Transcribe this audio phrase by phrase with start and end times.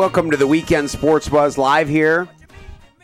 [0.00, 2.26] Welcome to the Weekend Sports Buzz live here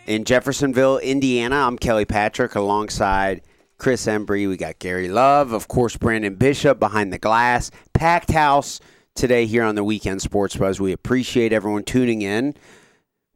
[0.06, 1.56] in Jeffersonville, Indiana.
[1.56, 3.42] I'm Kelly Patrick alongside
[3.76, 4.48] Chris Embry.
[4.48, 7.70] We got Gary Love, of course, Branden Bishop behind the glass.
[7.92, 8.80] Packed house
[9.14, 10.80] today here on the Weekend Sports Buzz.
[10.80, 12.54] We appreciate everyone tuning in.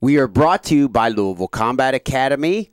[0.01, 2.71] We are brought to you by Louisville Combat Academy.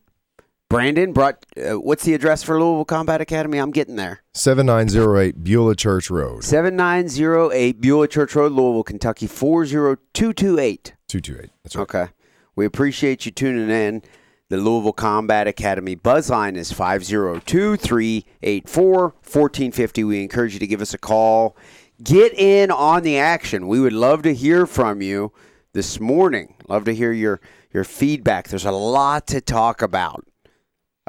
[0.70, 1.46] Branden brought.
[1.56, 3.58] Uh, what's the address for Louisville Combat Academy?
[3.58, 4.22] I'm getting there.
[4.34, 6.44] 7908 Beulah Church Road.
[6.44, 10.94] 7908 Beulah Church Road, Louisville, Kentucky 40228.
[11.08, 11.52] 228.
[11.64, 11.82] That's right.
[11.84, 12.08] Okay.
[12.56, 14.02] We appreciate you tuning in.
[14.50, 20.04] The Louisville Combat Academy buzz line is 502 384 1450.
[20.04, 21.56] We encourage you to give us a call.
[22.02, 23.68] Get in on the action.
[23.68, 25.34] We would love to hear from you
[25.74, 26.56] this morning.
[26.68, 27.42] Love to hear your,
[27.74, 28.48] your feedback.
[28.48, 30.26] There's a lot to talk about.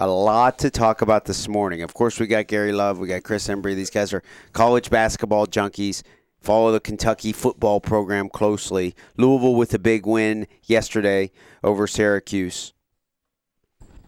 [0.00, 1.82] A lot to talk about this morning.
[1.82, 3.75] Of course, we got Gary Love, we got Chris Embry.
[3.75, 4.22] These guys are
[4.53, 6.04] college basketball junkies.
[6.41, 8.94] Follow the Kentucky football program closely.
[9.16, 11.33] Louisville with a big win yesterday
[11.65, 12.74] over Syracuse.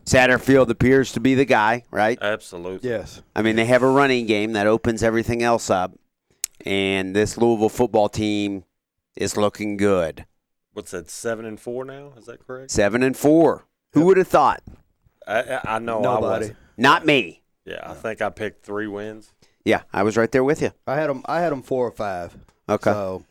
[0.04, 2.18] Satterfield appears to be the guy, right?
[2.22, 2.88] Absolutely.
[2.88, 3.20] Yes.
[3.34, 5.98] I mean, they have a running game that opens everything else up,
[6.64, 8.62] and this Louisville football team
[9.16, 10.24] is looking good.
[10.72, 11.10] What's that?
[11.10, 12.12] Seven and four now?
[12.16, 12.70] Is that correct?
[12.70, 13.66] Seven and four.
[13.92, 14.62] Who would have thought?
[15.30, 16.50] I, I I know I was.
[16.76, 17.42] Not me.
[17.64, 19.32] Yeah, I think I picked three wins.
[19.64, 20.72] Yeah, I was right there with you.
[20.86, 21.22] I had them.
[21.26, 22.36] I had them four or five.
[22.68, 22.90] Okay.
[22.90, 23.24] So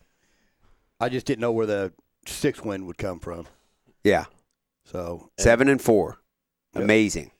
[1.00, 1.94] I just didn't know where the
[2.28, 3.48] sixth win would come from.
[4.04, 4.26] Yeah,
[4.86, 6.20] So seven and four.
[6.76, 6.84] Yep.
[6.84, 7.32] Amazing.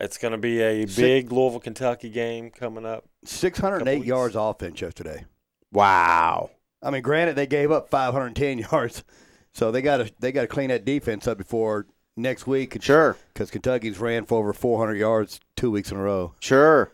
[0.00, 3.04] It's going to be a Six- big Louisville Kentucky game coming up.
[3.26, 4.06] 608 weeks.
[4.06, 5.24] yards offense yesterday.
[5.72, 6.50] Wow.
[6.82, 9.04] I mean, granted, they gave up 510 yards,
[9.52, 12.76] so they got to they got to clean that defense up before next week.
[12.82, 13.16] Sure.
[13.32, 16.34] because Kentucky's ran for over 400 yards two weeks in a row.
[16.40, 16.92] Sure.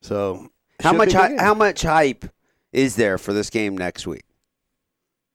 [0.00, 0.48] So
[0.80, 2.24] How much hy- how much hype
[2.72, 4.24] is there for this game next week?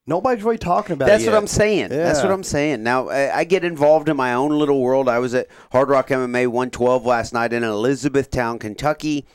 [0.09, 1.07] Nobody's really talking about.
[1.07, 1.11] It.
[1.11, 1.35] That's what.
[1.35, 1.89] I'm saying.
[1.89, 2.81] That's what I'm saying.
[2.81, 5.09] Now I, I get involved in my own little world.
[5.09, 9.25] I was at Hard Rock MMA 112 last night in Elizabethtown, Kentucky.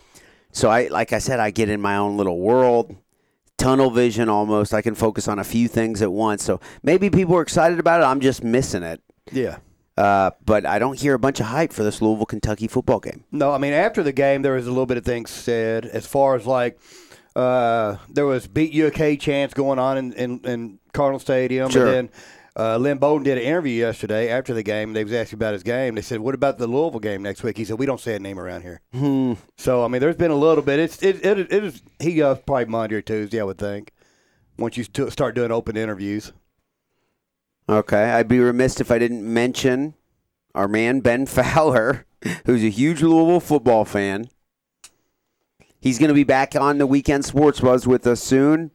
[0.51, 2.95] So I, like I said, I get in my own little world,
[3.59, 4.73] tunnel vision almost.
[4.75, 6.43] I can focus on a few things at once.
[6.43, 8.05] So maybe people are excited about it.
[8.05, 9.03] I'm just missing it.
[9.31, 9.59] Yeah.
[9.97, 13.25] Uh, but I don't hear a bunch of hype for this Louisville Kentucky football game.
[13.31, 16.07] No, I mean after the game there was a little bit of things said as
[16.07, 16.79] far as like
[17.37, 21.87] uh, there was beat UK chants going on in, in, in Cardinal Stadium, Sure.
[21.87, 22.11] and then
[22.57, 24.93] uh, Lynn Bowden did an interview yesterday after the game.
[24.93, 25.95] They was asking about his game.
[25.95, 28.19] They said, "What about the Louisville game next week?" He said, "We don't say a
[28.19, 29.35] name around here." Hmm.
[29.57, 30.79] So I mean, there's been a little bit.
[30.79, 33.93] It's it it, it is he goes probably Monday or Tuesday, I would think.
[34.59, 36.33] Once you st- start doing open interviews,
[37.69, 39.95] Okay, I'd be remiss if I didn't mention
[40.55, 42.07] our man Ben Fowler,
[42.47, 44.29] who's a huge Louisville football fan.
[45.81, 48.71] He's going to be back on the weekend sports buzz with us soon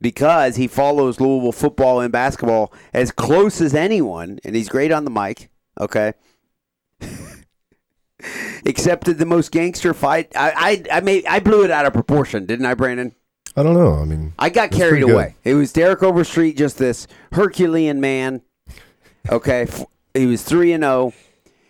[0.00, 5.04] because he follows Louisville football and basketball as close as anyone, and he's great on
[5.04, 5.50] the mic.
[5.78, 6.12] Okay.
[8.66, 10.32] Accepted the most gangster fight.
[10.36, 13.14] I I I made I blew it out of proportion, didn't I, Branden?
[13.56, 13.94] I don't know.
[13.94, 15.34] I mean, I got carried away.
[15.44, 18.42] It was Derek Overstreet, just this Herculean man.
[19.28, 19.66] Okay,
[20.14, 21.12] he was three and zero.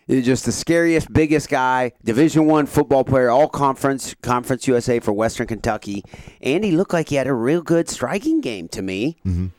[0.06, 1.93] He was just the scariest, biggest guy.
[2.05, 6.05] Division one football player, all conference, Conference USA for Western Kentucky,
[6.43, 9.17] and he looked like he had a real good striking game to me.
[9.27, 9.50] Mhm.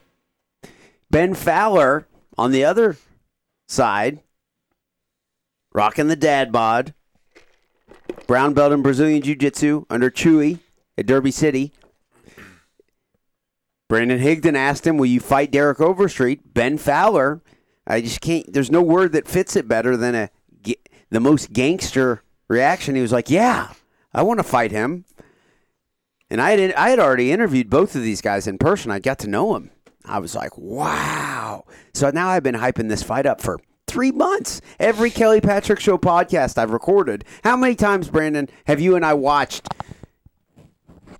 [1.10, 2.06] Ben Fowler
[2.38, 2.96] on the other
[3.66, 4.20] side,
[5.74, 6.92] rocking the dad bod,
[8.26, 10.58] brown belt in Brazilian Jiu Jitsu under Chewy
[10.98, 11.72] at Derby City.
[13.92, 17.42] Brandon Higdon asked him, "Will you fight Derek Overstreet?" Ben Fowler,
[17.86, 18.50] I just can't.
[18.50, 20.30] There's no word that fits it better than a
[21.10, 22.94] the most gangster reaction.
[22.94, 23.68] He was like, "Yeah,
[24.14, 25.04] I want to fight him."
[26.30, 28.90] And I had I had already interviewed both of these guys in person.
[28.90, 29.70] I got to know him.
[30.06, 34.62] I was like, "Wow!" So now I've been hyping this fight up for three months.
[34.80, 37.26] Every Kelly Patrick Show podcast I've recorded.
[37.44, 39.68] How many times, Branden, have you and I watched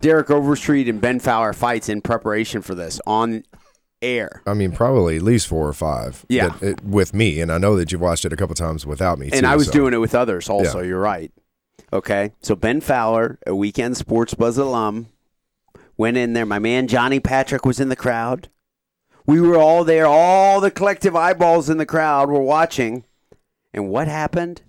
[0.02, 3.44] Derek Overstreet and Ben Fowler fights in preparation for this on
[4.02, 4.42] air.
[4.46, 6.26] I mean, probably at least four or five.
[6.28, 6.48] Yeah.
[6.48, 9.18] that- it- with me, and I know that you've watched it a couple times without
[9.18, 9.30] me.
[9.32, 9.72] And too, I was so.
[9.72, 10.80] doing it with others also.
[10.80, 10.88] Yeah.
[10.88, 11.32] You're right.
[11.92, 12.32] Okay.
[12.42, 15.06] So Ben Fowler, a weekend sports buzz alum,
[15.96, 16.44] went in there.
[16.46, 18.48] My man Johnny Patrick was in the crowd.
[19.24, 20.06] We were all there.
[20.06, 23.04] All the collective eyeballs in the crowd were watching.
[23.72, 24.62] And what happened?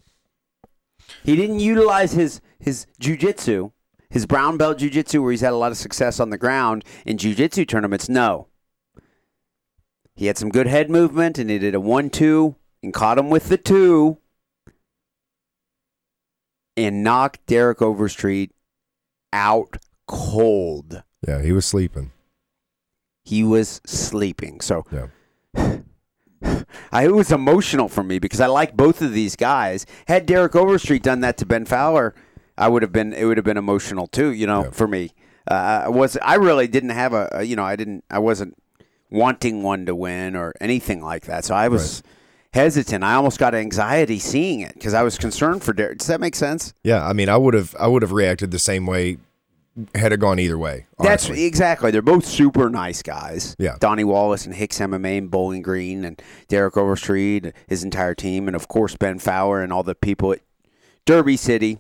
[1.24, 3.72] He didn't utilize his his jujitsu,
[4.14, 7.18] his brown belt jujitsu, where he's had a lot of success on the ground in
[7.18, 8.08] jujitsu tournaments.
[8.08, 8.48] No.
[10.16, 13.50] He had some good head movement, and he did a one-two and caught him with
[13.50, 14.20] the two,
[16.78, 18.52] and knocked Derek Overstreet
[19.32, 19.78] out
[20.08, 21.04] cold.
[21.28, 22.12] Yeah, he was sleeping.
[23.24, 24.62] he was sleeping.
[24.62, 25.08] So Yeah.
[26.92, 29.86] I, it was emotional for me because I like both of these guys.
[30.08, 32.14] Had Derek Overstreet done that to Ben Fowler,
[32.58, 33.14] I would have been.
[33.14, 34.32] It would have been emotional too.
[34.32, 34.72] You know, Yeah.
[34.72, 35.12] for me,
[35.50, 37.44] uh, I was I really didn't have a, a.
[37.44, 38.04] You know, I didn't.
[38.10, 38.56] I wasn't
[39.10, 41.46] wanting one to win or anything like that.
[41.46, 42.02] So I was
[42.54, 43.04] hesitant.
[43.04, 45.98] I almost got anxiety seeing it because I was concerned for Derek.
[46.00, 46.74] Does that make sense?
[46.84, 49.18] Yeah, I mean, I would have I would have reacted the same way
[49.96, 50.86] had it gone either way.
[51.00, 51.90] That's exactly.
[51.90, 53.56] They're both super nice guys.
[53.58, 53.76] Yeah.
[53.80, 58.56] Donnie Wallace and Hicks MMA and Bowling Green and Derek Overstreet, his entire team, and
[58.56, 60.42] of course Ben Fowler and all the people at
[61.06, 61.80] Derby City.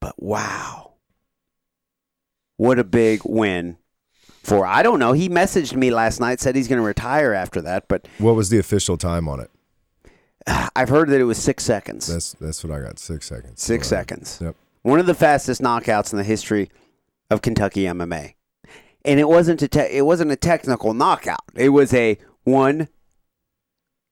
[0.00, 0.92] But wow,
[2.56, 3.78] what a big win
[4.42, 5.12] for I don't know.
[5.12, 8.48] He messaged me last night, said he's going to retire after that, but What was
[8.50, 9.50] the official time on it?
[10.76, 12.06] I've heard that it was six seconds.
[12.06, 12.98] That's that's what I got.
[12.98, 13.60] Six seconds.
[13.62, 14.08] Six All right.
[14.08, 14.38] seconds.
[14.42, 14.56] Yep.
[14.82, 16.70] One of the fastest knockouts in the history
[17.30, 18.34] of Kentucky MMA.
[19.04, 21.40] And it wasn't a te- it wasn't a technical knockout.
[21.54, 22.88] It was a one,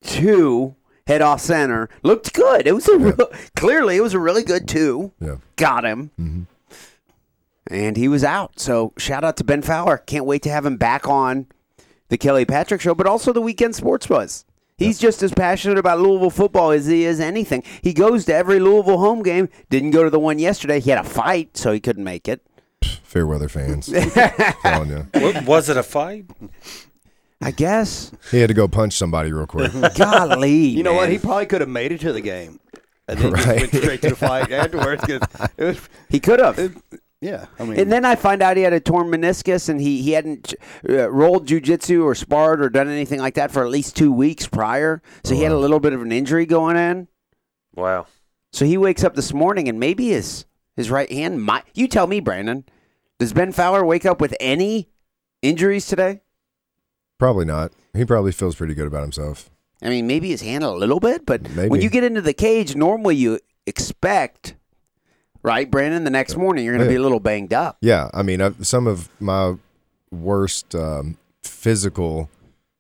[0.02, 0.74] two,
[1.06, 1.88] head off center.
[2.02, 2.66] Looked good.
[2.66, 5.12] It was a real, clearly it was a really good two.
[5.20, 5.36] Yeah.
[5.56, 6.10] Got him.
[6.20, 6.46] Mhm.
[7.68, 8.60] And he was out.
[8.60, 9.98] So shout out to Ben Fowler.
[9.98, 11.46] Can't wait to have him back on
[12.08, 14.44] the Kelly Patrick show, but also the weekend sports buzz.
[14.76, 17.62] He's just as passionate about Louisville football as he is anything.
[17.80, 19.48] He goes to every Louisville home game.
[19.70, 20.80] Didn't go to the one yesterday.
[20.80, 22.44] He had a fight, so he couldn't make it.
[23.04, 23.86] Fair weather fans.
[24.62, 25.06] telling
[25.46, 26.26] was it a fight?
[27.44, 28.10] I guess.
[28.30, 29.70] He had to go punch somebody real quick.
[29.96, 30.52] Golly.
[30.68, 31.02] You know what?
[31.04, 31.12] man.
[31.12, 32.58] He probably could have made it to the game,
[33.06, 33.60] and then just Right.
[33.60, 35.04] went straight to the fight afterwards.
[35.04, 35.20] 'cause
[35.56, 36.58] it was, he could have.
[37.20, 37.46] yeah.
[37.58, 40.12] I mean, And then I find out he had a torn meniscus and he, he
[40.12, 40.54] hadn't
[40.88, 44.46] uh, rolled jujitsu or sparred or done anything like that for at least two weeks
[44.46, 45.02] prior.
[45.24, 47.08] So he had a little bit of an injury going in.
[47.74, 48.06] Wow.
[48.52, 50.44] So he wakes up this morning and maybe his
[50.76, 51.64] his right hand might.
[51.74, 52.64] You tell me, Branden.
[53.18, 54.88] Does Ben Fowler wake up with any
[55.42, 56.20] injuries today?
[57.24, 57.72] Probably not.
[57.94, 59.48] He probably feels pretty good about himself.
[59.80, 62.76] I mean, maybe his hand a little bit, but when you get into the cage,
[62.76, 64.56] normally you expect,
[65.42, 66.04] right, Branden?
[66.04, 67.78] The next morning you're going to be a little banged up.
[67.80, 69.54] Yeah, I mean, I've, some of my
[70.10, 72.28] worst um, physical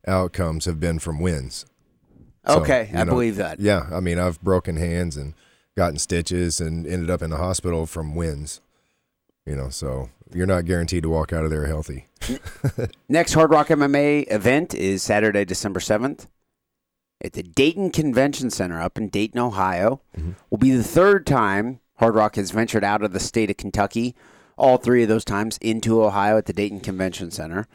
[0.06, 1.64] outcomes have been from wins.
[2.46, 3.60] So, okay, you I know, believe that.
[3.60, 5.32] Yeah, I mean, I've broken hands and
[5.74, 8.60] gotten stitches and ended up in the hospital from wins.
[9.46, 12.06] You know, so you're not guaranteed to walk out of there healthy.
[13.08, 16.26] Next Hard Rock MMA event is Saturday, December 7th
[17.24, 20.00] at the Dayton Convention Center up in Dayton, Ohio.
[20.16, 20.32] Mm-hmm.
[20.50, 24.14] Will be the third time Hard Rock has ventured out of the state of Kentucky,
[24.56, 27.66] all three of those times into Ohio at the Dayton Convention Center.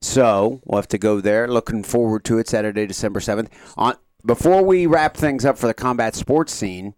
[0.00, 1.48] So we'll have to go there.
[1.48, 3.48] Looking forward to it Saturday, December 7th.
[3.76, 6.94] On, before we wrap things up for the combat sports scene,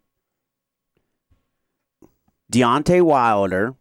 [2.53, 3.77] Deontay Wilder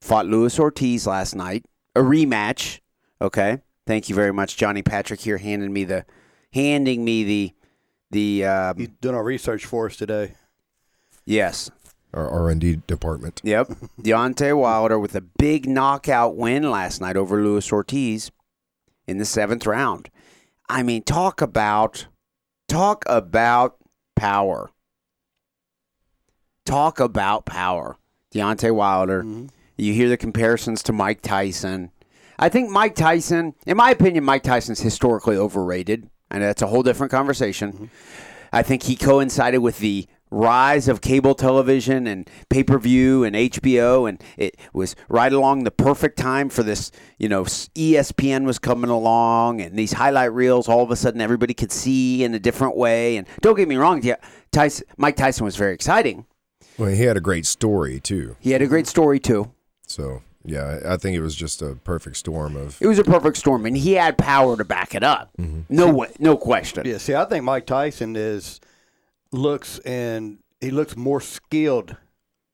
[0.00, 1.64] fought Luis Ortiz last night.
[1.96, 2.80] A rematch.
[3.20, 3.58] Okay.
[3.86, 6.04] Thank you very much, Johnny Patrick here handing me the
[6.52, 7.54] handing me the
[8.10, 10.32] the um, you doing our research for us today.
[11.24, 11.70] yes.
[12.14, 13.40] Our R and D department.
[13.44, 13.68] Yep.
[14.02, 18.30] Deontay Wilder with a big knockout win last night over Luis Ortiz
[19.06, 20.08] in the seventh round.
[20.70, 22.06] I mean, talk about
[22.66, 23.76] talk about
[24.16, 24.70] power.
[26.64, 27.96] Talk about power.
[28.34, 29.24] Deontay Wilder.
[29.78, 31.92] You hear the comparisons to Mike Tyson.
[32.36, 36.82] I think Mike Tyson, in my opinion, Mike Tyson's historically overrated, and that's a whole
[36.82, 37.88] different conversation.
[38.52, 43.36] I think he coincided with the rise of cable television and pay per view and
[43.36, 46.90] HBO, and it was right along the perfect time for this.
[47.18, 50.68] You know, ESPN was coming along, and these highlight reels.
[50.68, 53.16] All of a sudden, everybody could see in a different way.
[53.16, 54.16] And don't get me wrong, yeah,
[54.50, 56.26] Tyson, Mike Tyson was very exciting.
[56.78, 58.36] Well, he had a great story too.
[58.40, 59.52] He had a great story too.
[59.88, 62.76] So yeah, I I think it was just a perfect storm of.
[62.80, 65.30] It was a perfect storm, and he had power to back it up.
[65.38, 65.60] Mm-hmm.
[65.68, 66.86] No way, no question.
[66.86, 66.98] Yeah.
[66.98, 68.60] See, I think Mike Tyson is
[69.32, 71.96] looks and he looks more skilled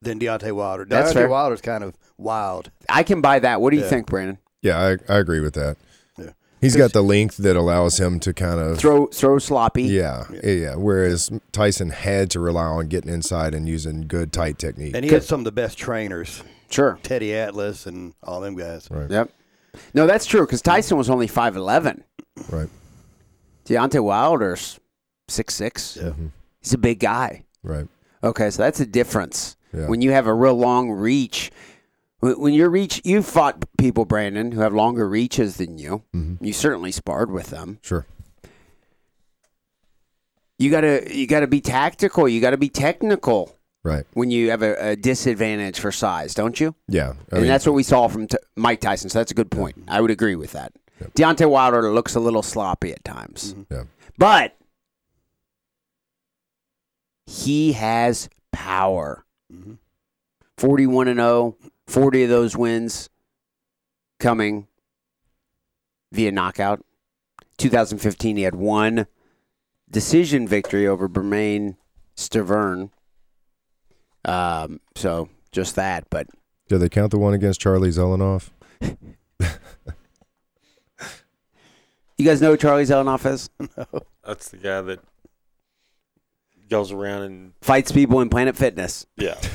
[0.02, 0.84] than Deontay Wilder.
[0.84, 1.28] That's Deontay fair.
[1.28, 2.70] Wilder's kind of wild.
[2.88, 3.60] I can buy that.
[3.60, 3.88] What do you Yeah.
[3.88, 4.38] think, Branden?
[4.62, 5.76] Yeah, I, I agree with that.
[6.18, 6.30] Yeah.
[6.60, 9.84] He's got the length that allows him to kind of Throw, throw sloppy.
[9.84, 10.74] Yeah, yeah, yeah.
[10.74, 14.94] Whereas Tyson had to rely on getting inside and using good tight technique.
[14.94, 16.42] And he had some of the best trainers,
[16.74, 16.98] Sure.
[17.04, 18.88] Teddy Atlas and all them guys.
[18.90, 19.30] Right, Yep.
[19.94, 22.02] No, that's true because Tyson was only five eleven.
[22.50, 22.68] right,
[23.64, 24.78] Deontay Wilder's
[25.28, 25.96] six six.
[25.96, 26.08] Yeah.
[26.10, 26.26] Mm-hmm.
[26.60, 27.44] He's a big guy.
[27.62, 27.86] right.
[28.22, 29.56] Okay, so that's a difference.
[29.72, 29.86] Yeah.
[29.88, 31.50] When you have a real long reach,
[32.20, 36.02] when when your reach, you've fought people, Branden, who have longer reaches than you.
[36.14, 36.44] Mm-hmm.
[36.44, 37.78] You certainly sparred with them.
[37.82, 38.06] Sure.
[40.58, 42.28] You gotta, you gotta be tactical.
[42.28, 43.58] You gotta be technical.
[43.84, 44.06] Right.
[44.14, 46.74] when you have a, a disadvantage for size, don't you?
[46.88, 47.10] Yeah.
[47.30, 49.10] I and mean, that's what we saw from t- Mike Tyson.
[49.10, 49.76] So that's a good point.
[49.86, 50.72] I would agree with that.
[51.14, 53.74] Deontay Wilder looks a little sloppy at times, mm-hmm.
[53.74, 53.82] yeah.
[54.16, 54.56] but
[57.26, 59.24] he has power.
[59.52, 59.74] Mm-hmm.
[60.56, 63.10] 41 and 0, 40 of those wins
[64.18, 64.66] coming
[66.12, 66.84] via knockout.
[67.58, 69.06] 2015, he had one
[69.90, 71.76] decision victory over Bermane
[72.16, 72.90] Stiverne.
[74.24, 76.26] Um, so just that, but
[76.68, 78.50] Do they count the one against Charlie Zelenoff?
[78.80, 78.96] you
[82.24, 83.50] guys know who Charlie Zelenoff is?
[84.24, 85.00] That's the guy that
[86.70, 89.06] goes around and Fights people in Planet Fitness.
[89.16, 89.38] yeah.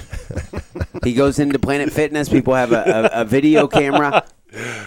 [1.03, 2.27] He goes into Planet Fitness.
[2.27, 4.25] People have a, a, a video camera.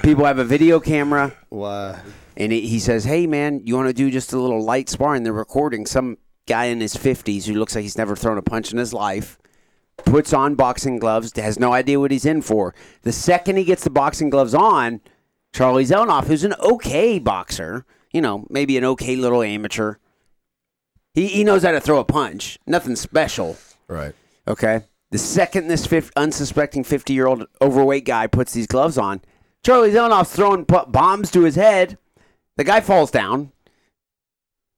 [0.03, 1.99] People have a video camera, Why?
[2.37, 5.23] and he, he says, "Hey, man, you want to do just a little light sparring?"
[5.23, 8.73] They're recording some guy in his fifties who looks like he's never thrown a punch
[8.73, 9.39] in his life.
[9.99, 11.33] Puts on boxing gloves.
[11.37, 12.75] Has no idea what he's in for.
[13.03, 15.01] The second he gets the boxing gloves on,
[15.53, 19.97] Charlie Zelenoff, who's an okay boxer, you know, maybe an okay little amateur.
[21.15, 22.59] He he knows how to throw a punch.
[22.67, 23.57] Nothing special.
[23.87, 24.15] Right.
[24.49, 24.83] Okay.
[25.11, 29.21] The second this fif- unsuspecting 50 year old overweight guy puts these gloves on,
[29.63, 31.99] Charlie Zelenoff's throwing pu- bombs to his head.
[32.57, 33.53] The guy falls down.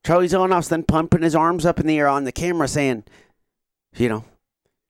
[0.04, 3.04] Charlie Zelenoff's then pumping his arms up in the air on the camera saying,
[3.96, 4.24] you know,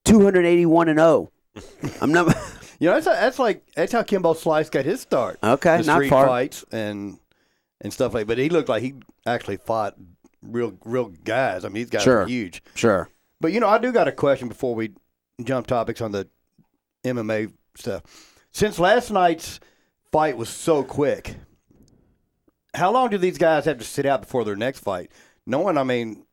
[0.04, 1.30] 281 and 0.
[2.00, 2.34] I'm not.
[2.80, 5.38] You know, that's, that's like that's how Kimbo Slice got his start.
[5.42, 6.26] Okay, The not far.
[6.26, 7.18] fights and
[7.80, 8.26] and stuff like.
[8.26, 8.94] But he looked like he
[9.24, 9.94] actually fought
[10.42, 11.64] real real guys.
[11.64, 12.22] I mean, these guys Sure.
[12.22, 12.62] are huge.
[12.74, 13.08] Sure.
[13.40, 14.90] But you know, I do got a question before we
[15.44, 16.28] jump topics on the
[17.04, 18.02] MMA stuff.
[18.50, 19.60] Since last night's
[20.10, 21.36] fight was so quick,
[22.74, 25.12] how long do these guys have to sit out before their next fight?
[25.46, 26.24] Knowing, I mean,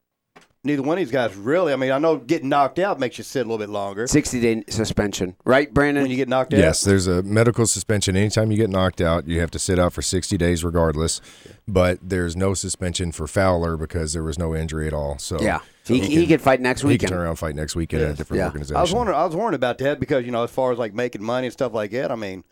[0.64, 1.74] neither one of these guys really.
[1.74, 4.40] I mean, I know getting knocked out makes you sit a little bit longer 60
[4.42, 5.36] day suspension.
[5.46, 6.02] Right, Branden?
[6.04, 6.60] when you get knocked out.
[6.60, 8.16] Yes, there's a medical suspension.
[8.16, 11.22] Anytime you get knocked out, you have to sit out for 60 days regardless.
[11.68, 15.18] But there's no suspension for Fowler because there was no injury at all.
[15.18, 15.60] So yeah.
[15.86, 16.94] He, he he, can- could fight next week.
[16.94, 18.46] he can turn around and fight next weekend at a different Yeah.
[18.48, 18.76] organization.
[18.78, 19.18] I was wondering.
[19.18, 21.54] I was wondering about that because you know, as far as like making money and
[21.54, 22.12] stuff like that.
[22.12, 22.44] I mean,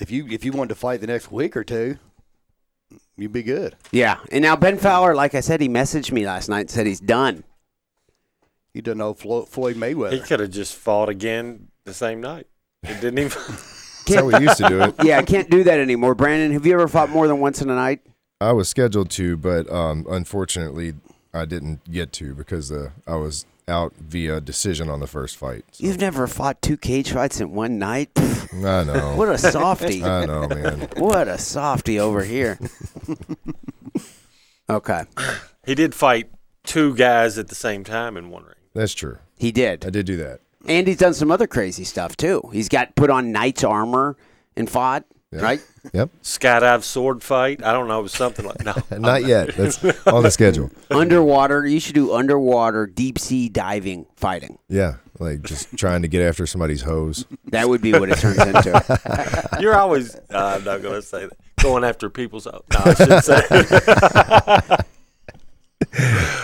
[0.00, 1.98] if you if you wanted to fight the next week or two,
[3.20, 3.76] you'd be good.
[3.92, 4.18] Yeah.
[4.32, 7.00] And now Ben Fowler, like I said, he messaged me last night and said he's
[7.00, 7.44] done.
[8.74, 10.12] You don't know Flo- Floyd Mayweather.
[10.12, 12.46] He could have just fought again the same night.
[12.82, 13.42] It didn't even.
[14.06, 14.94] That's how we used to do it.
[15.04, 16.14] Yeah, I can't do that anymore.
[16.14, 18.00] Branden, have you ever fought more than once in a night?
[18.40, 20.94] I was scheduled to, but um, unfortunately,
[21.34, 25.64] I didn't get to because uh, I was out via decision on the first fight.
[25.72, 28.10] So, You've never fought two cage fights in one night?
[28.52, 29.14] I know.
[29.16, 30.02] What a softy.
[30.04, 30.88] I know, man.
[30.96, 32.58] what a softy over here.
[34.68, 35.02] Okay.
[35.66, 36.30] he did fight
[36.62, 38.54] two guys at the same time in one ring.
[38.72, 39.18] That's true.
[39.36, 39.84] He did.
[39.84, 39.92] I did.
[39.92, 40.40] did do that.
[40.66, 42.48] And he's done some other crazy stuff too.
[42.52, 44.16] He's got put on knight's armor
[44.56, 45.42] and fought, Yeah.
[45.42, 45.60] right?
[45.92, 46.10] Yep.
[46.24, 47.62] Skydive sword fight.
[47.62, 48.00] I don't know.
[48.00, 48.74] It was something like no.
[48.98, 49.54] Not yet.
[49.54, 50.72] That's on the schedule.
[50.90, 51.64] underwater.
[51.64, 54.58] You should do underwater deep sea diving fighting.
[54.68, 57.26] Yeah, like just trying to get after somebody's hose.
[57.46, 59.48] That would be what it turns into.
[59.60, 60.16] You're always.
[60.16, 61.36] Uh, I'm not going to say that.
[61.62, 62.46] Going after people's.
[62.46, 63.42] No, I shouldn't say.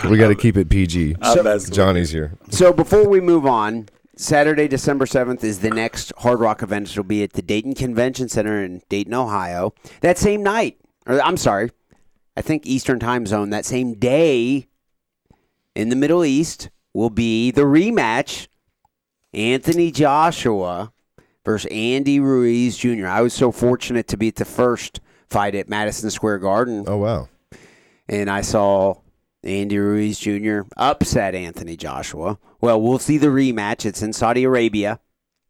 [0.09, 1.15] We got to keep it PG.
[1.21, 2.37] I'm Johnny's here.
[2.51, 6.89] So before we move on, Saturday, December 7th is the next Hard Rock event.
[6.89, 9.73] It'll be at the Dayton Convention Center in Dayton, Ohio.
[10.01, 11.69] That same night, or I'm sorry,
[12.35, 14.67] I think Eastern Time Zone, that same day
[15.75, 18.47] in the Middle East will be the rematch
[19.33, 20.91] Anthony Joshua
[21.45, 23.05] versus Andy Ruiz Jr.
[23.05, 26.97] I was so fortunate to be at the first fight at Madison Square Garden Oh
[26.97, 27.29] wow.
[28.09, 28.95] and I saw
[29.43, 30.61] Andy Ruiz Jr.
[30.75, 32.39] upset Anthony Joshua.
[32.59, 33.85] Well, we'll see the rematch.
[33.85, 34.99] It's in Saudi Arabia.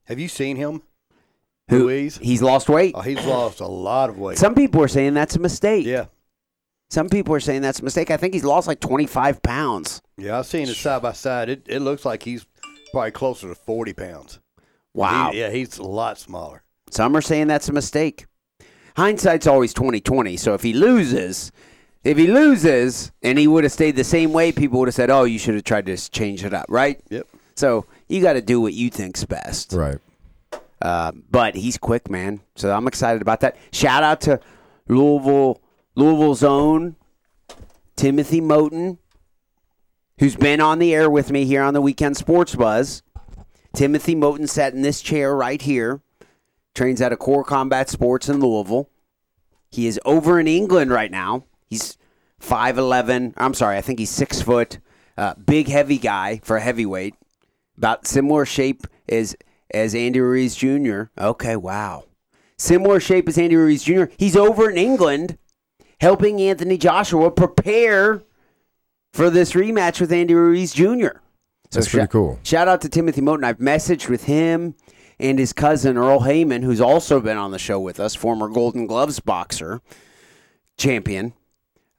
[0.06, 0.82] Have you seen him?
[1.70, 2.18] Who Ruiz?
[2.18, 2.94] he's lost weight.
[2.96, 4.38] Oh, he's lost a lot of weight.
[4.38, 5.86] Some people are saying that's a mistake.
[5.86, 6.06] yeah,
[6.90, 8.10] Some people are saying that's a mistake.
[8.12, 10.02] I think he's lost like 25 pounds.
[10.18, 10.38] yeah.
[10.40, 11.50] I've seen it side by side.
[11.50, 12.46] It it looks like he's
[12.92, 14.40] probably closer to forty pounds.
[14.94, 15.32] Wow.
[15.32, 16.64] He- yeah, he's a lot smaller.
[16.90, 18.28] Some are saying that's a mistake.
[18.96, 20.38] Hindsight's always 2020.
[20.38, 21.52] So if he loses,
[22.08, 25.10] if he loses and he would have stayed the same way, people would have said,
[25.10, 27.02] "Oh, you should have tried to change it up," right?
[27.10, 27.28] Yep.
[27.56, 29.74] So you got to do what you think's best.
[29.74, 29.98] Right.
[30.82, 32.40] Uh, but he's quick, man.
[32.56, 33.58] So I'm excited about that.
[33.74, 34.40] Shout out to
[34.88, 35.62] Louisville,
[35.96, 36.96] Louisville's own
[37.98, 39.00] Timothy Moten,
[40.20, 43.04] who's been on the air with me here on the Weekend Sports Buzz.
[43.74, 46.02] Timothy Moten sat in this chair right here.
[46.74, 48.90] Trains out of Core Combat Sports in Louisville.
[49.72, 51.44] He is over in England right now.
[51.70, 51.97] He's
[52.42, 53.34] 5'11.
[53.38, 54.80] I'm sorry, I think he's six foot.
[55.18, 57.16] Uh, big, heavy guy for a heavyweight.
[57.78, 59.36] About similar shape as
[59.72, 61.04] as Andy Ruiz Jr.
[61.18, 62.06] Okay, wow.
[62.58, 64.06] Similar shape as Andy Ruiz Jr.
[64.18, 65.38] He's over in England
[66.00, 68.24] helping Anthony Joshua prepare
[69.14, 71.20] for this rematch with Andy Ruiz Jr.
[71.70, 72.40] So That's pretty cool.
[72.44, 73.44] Shout out to Timothy Moten.
[73.44, 74.76] I've messaged with him
[75.20, 78.88] and his cousin Earl Heyman, who's also been on the show with us, former Golden
[78.88, 79.82] Gloves boxer
[80.78, 81.34] champion.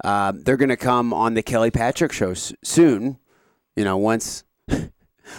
[0.04, 3.18] Uh, they're going to come on the Kelly Patrick show s- soon.
[3.76, 4.44] You know, once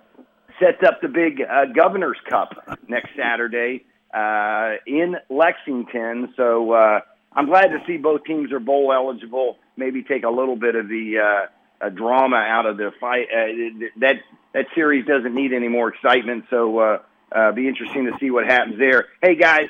[0.59, 6.33] sets up the big uh, Governor's Cup next Saturday uh, in Lexington.
[6.37, 7.01] So uh,
[7.33, 9.57] I'm glad to see both teams are bowl eligible.
[9.75, 11.47] Maybe take a little bit of the
[11.81, 13.27] uh, drama out of the fight.
[13.33, 14.15] Uh, that
[14.53, 16.45] that series doesn't need any more excitement.
[16.49, 16.97] So uh,
[17.33, 19.07] uh, be interesting to see what happens there.
[19.21, 19.67] Hey guys,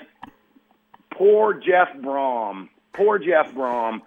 [1.11, 2.69] poor Jeff Brohm.
[2.93, 4.01] Poor Jeff Brohm.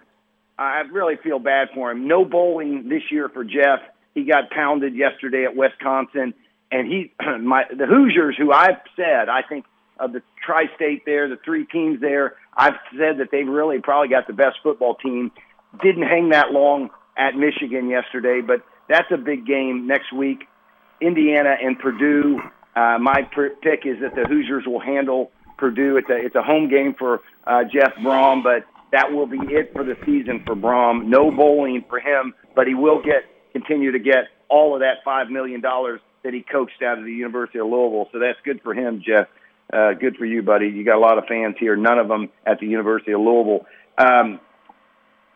[0.57, 2.07] I really feel bad for him.
[2.07, 3.79] No bowling this year for Jeff.
[4.15, 6.33] He got pounded yesterday at Wisconsin,
[6.71, 9.65] and he, my the Hoosiers, who I've said I think
[9.99, 14.27] of the tri-state there, the three teams there, I've said that they've really probably got
[14.27, 15.31] the best football team.
[15.81, 20.47] Didn't hang that long at Michigan yesterday, but that's a big game next week.
[21.01, 22.41] Indiana and Purdue.
[22.77, 25.97] Uh, my pr- pick is that the Hoosiers will handle Purdue.
[25.97, 29.73] It's a it's a home game for uh, Jeff Brohm, but that will be it
[29.73, 31.05] for the season for Brohm.
[31.05, 35.29] No bowling for him, but he will get continue to get all of that five
[35.29, 38.09] million dollars that he coached out of the University of Louisville.
[38.11, 39.27] So that's good for him, Jeff.
[39.73, 40.67] Uh, good for you, buddy.
[40.67, 41.75] You got a lot of fans here.
[41.75, 43.65] None of them at the University of Louisville.
[43.97, 44.39] Um,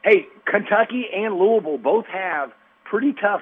[0.04, 2.52] hey, Kentucky and Louisville both have
[2.86, 3.42] pretty tough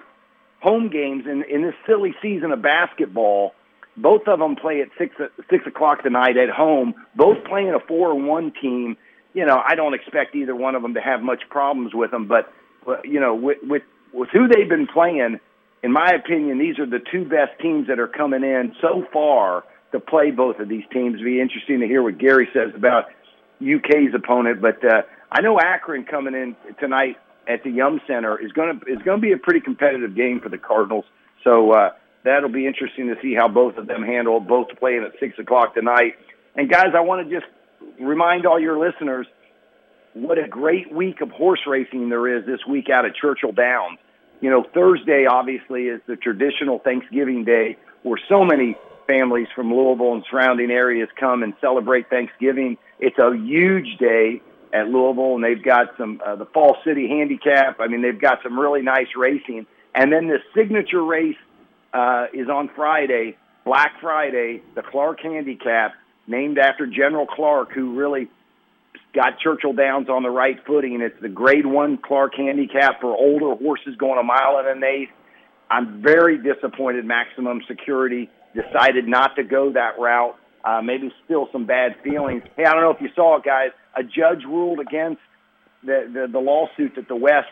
[0.62, 3.54] home games in in this silly season of basketball.
[4.02, 5.16] Both of them play at six
[5.50, 6.94] six o'clock tonight at home.
[7.16, 8.98] Both playing a four and one team.
[9.34, 12.28] You know, I don't expect either one of them to have much problems with them,
[12.28, 12.52] but,
[13.04, 15.40] you know, with, with with who they've been playing,
[15.84, 19.64] in my opinion, these are the two best teams that are coming in so far
[19.92, 21.16] to play both of these teams.
[21.16, 23.06] It'd be interesting to hear what Gary says about
[23.62, 28.52] UK's opponent, but uh, I know Akron coming in tonight at the Yum Center is
[28.52, 31.06] going to is going to be a pretty competitive game for the Cardinals.
[31.44, 31.92] So uh,
[32.30, 35.74] that'll be interesting to see how both of them handle both playing at six o'clock
[35.74, 36.16] tonight.
[36.56, 37.50] And guys, I want to just
[38.00, 39.28] remind all your listeners
[40.14, 44.00] what a great week of horse racing there is this week out at Churchill Downs.
[44.42, 48.76] You know, Thursday obviously is the traditional Thanksgiving day where so many
[49.08, 52.78] families from Louisville and surrounding areas come and celebrate Thanksgiving.
[53.00, 57.80] It's a huge day at Louisville, and they've got some uh, the Fall City Handicap.
[57.80, 59.66] I mean, they've got some really nice racing.
[59.96, 61.38] And then the signature race
[61.94, 65.94] uh, is on Friday, Black Friday, the Clark Handicap,
[66.28, 68.30] named after General Clark, who really
[69.14, 70.96] got Churchill Downs on the right footing.
[70.96, 74.84] And it's the Grade One Clark Handicap for older horses going a mile and an
[74.84, 75.12] eighth.
[75.70, 77.06] I'm very disappointed.
[77.06, 82.44] Maximum Security decided not to go that route uh, maybe still some bad feelings.
[82.56, 83.70] Hey, I don't know if you saw it, guys.
[83.96, 85.22] A judge ruled against
[85.84, 87.48] the the, the lawsuit that the West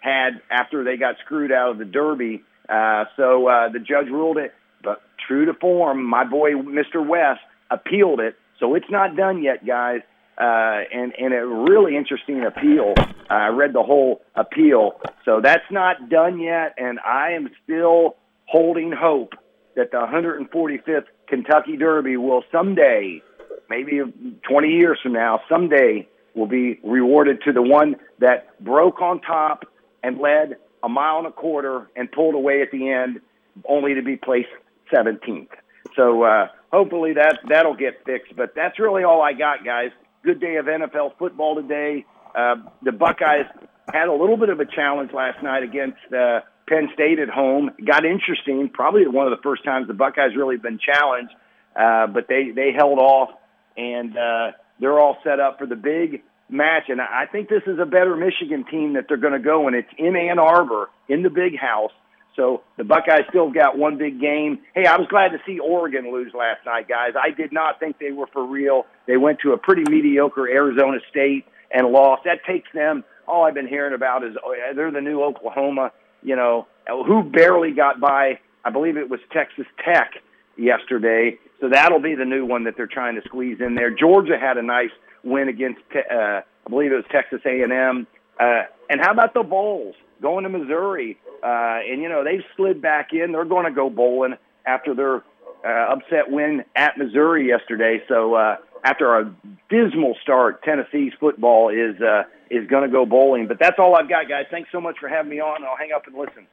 [0.00, 2.42] had after they got screwed out of the Derby.
[2.68, 7.06] Uh, so uh, the judge ruled it, but true to form, my boy Mr.
[7.06, 8.36] West appealed it.
[8.58, 10.00] So it's not done yet, guys.
[10.38, 12.94] Uh, and and a really interesting appeal.
[13.28, 18.92] I read the whole appeal, so that's not done yet, and I am still holding
[18.92, 19.34] hope
[19.76, 23.22] that the 145th Kentucky Derby will someday,
[23.68, 24.00] maybe
[24.48, 29.64] 20 years from now, someday will be rewarded to the one that broke on top
[30.02, 33.20] and led a mile and a quarter and pulled away at the end,
[33.68, 34.48] only to be placed
[34.92, 35.48] 17th.
[35.96, 38.34] So uh, hopefully that that'll get fixed.
[38.36, 39.90] But that's really all I got, guys.
[40.24, 42.04] Good day of NFL football today.
[42.34, 43.46] Uh, the Buckeyes
[43.92, 47.70] had a little bit of a challenge last night against uh, Penn State at home.
[47.84, 48.70] Got interesting.
[48.72, 51.34] Probably one of the first times the Buckeyes really been challenged,
[51.76, 53.30] uh, but they they held off,
[53.76, 56.84] and uh, they're all set up for the big match.
[56.88, 59.74] And I think this is a better Michigan team that they're going to go, and
[59.74, 61.92] it's in Ann Arbor in the Big House.
[62.36, 64.60] So the Buckeyes still got one big game.
[64.74, 67.12] Hey, I was glad to see Oregon lose last night, guys.
[67.14, 68.86] I did not think they were for real.
[69.06, 72.22] They went to a pretty mediocre Arizona State and lost.
[72.24, 73.04] That takes them.
[73.26, 75.92] All I've been hearing about is oh, they're the new Oklahoma.
[76.22, 78.38] You know, who barely got by.
[78.64, 80.12] I believe it was Texas Tech
[80.56, 81.38] yesterday.
[81.60, 83.90] So that'll be the new one that they're trying to squeeze in there.
[83.90, 84.90] Georgia had a nice
[85.24, 88.06] win against, uh, I believe it was Texas A&M.
[88.38, 91.18] Uh, and how about the Vols going to Missouri?
[91.42, 93.32] Uh, and you know they've slid back in.
[93.32, 95.16] They're going to go bowling after their
[95.64, 98.02] uh, upset win at Missouri yesterday.
[98.08, 99.34] So uh, after a
[99.68, 103.48] dismal start, Tennessee's football is uh, is going to go bowling.
[103.48, 104.46] But that's all I've got, guys.
[104.50, 105.64] Thanks so much for having me on.
[105.64, 106.46] I'll hang up and listen.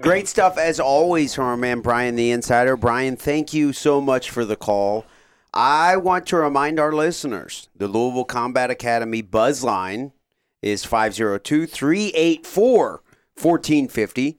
[0.00, 2.76] Great stuff as always from our man Brian the Insider.
[2.76, 5.04] Brian, thank you so much for the call.
[5.54, 10.12] I want to remind our listeners the Louisville Combat Academy buzz line
[10.62, 13.02] is 502 384
[13.34, 14.38] 1450.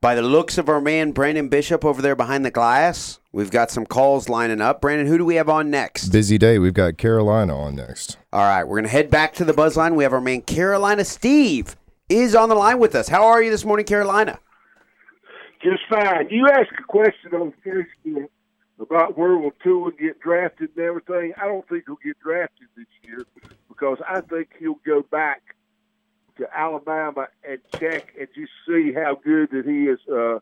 [0.00, 3.70] By the looks of our man Branden Bishop over there behind the glass, we've got
[3.70, 4.82] some calls lining up.
[4.82, 6.08] Branden, who do we have on next?
[6.08, 6.58] Busy day.
[6.58, 8.18] We've got Carolina on next.
[8.32, 9.94] All right, we're going to head back to the buzz line.
[9.94, 11.76] We have our man Carolina Steve
[12.08, 13.08] is on the line with us.
[13.08, 14.40] How are you this morning, Carolina?
[15.62, 16.28] Just fine.
[16.30, 18.28] You asked a question on Facebook
[18.78, 21.32] about where will Tua get drafted and everything.
[21.40, 23.24] I don't think he'll get drafted this year
[23.68, 25.56] because I think he'll go back
[26.38, 30.40] to Alabama and check and just see how good that he is uh,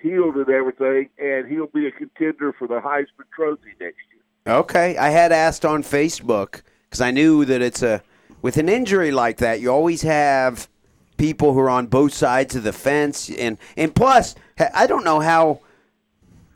[0.00, 4.54] healed and everything, and he'll be a contender for the Heisman Trophy next year.
[4.54, 8.02] Okay, I had asked on Facebook because I knew that it's a
[8.42, 10.68] with an injury like that, you always have
[11.16, 14.34] people who are on both sides of the fence, and and plus,
[14.74, 15.60] I don't know how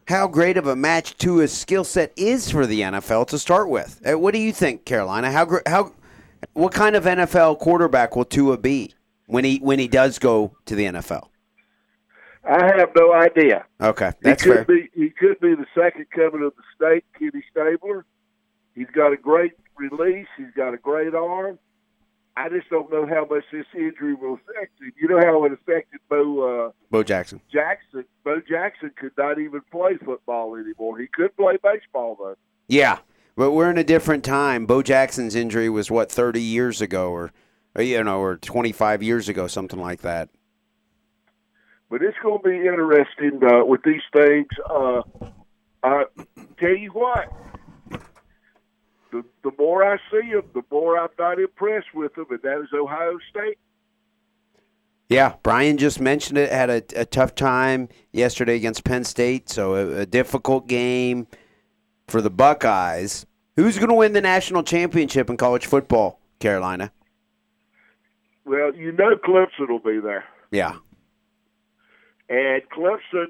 [0.06, 4.00] how great of a match Tua's skill set is for the NFL to start with.
[4.06, 5.30] Uh, what do you think, Carolina?
[5.30, 5.92] How how
[6.52, 8.94] what kind of NFL quarterback will Tua be
[9.26, 11.28] when he when he does go to the NFL?
[12.46, 13.64] I have no idea.
[13.80, 14.64] Okay, that's he could fair.
[14.66, 18.04] Be, he could be the second coming of the state, Kenny Stabler.
[18.74, 20.26] He's got a great release.
[20.36, 21.58] He's got a great arm.
[22.36, 24.92] I just don't know how much this injury will affect him.
[25.00, 27.40] You know how it affected Bo uh, Bo Jackson.
[27.52, 28.04] Jackson.
[28.24, 30.98] Bo Jackson could not even play football anymore.
[30.98, 32.36] He could play baseball though.
[32.66, 32.98] Yeah,
[33.36, 34.66] but we're in a different time.
[34.66, 37.32] Bo Jackson's injury was what thirty years ago, or,
[37.76, 40.28] or you know, or twenty five years ago, something like that.
[41.90, 44.48] But it's going to be interesting uh, with these things.
[44.68, 45.02] Uh,
[45.84, 46.04] I
[46.58, 47.32] tell you what,
[49.14, 52.60] the, the more I see them, the more I'm not impressed with them, and that
[52.62, 53.58] is Ohio State.
[55.08, 56.50] Yeah, Brian just mentioned it.
[56.50, 61.28] Had a, a tough time yesterday against Penn State, so a, a difficult game
[62.08, 63.24] for the Buckeyes.
[63.54, 66.90] Who's going to win the national championship in college football, Carolina?
[68.44, 70.24] Well, you know Clemson will be there.
[70.50, 70.74] Yeah.
[72.28, 73.26] And Clemson,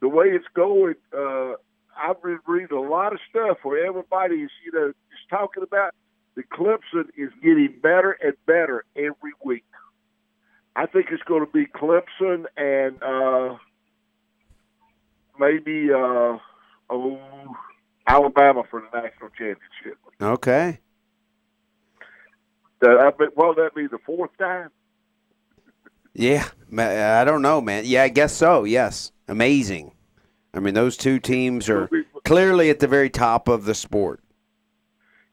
[0.00, 1.52] the way it's going, uh,
[1.96, 4.92] I've been reading a lot of stuff where everybody is, you know,
[5.30, 5.94] talking about
[6.34, 9.64] the Clemson is getting better and better every week.
[10.76, 13.56] I think it's going to be Clemson and uh,
[15.38, 16.38] maybe uh,
[16.90, 17.56] oh,
[18.06, 19.98] Alabama for the national championship.
[20.20, 20.80] Okay.
[22.84, 24.70] Uh, I mean, well, that be the fourth time.
[26.12, 27.84] Yeah, I don't know, man.
[27.86, 28.64] Yeah, I guess so.
[28.64, 29.92] Yes, amazing.
[30.52, 31.90] I mean, those two teams are
[32.24, 34.20] clearly at the very top of the sport.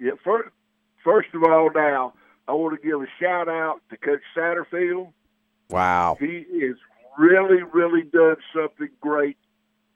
[0.01, 0.49] Yeah, first,
[1.03, 2.13] first of all, now
[2.47, 5.13] I want to give a shout out to Coach Satterfield.
[5.69, 6.17] Wow.
[6.19, 6.75] He is
[7.19, 9.37] really, really done something great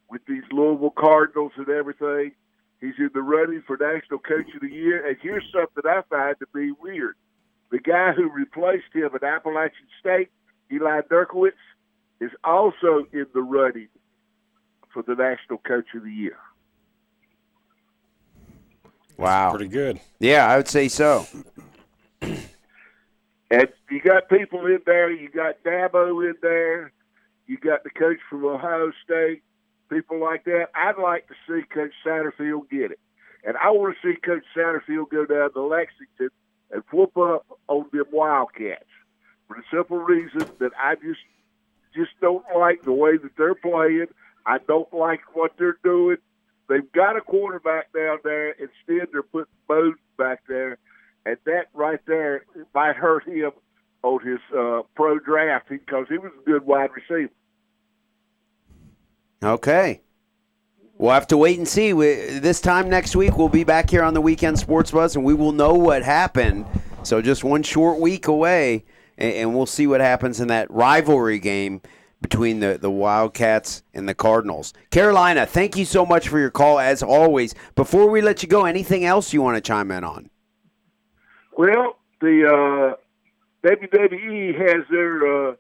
[0.08, 2.34] with these Louisville Cardinals and everything.
[2.80, 5.08] He's in the running for National Coach of the Year.
[5.08, 7.16] And here's something I find to be weird.
[7.72, 10.30] The guy who replaced him at Appalachian State,
[10.72, 11.54] Eli Drinkwitz,
[12.22, 13.88] is also in the running
[14.94, 16.38] for the National Coach of the Year.
[19.18, 19.52] Wow.
[19.52, 20.00] Pretty good.
[20.20, 21.26] Yeah, I would say so.
[22.22, 25.12] And you got people in there.
[25.12, 26.92] You got Dabo in there.
[27.48, 29.44] You got the coach from Ohio State.
[29.90, 30.68] People like that.
[30.74, 33.00] I'd like to see Coach Satterfield get it,
[33.44, 36.30] and I want to see Coach Satterfield go down to Lexington
[36.72, 38.84] and whoop up on them Wildcats
[39.48, 41.20] for the simple reason that I just
[41.94, 44.08] just don't like the way that they're playing.
[44.46, 46.18] I don't like what they're doing.
[46.68, 48.52] They've got a quarterback down there.
[48.52, 50.78] Instead, they're putting Bowden back there,
[51.26, 53.52] and that right there might hurt him
[54.04, 57.32] on his uh, pro draft because he was a good wide receiver.
[59.44, 60.02] Okay.
[60.98, 61.92] We'll have to wait and see.
[61.94, 65.26] We, this time next week, we'll be back here on the Weekend Sports Buzz, and
[65.26, 66.66] we will know what happened.
[67.04, 68.86] So just one short week away,
[69.18, 71.82] and, and we'll see what happens in that rivalry game
[72.30, 74.74] between the, the Wildcats and the Cardinals.
[74.90, 77.54] Carolina, thank you so much for your call, as always.
[77.76, 80.32] Before we let you go, anything else you want to chime in on?
[81.56, 82.96] Well, the
[83.64, 85.56] uh, WWE has their uh,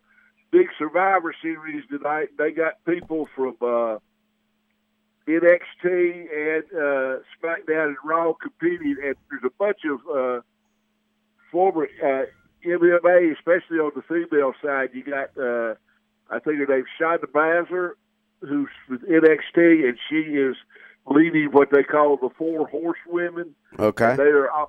[0.49, 2.29] big Survivor Series tonight.
[2.35, 3.99] They got people from uh,
[5.27, 10.41] NXT and uh, SmackDown and Raw competing, and there's a bunch of uh,
[11.51, 12.25] former uh,
[12.65, 14.89] MMA, especially on the female side.
[14.93, 15.75] You got, uh,
[16.29, 17.91] I think her name's Shayna Baszler,
[18.41, 20.55] who's with NXT, and she is
[21.07, 23.55] leading what they call the Four Horsewomen.
[23.79, 24.15] Okay.
[24.15, 24.65] They're uh,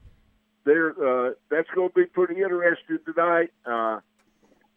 [0.65, 3.51] they're uh, that's going to be pretty interesting tonight.
[3.65, 4.01] Uh,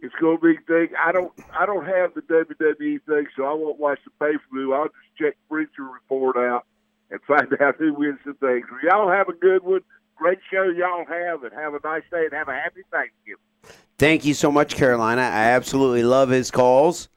[0.01, 0.89] it's going to be thing.
[1.03, 4.43] I don't I don't have the WWE thing, so I won't watch the pay per
[4.53, 4.73] view.
[4.73, 6.65] I'll just check Preacher report out
[7.11, 8.65] and find out who wins the things.
[8.83, 9.81] Y'all have a good one.
[10.15, 13.39] Great show y'all have, and have a nice day and have a happy Thanksgiving.
[13.99, 15.21] Thank you so much, Carolina.
[15.21, 17.09] I absolutely love his calls.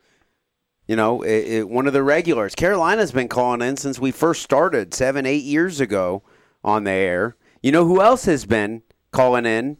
[0.89, 2.57] You know, it, it, one of the regulars.
[2.57, 6.25] Carolina's been calling in since we first started seven, eight years ago
[6.65, 7.37] on the air.
[7.63, 9.77] You know who else has been calling in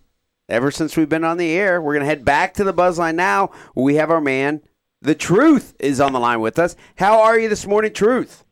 [0.49, 1.83] ever since we've been on the air?
[1.83, 3.51] We're going to head back to the Buzzline now.
[3.75, 4.61] We have our man,
[5.01, 6.77] The Truth, is on the line with us.
[6.95, 8.45] How are you this morning, Truth?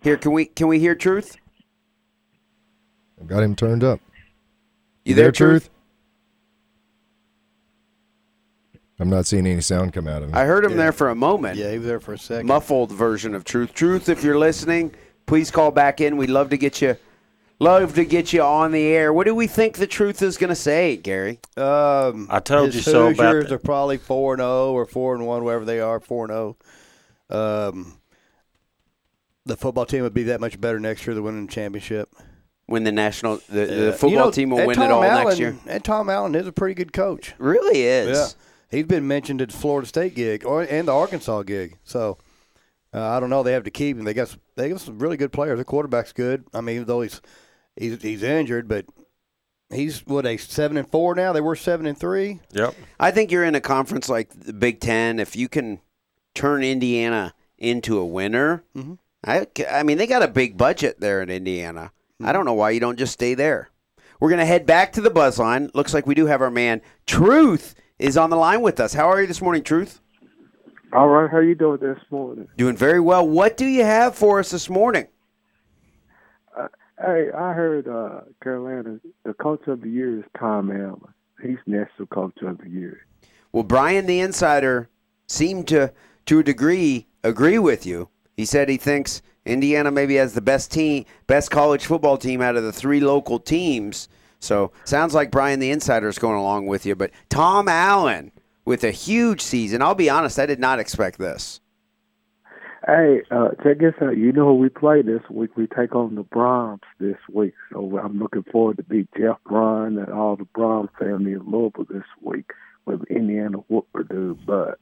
[0.00, 1.38] Here, can we can we hear Truth?
[3.20, 3.98] I got him turned up.
[5.04, 5.70] You there, Truth?
[9.04, 10.34] I'm not seeing any sound come out of him.
[10.34, 11.58] I heard him there for a moment.
[11.58, 12.46] Yeah, he was there for a second.
[12.46, 13.74] muffled version of truth.
[13.74, 14.94] Truth, if you're listening,
[15.26, 16.16] please call back in.
[16.16, 16.96] We'd love to get you,
[17.58, 19.12] love to get you on the air.
[19.12, 21.38] What do we think the truth is going to say, Gary?
[21.58, 25.26] Um, I told you so about Hoosiers are probably four and zero or four and
[25.26, 26.56] one, wherever they are, four and zero.
[27.68, 27.98] Um,
[29.44, 31.12] the football team would be that much better next year.
[31.12, 32.08] They're winning the championship.
[32.66, 33.90] When the national, the, the Yeah.
[33.90, 35.54] football You know, team will and win it Tom all Allen, next year.
[35.66, 37.34] And Tom Allen is a pretty good coach.
[37.36, 38.16] Really is.
[38.16, 38.28] Yeah,
[38.70, 41.78] he's been mentioned at the Florida State gig or and the Arkansas gig.
[41.84, 42.18] So
[42.92, 43.42] uh, I don't know.
[43.42, 44.04] They have to keep him.
[44.04, 45.58] They got some, they got some really good players.
[45.58, 46.44] The quarterback's good.
[46.54, 47.20] I mean, though he's
[47.76, 48.86] he's he's injured, but
[49.70, 51.32] he's what a seven and four now.
[51.32, 52.40] They were seven and three.
[52.52, 52.74] Yep.
[53.00, 55.18] I think you're in a conference like the Big Ten.
[55.18, 55.80] If you can
[56.34, 58.98] turn Indiana into a winner, Mhm.
[59.26, 61.92] I, I mean, they got a big budget there in Indiana.
[62.20, 62.26] Mm-hmm.
[62.28, 63.70] I don't know why you don't just stay there.
[64.20, 65.70] We're going to head back to the buzz line.
[65.72, 67.74] Looks like we do have our man Truth
[68.04, 68.92] is on the line with us.
[68.92, 70.00] How are you this morning, Truth?
[70.92, 72.46] All right, how you doing this morning?
[72.56, 73.26] Doing very well.
[73.26, 75.08] What do you have for us this morning?
[76.96, 81.00] Hey, I heard uh, Carolina, the coach of the year is Tom Allen.
[81.42, 83.04] He's national coach of the year.
[83.52, 84.88] Well, Brian the Insider
[85.26, 85.92] seemed to,
[86.26, 88.08] to a degree, agree with you.
[88.36, 92.56] He said he thinks Indiana maybe has the best team, best college football team out
[92.56, 94.08] of the three local teams.
[94.44, 96.94] So sounds like Brian the Insider is going along with you.
[96.94, 98.30] But Tom Allen
[98.64, 99.82] with a huge season.
[99.82, 101.60] I'll be honest, I did not expect this.
[102.86, 104.16] Hey, uh, check this out.
[104.16, 105.56] You know who we play this week?
[105.56, 107.54] We take on the Brohms this week.
[107.72, 111.86] So I'm looking forward to beat Jeff Bryan and all the Brohm family in Louisville
[111.88, 112.50] this week
[112.84, 114.38] with Indiana whoop Purdue.
[114.46, 114.78] But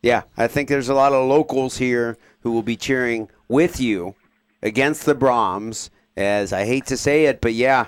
[0.00, 4.14] Yeah, I think there's a lot of locals here who will be cheering with you
[4.62, 5.90] against the Brohms.
[6.16, 7.86] As I hate to say it, but yeah,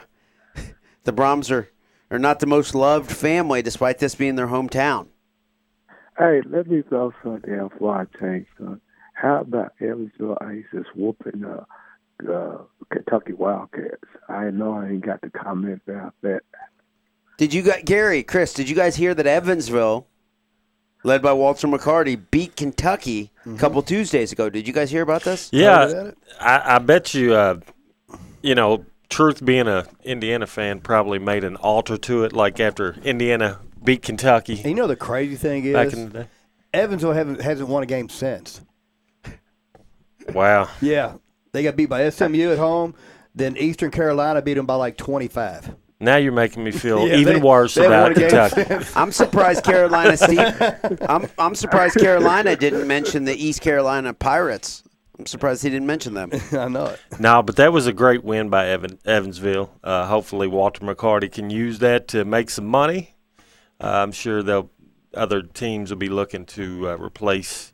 [1.04, 1.68] the Brohms are,
[2.10, 5.08] are not the most loved family, despite this being their hometown.
[6.18, 8.80] hey, let me throw something out before I change, son.
[9.14, 12.58] How about Evansville Aces whooping the uh,
[12.90, 14.04] Kentucky Wildcats?
[14.28, 16.40] I know I ain't got to comment about that.
[17.36, 18.54] Did you guys, Gary, Chris?
[18.54, 20.06] Did you guys hear that Evansville
[21.04, 24.50] led by Walter McCarty, beat Kentucky a couple Tuesdays ago.
[24.50, 25.50] Did you guys hear about this?
[25.52, 26.10] Yeah,
[26.40, 27.34] I, I bet you.
[27.34, 27.60] Uh,
[28.44, 32.32] you know, Truth being a Indiana fan probably made an altar to it.
[32.32, 36.18] Like after Indiana beat Kentucky And you know the crazy thing back is, in the
[36.20, 36.28] day.
[36.72, 38.60] Evansville haven't, hasn't won a game since.
[40.32, 40.68] Wow.
[40.80, 41.14] Yeah,
[41.52, 42.94] they got beat by SMU at home.
[43.34, 45.74] Then Eastern Carolina beat them by like twenty-five.
[46.00, 48.86] Now you're making me feel Yeah, even they- worse they about a Kentucky.
[48.96, 50.38] I'm surprised Carolina Steve.
[51.08, 54.83] I'm I'm surprised Carolina didn't mention the East Carolina Pirates.
[55.18, 56.30] I'm surprised he didn't mention them.
[56.52, 57.00] I know it.
[57.20, 59.70] No, but that was a great win by Evan, Evansville.
[59.82, 63.14] Uh, hopefully, Walter McCarty can use that to make some money.
[63.80, 64.70] Uh, I'm sure they'll
[65.16, 67.72] other teams will be looking to uh, replace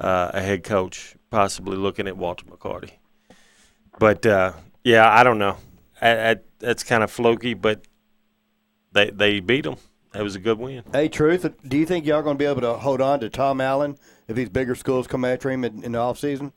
[0.00, 2.92] uh, a head coach, possibly looking at Walter McCarty.
[3.98, 4.52] But uh,
[4.84, 5.56] yeah, I don't know.
[6.00, 7.82] I, I, that's kind of floky, but
[8.92, 9.76] they they beat them.
[10.12, 10.84] That was a good win.
[10.92, 11.46] Hey, truth.
[11.66, 13.98] Do you think y'all going to be able to hold on to Tom Allen
[14.28, 16.52] if these bigger schools come after him in, in the offseason?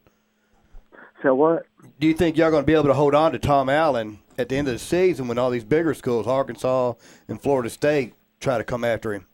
[1.24, 1.66] So what?
[2.00, 4.50] Do you think y'all going to be able to hold on to Tom Allen at
[4.50, 6.94] the end of the season when all these bigger schools, Arkansas
[7.28, 9.26] and Florida State, try to come after him?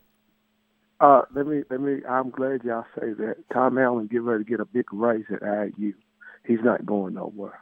[1.00, 2.00] Uh, let me let me.
[2.08, 3.36] I'm glad y'all say that.
[3.52, 5.42] Tom Allen get ready to get a big raise at
[5.78, 5.92] IU.
[6.44, 7.60] He's not going nowhere.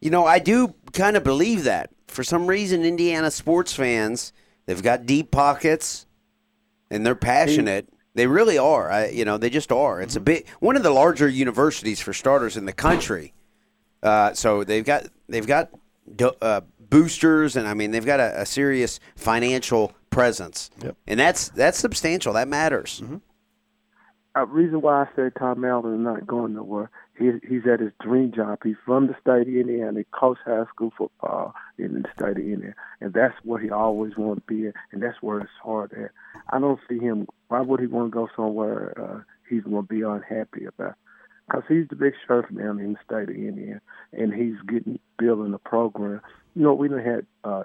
[0.00, 1.90] You know, I do kind of believe that.
[2.06, 4.32] For some reason, Indiana sports fans,
[4.66, 6.06] they've got deep pockets
[6.90, 7.88] and they're passionate.
[8.14, 8.90] They really are.
[8.90, 10.00] I, you know, they just are.
[10.00, 13.32] It's a bit one of the larger universities for starters in the country.
[14.02, 15.70] Uh, so they've got they've got
[16.14, 20.96] do- uh, boosters, and I mean they've got a, a serious financial presence, Yep.
[21.08, 22.34] and that's that's substantial.
[22.34, 23.02] That matters.
[24.36, 26.90] Uh, reason why I said Tom Allen is not going nowhere.
[27.16, 28.58] He, he's at his dream job.
[28.64, 30.00] He's from the state of Indiana.
[30.00, 34.16] He coached high school football in the state of Indiana, and that's what he always
[34.16, 36.10] wanted to be at, and that's where it's hard at.
[36.50, 37.28] I don't see him.
[37.48, 40.94] Why would he want to go somewhere uh, he's going to be unhappy about?
[41.46, 43.80] Because he's the big sheriff down in the state of Indiana,
[44.12, 46.20] and he's getting building a program.
[46.56, 47.64] You know, we done had uh,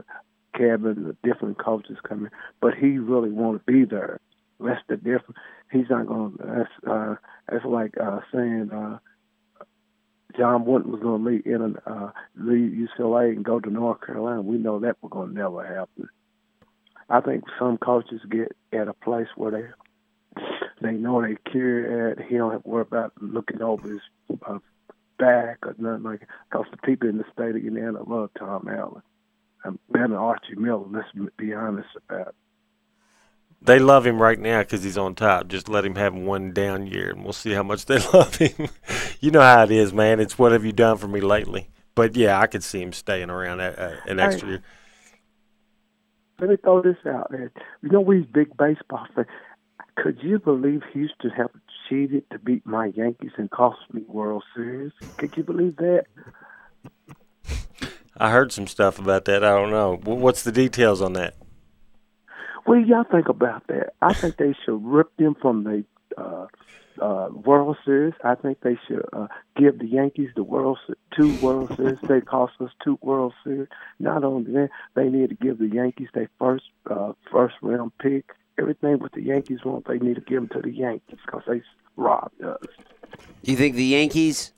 [0.56, 2.30] Kevin, the different coaches coming,
[2.62, 4.20] but he really want to be there.
[4.60, 5.38] That's the difference.
[5.72, 6.38] He's not going.
[6.38, 7.16] to That's uh,
[7.50, 9.00] that's like uh, saying uh,
[10.38, 14.42] John Wooden was going to leave in uh, leave UCLA and go to North Carolina.
[14.42, 16.10] We know that was going to never happen.
[17.10, 20.42] I think some coaches get at a place where they
[20.82, 22.22] they know they cure at.
[22.22, 24.02] He don't have to worry about looking over his
[24.46, 24.60] uh,
[25.18, 26.28] back or nothing like.
[26.50, 29.02] Because the people in the state of Indiana love Tom Allen.
[29.66, 30.86] Um, better than Archie Miller.
[30.90, 32.36] Let's be honest about it.
[33.62, 35.48] They love him right now because he's on top.
[35.48, 38.70] Just let him have one down year, and we'll see how much they love him.
[39.20, 40.20] you know how it is, man.
[40.20, 41.70] It's what have you done for me lately?
[41.94, 44.64] But yeah, I could see him staying around a, a, an extra year.
[46.40, 47.52] let me throw this out there.
[47.82, 49.28] You know, we big baseball fans.
[49.98, 51.50] Could you believe Houston have
[51.90, 54.94] cheated to beat my Yankees and cost me World Series?
[55.18, 56.06] Could you believe that?
[58.16, 59.44] I heard some stuff about that.
[59.44, 60.00] I don't know.
[60.04, 61.36] What's the details on that?
[62.70, 63.94] What do y'all think about that?
[64.00, 65.84] I think they should rip them from the
[66.16, 66.46] uh,
[67.02, 68.14] uh, World Series.
[68.24, 69.26] I think they should uh,
[69.58, 71.98] give the Yankees the World Se- two World Series.
[72.08, 73.70] They cost us two World Series.
[73.98, 78.36] Not only that, they need to give the Yankees their first uh, first round pick.
[78.60, 81.64] Everything what the Yankees want, they need to give them to the Yankees because they
[81.98, 82.62] robbed us.
[83.44, 84.54] Do you think the Yankees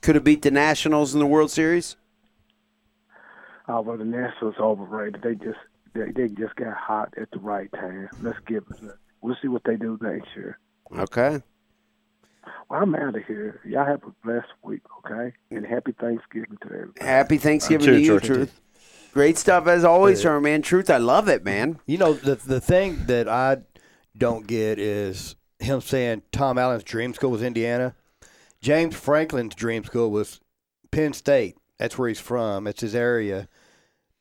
[0.00, 1.94] could have beat the Nationals in the World Series?
[3.68, 5.22] Uh, well, the Nationals overrated.
[5.22, 5.58] They just
[5.98, 8.08] they, they just got hot at the right time.
[8.22, 8.90] Let's give it.
[9.20, 10.58] We'll see what they do next year.
[10.96, 11.42] Okay.
[12.68, 13.60] Well, I'm out of here.
[13.66, 15.34] Y'all have a blessed week, okay?
[15.50, 17.04] And happy Thanksgiving to everybody.
[17.04, 18.22] Happy Thanksgiving Too, to you, Truth.
[18.22, 18.60] Truth.
[19.12, 20.62] Great stuff as always, sir, man.
[20.62, 21.80] Truth, I love it, man.
[21.86, 23.58] You know, the the thing that I
[24.16, 27.96] don't get is him saying Tom Allen's dream school was Indiana.
[28.60, 30.40] James Franklin's dream school was
[30.90, 31.56] Penn State.
[31.78, 32.66] That's where he's from.
[32.66, 33.48] It's his area.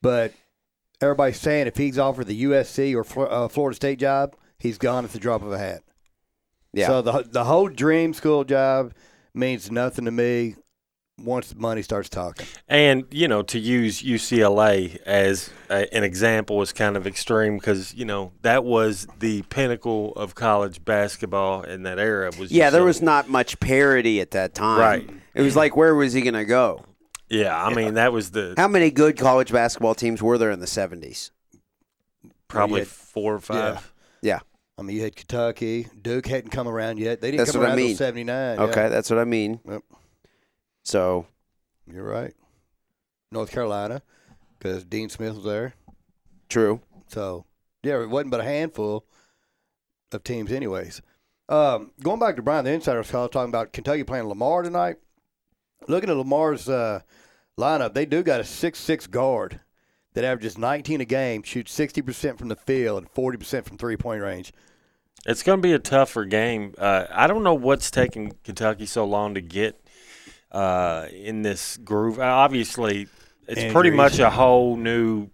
[0.02, 0.34] But
[1.02, 5.12] everybody's saying if he's offered the USC or uh, Florida State job, he's gone at
[5.12, 5.84] the drop of a hat.
[6.74, 6.88] Yeah.
[6.88, 8.94] So the the whole dream school job
[9.34, 10.56] means nothing to me
[11.24, 12.46] once money starts talking.
[12.68, 17.94] And you know, to use UCLA as a, an example is kind of extreme because
[17.96, 22.32] you know that was the pinnacle of college basketball in that era.
[22.38, 24.80] Was yeah, there was not much parity at that time.
[24.80, 25.10] Right.
[25.34, 26.84] It was like, where was he going to go?
[27.30, 30.60] Yeah, I mean that was the How many good college basketball teams were there in
[30.60, 31.32] the 70s?
[32.48, 32.86] probably Yeah.
[32.88, 33.94] four or five.
[34.22, 34.40] Yeah.
[34.78, 35.88] I mean, you had Kentucky.
[36.02, 37.20] Duke hadn't come around yet.
[37.20, 37.92] They didn't That's come what I around mean.
[37.92, 38.60] until '79.
[38.60, 39.60] Okay, that's what I mean.
[39.68, 39.82] Yep.
[40.84, 41.26] So,
[41.92, 42.34] You're right.
[43.32, 44.02] North Carolina,
[44.60, 45.74] because Dean Smith was there.
[46.48, 46.80] true.
[47.08, 47.46] So,
[47.84, 49.06] yeah, it wasn't but a handful.
[50.14, 51.02] of teams, anyways.
[51.50, 54.98] Um, going back to Brian, the insider's call, talking about Kentucky playing Lamar tonight.
[55.88, 57.02] Looking at Lamar's uh,
[57.58, 59.60] lineup, they do got a six-six guard
[60.14, 64.52] that averages 19 a game, shoots 60% from the field and 40% from three-point range.
[65.26, 66.74] It's going to be a tougher game.
[66.78, 69.80] Uh, I don't know what's taking Kentucky so long to get
[70.52, 72.20] uh, in this groove.
[72.20, 73.08] Uh, obviously,
[73.48, 75.30] it's pretty much a whole new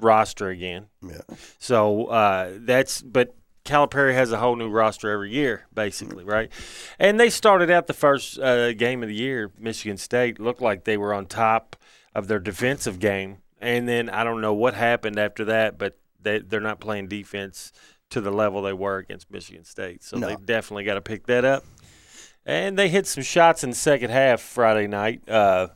[0.00, 0.86] roster again.
[1.02, 1.20] Yeah.
[1.58, 3.34] So uh, that's but
[3.68, 6.50] Calipari has a whole new roster every year, basically, right?
[6.98, 9.50] And they started out the first uh, game of the year.
[9.58, 11.76] Michigan State looked like they were on top
[12.14, 16.38] of their defensive game, and then I don't know what happened after that, but they
[16.40, 17.72] they're not playing defense
[18.10, 20.02] to the level they were against Michigan State.
[20.02, 20.28] So No.
[20.28, 21.64] they definitely got to pick that up.
[22.46, 25.28] And they hit some shots in the second half Friday night.
[25.28, 25.68] Uh,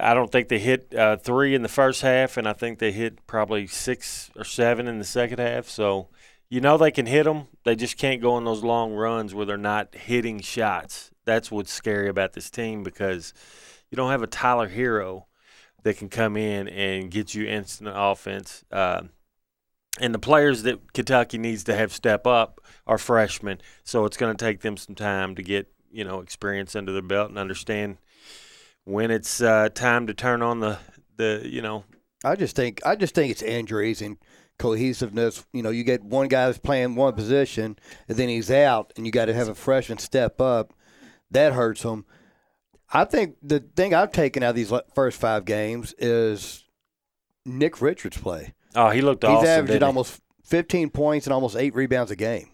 [0.00, 2.92] I don't think they hit uh, three in the first half, and I think they
[2.92, 5.68] hit probably six or seven in the second half.
[5.68, 6.08] So
[6.50, 7.46] you know they can hit them.
[7.64, 11.12] They just can't go on those long runs where they're not hitting shots.
[11.24, 13.32] That's what's scary about this team because
[13.90, 15.24] you don't have a Tyler Herro
[15.84, 18.64] that can come in and get you instant offense.
[18.70, 19.02] Uh,
[20.00, 24.36] and the players that Kentucky needs to have step up are freshmen, so it's going
[24.36, 27.98] to take them some time to get you know experience under their belt and understand
[28.84, 30.78] when it's uh, time to turn on the
[31.16, 31.84] the you know
[32.24, 34.16] I just think I just think it's injuries and
[34.60, 35.44] cohesiveness.
[35.52, 37.76] You know, you get one guy that's playing one position
[38.08, 40.72] and then he's out, and you got to have a freshman step up.
[41.32, 42.04] That hurts them.
[42.92, 46.64] I think the thing I've taken out of these first five games is
[47.44, 48.54] Nick Richards' play.
[48.74, 49.46] oh he looked He's awesome.
[49.46, 49.86] averaging didn't he?
[49.86, 52.50] almost 15 points and almost eight rebounds a game.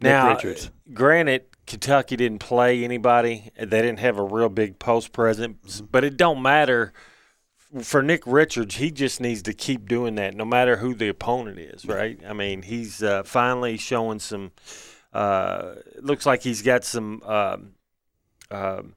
[0.00, 0.70] Nick Richards.
[0.94, 3.50] granted, Kentucky didn't play anybody.
[3.58, 5.86] They didn't have a real big post presence, mm-hmm.
[5.90, 6.92] but it don't matter.
[7.82, 11.58] For Nick Richards, he just needs to keep doing that, no matter who the opponent
[11.58, 11.84] is.
[11.84, 12.18] Right?
[12.26, 14.52] I mean, he's uh, finally showing some.
[15.12, 17.72] Uh, looks like he's got some um,
[18.50, 18.94] um,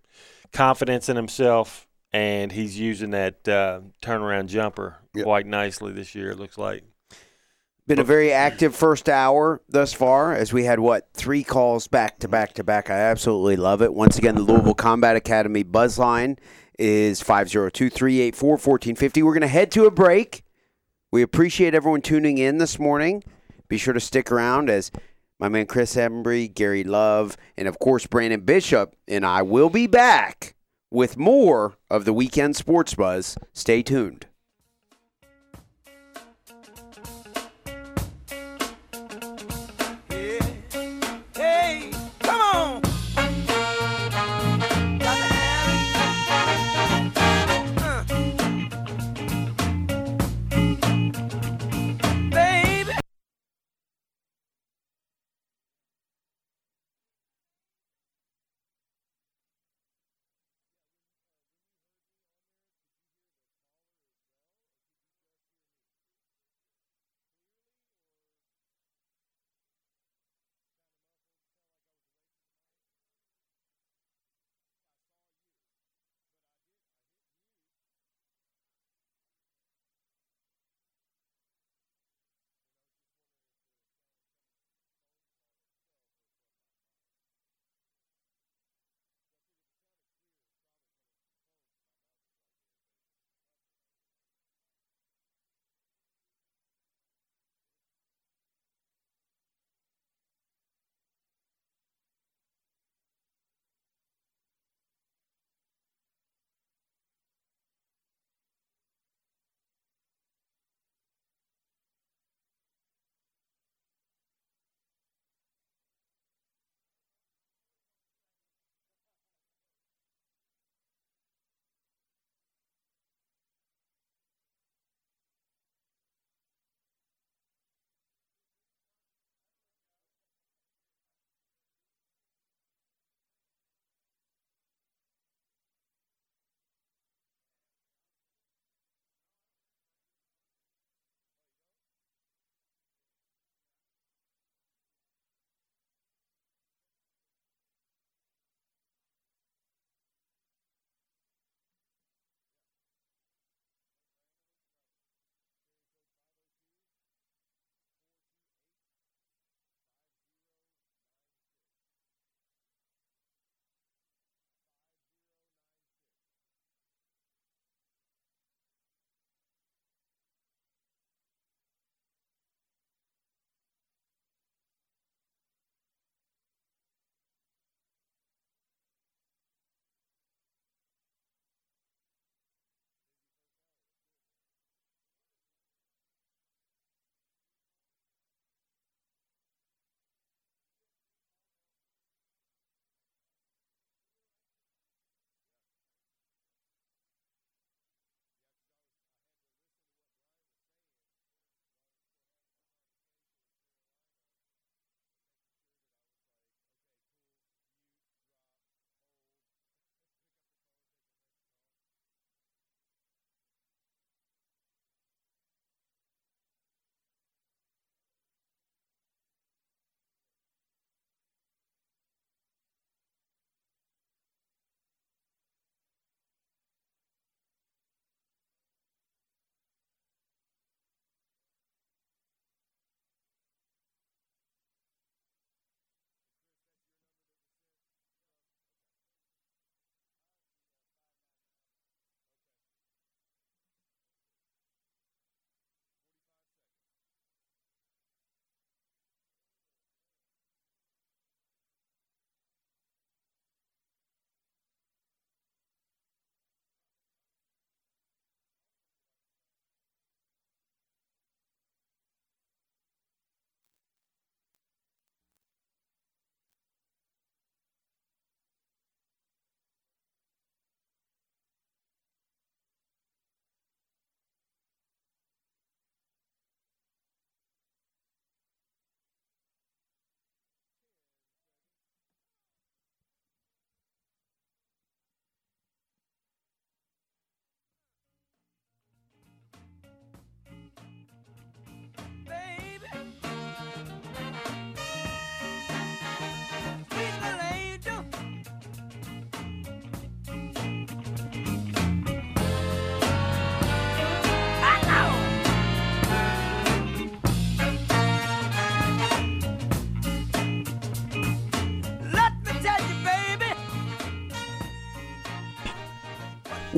[0.53, 5.25] confidence in himself, and he's using that uh, turnaround jumper Yep.
[5.25, 6.31] quite nicely this year.
[6.31, 6.83] It looks like.
[7.87, 12.19] Been a very active first hour thus far as we had, what, three calls back
[12.19, 12.89] to back to back.
[12.89, 13.93] I absolutely love it.
[13.93, 16.37] Once again, the Louisville Combat Academy buzz line
[16.81, 19.21] is 502 384 1450.
[19.21, 20.43] We're going to head to a break.
[21.11, 23.23] We appreciate everyone tuning in this morning.
[23.67, 24.91] Be sure to stick around as
[25.39, 29.85] my man Chris Embry, Gary Love, and of course Branden Bishop and I will be
[29.85, 30.55] back
[30.89, 33.37] with more of the weekend sports buzz.
[33.53, 34.25] Stay tuned.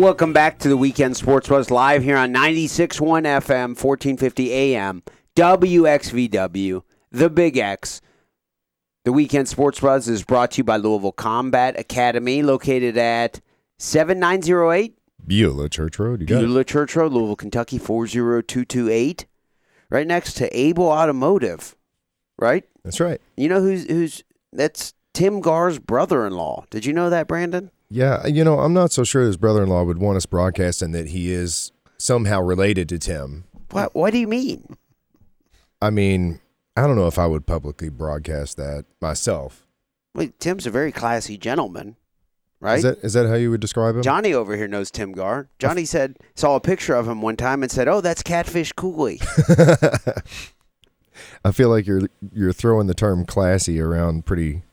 [0.03, 5.01] Welcome back to the Weekend Sports Buzz live here on 96.1 FM, 1450 AM,
[5.37, 8.01] WXVW, The Big X.
[9.05, 13.39] The Weekend Sports Buzz is brought to you by Louisville Combat Academy, located at
[13.77, 16.19] 7908 Beulah Church Road.
[16.19, 16.47] You got it.
[16.47, 19.25] Beulah Church Road, Louisville, Kentucky, 40228.
[19.89, 21.77] Right next to Able Automotive,
[22.37, 22.65] right?
[22.83, 23.21] That's right.
[23.37, 26.65] You know who's who's that's Tim Gar's brother-in-law.
[26.69, 27.69] Did you know that, Branden?
[27.93, 31.31] Yeah, you know, I'm not so sure his brother-in-law would want us broadcasting that he
[31.31, 33.43] is somehow related to Tim.
[33.69, 34.77] What What do you mean?
[35.79, 36.39] I mean,
[36.75, 39.67] I don't know if I would publicly broadcast that myself.
[40.15, 41.95] Wait, Tim's a very classy gentleman,
[42.59, 42.77] right?
[42.77, 44.01] Is that is that how you would describe him?
[44.01, 45.49] Johnny over here knows Tim Gar.
[45.59, 49.21] Johnny said saw a picture of him one time and said, "Oh, that's Catfish Cooley."
[51.45, 54.63] I feel like you're you're throwing the term classy around pretty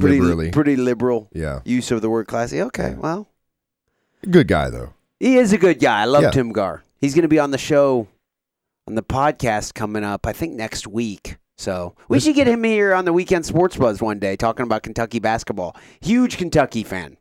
[0.00, 0.50] pretty liberally.
[0.50, 1.60] pretty liberal yeah.
[1.64, 2.60] use of the word classy.
[2.62, 3.28] Okay, well,
[4.28, 4.94] Good guy though.
[5.20, 6.02] he is a good guy.
[6.02, 6.30] I love Yeah.
[6.30, 6.82] Tim Gar.
[7.00, 8.08] He's going to be on the show
[8.88, 10.26] on the podcast coming up.
[10.26, 11.36] I think next week.
[11.56, 14.82] So we should get him here on the weekend sports buzz one day, talking about
[14.84, 15.76] Kentucky basketball.
[16.00, 17.16] Huge Kentucky fan.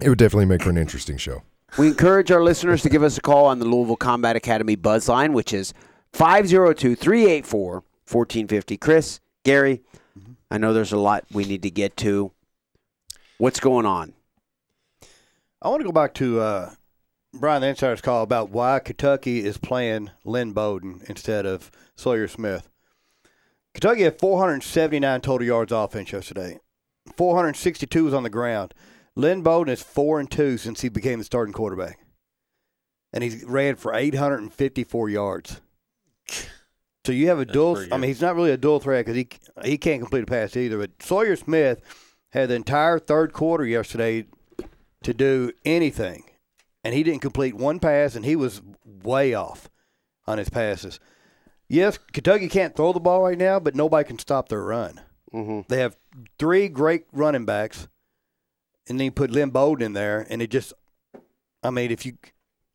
[0.00, 1.42] It would definitely make for an interesting show.
[1.78, 5.08] We encourage our listeners to give us a call on the Louisville Combat Academy buzz
[5.08, 5.72] line, which is
[6.12, 8.76] 502 384 1450.
[8.76, 9.82] Chris, Gary,
[10.50, 12.32] I know there's a lot we need to get to.
[13.38, 14.12] What's going on?
[15.60, 16.70] I want to go back to uh,
[17.34, 22.68] Brian the Insider's call about why Kentucky is playing Lynn Bowden instead of Sawyer Smith.
[23.74, 26.60] Kentucky had 479 total yards offense yesterday.
[27.16, 28.74] 462 was on the ground.
[29.16, 31.98] Lynn Bowden is four and two since he became the starting quarterback,
[33.12, 35.60] and he's ran for 854 yards.
[37.04, 37.84] So you have a dual.
[37.90, 39.28] I mean, he's not really a dual threat because he
[39.64, 40.78] he can't complete a pass either.
[40.78, 41.80] But Sawyer Smith
[42.30, 44.26] had the entire third quarter yesterday
[45.02, 46.24] to do anything,
[46.84, 49.68] and he didn't complete one pass, and he was way off
[50.26, 51.00] on his passes.
[51.68, 55.00] Yes, Kentucky can't throw the ball right now, but nobody can stop their run.
[55.32, 55.60] Mm-hmm.
[55.68, 55.96] They have
[56.38, 57.88] three great running backs,
[58.88, 60.72] and then you put Lynn Bowden in there, and it just,
[61.62, 62.18] I mean, if you,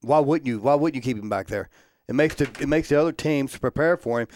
[0.01, 0.59] why wouldn't you?
[0.59, 1.69] Why wouldn't you keep him back there?
[2.07, 4.27] It makes the it makes the other teams prepare for him.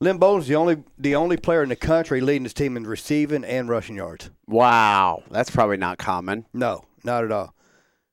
[0.00, 3.44] Lynn Bowden's the only the only player in the country leading his team in receiving
[3.44, 4.30] and rushing yards.
[4.46, 6.46] Wow, that's probably not common.
[6.54, 7.54] No, not at all.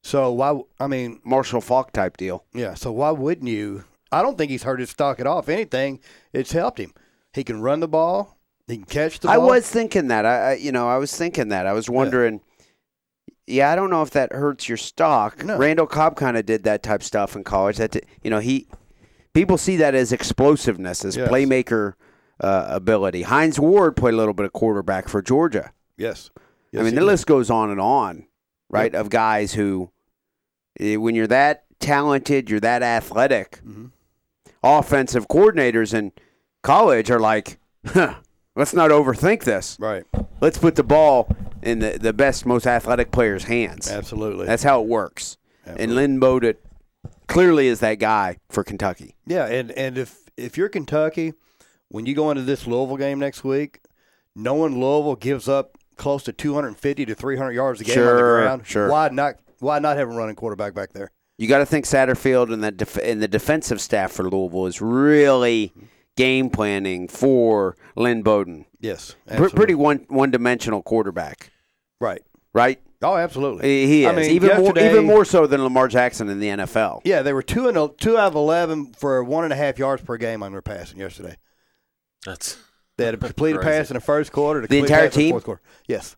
[0.02, 0.60] So why?
[0.78, 2.44] I mean, Marshall Faulk type deal.
[2.52, 3.84] Yeah, so why wouldn't you?
[4.12, 5.38] I don't think he's hurt his stock at all.
[5.38, 6.00] If anything,
[6.32, 6.92] it's helped him.
[7.32, 8.38] He can run the ball.
[8.66, 9.34] He can catch the ball.
[9.34, 9.48] I ball.
[9.48, 10.26] was thinking that.
[10.26, 11.66] I, you know, I was thinking that.
[11.66, 12.40] I was wondering.
[13.46, 15.42] Yeah, I don't know if that hurts your stock.
[15.42, 15.56] No.
[15.56, 17.78] Randall Cobb kind of did that type stuff in college.
[17.78, 18.66] That you know he,
[19.32, 21.28] people see that as explosiveness, as Yes.
[21.28, 21.94] playmaker
[22.40, 23.22] uh, ability.
[23.22, 25.72] Hines Ward played a little bit of quarterback for Georgia.
[25.96, 26.30] Yes.
[26.72, 27.04] I mean, he the did.
[27.06, 28.26] list goes on and on,
[28.70, 28.94] right?
[28.94, 29.90] Of guys who,
[30.78, 33.60] eh, when you're that talented, you're that athletic.
[33.66, 33.90] Mhm.
[34.62, 36.12] Offensive coordinators in
[36.62, 38.14] college are like, huh,
[38.56, 39.76] let's not overthink this.
[39.80, 40.04] Right.
[40.40, 41.28] Let's put the ball
[41.62, 43.90] in the, the best, most athletic player's hands.
[43.90, 44.46] Absolutely.
[44.46, 45.36] That's how it works.
[45.64, 45.96] And Absolutely.
[45.96, 46.54] Lynn Bowden
[47.28, 49.14] clearly is that guy for Kentucky.
[49.26, 51.34] yeah, and and if if you're Kentucky,
[51.88, 53.80] when you go into this Louisville game next week,
[54.34, 58.66] knowing Louisville gives up close to 250 to 300 yards a game on the ground,
[58.66, 58.90] sure.
[58.90, 59.36] why not?
[59.60, 61.10] Why not have a running quarterback back there?
[61.36, 64.80] You got to think Satterfield and that def- and the defensive staff for Louisville is
[64.80, 65.72] really
[66.16, 68.66] game planning for Lynn Bowden.
[68.80, 69.56] Yes, absolutely.
[69.56, 71.50] pretty one one dimensional quarterback,
[72.00, 72.22] right.
[72.52, 72.80] right?
[73.00, 73.68] Oh, absolutely.
[73.68, 76.48] He he is I mean, even more even more so than Lamar Jackson in the
[76.48, 77.02] NFL.
[77.04, 79.78] Yeah, they were two and el- two out of eleven for one and a half
[79.78, 81.36] yards per game on their passing yesterday.
[82.26, 82.56] That's
[82.96, 83.78] They had a completed Crazy.
[83.78, 84.66] pass in the first quarter.
[84.66, 85.30] The entire pass in team?
[85.32, 85.62] fourth quarter.
[85.86, 86.16] Yes,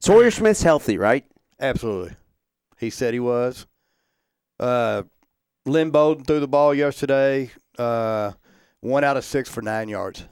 [0.00, 1.24] Sawyer Smith's healthy, right?
[1.60, 2.16] absolutely.
[2.78, 3.66] He said he was.
[4.60, 5.02] Uh,
[5.66, 7.50] Lynn Bowden threw the ball yesterday.
[7.78, 8.32] Uh,
[8.80, 10.24] one out of six for nine yards.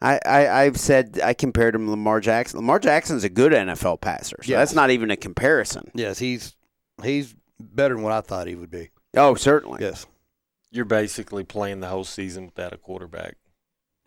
[0.00, 2.58] I, I I've said I compared him to Lamar Jackson.
[2.58, 4.58] Lamar Jackson's a good NFL passer, so Yes.
[4.58, 5.90] that's not even a comparison.
[5.94, 6.54] Yes, he's
[7.02, 8.90] he's better than what I thought he would be.
[9.16, 9.78] Oh, certainly.
[9.82, 10.06] Yes,
[10.70, 13.36] you're basically playing the whole season without a quarterback.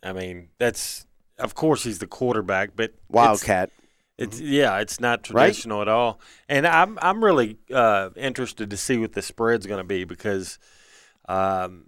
[0.04, 1.06] I mean, that's
[1.38, 3.72] of course he's the quarterback, but it's- Wildcat.
[4.18, 6.20] It's yeah, it's not traditional at all.
[6.48, 10.60] And I'm I'm really uh, interested to see what the spread's going to be because
[11.28, 11.86] um,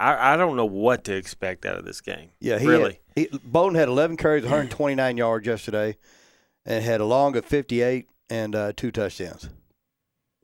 [0.00, 2.30] I I don't know what to expect out of this game.
[2.40, 2.58] yeah.
[2.58, 3.00] He really.
[3.16, 5.96] Had, he, Bowden had 11 carries, 129 yards yesterday,
[6.64, 9.48] and had a long of 58 and uh, two touchdowns.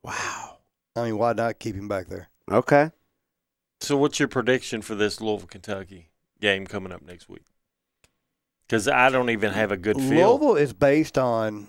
[0.02, 0.58] Wow.
[0.94, 2.28] I mean, why not keep him back there?
[2.50, 2.90] Okay.
[3.80, 7.44] So, what's your prediction for this Louisville Kentucky game coming up next week?
[8.66, 10.30] Because I don't even have a good feel.
[10.30, 11.68] Louisville is based on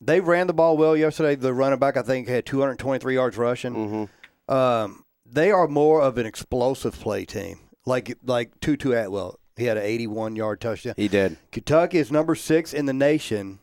[0.00, 1.34] they ran the ball well yesterday.
[1.34, 3.74] The running back, I think, had 223 yards rushing.
[3.74, 4.54] Mm-hmm.
[4.54, 9.38] Um, they are more of an explosive play team, like like Tutu Atwell.
[9.56, 10.94] He had an 81 yard touchdown.
[10.96, 11.38] He did.
[11.50, 13.58] Kentucky is number six in the nation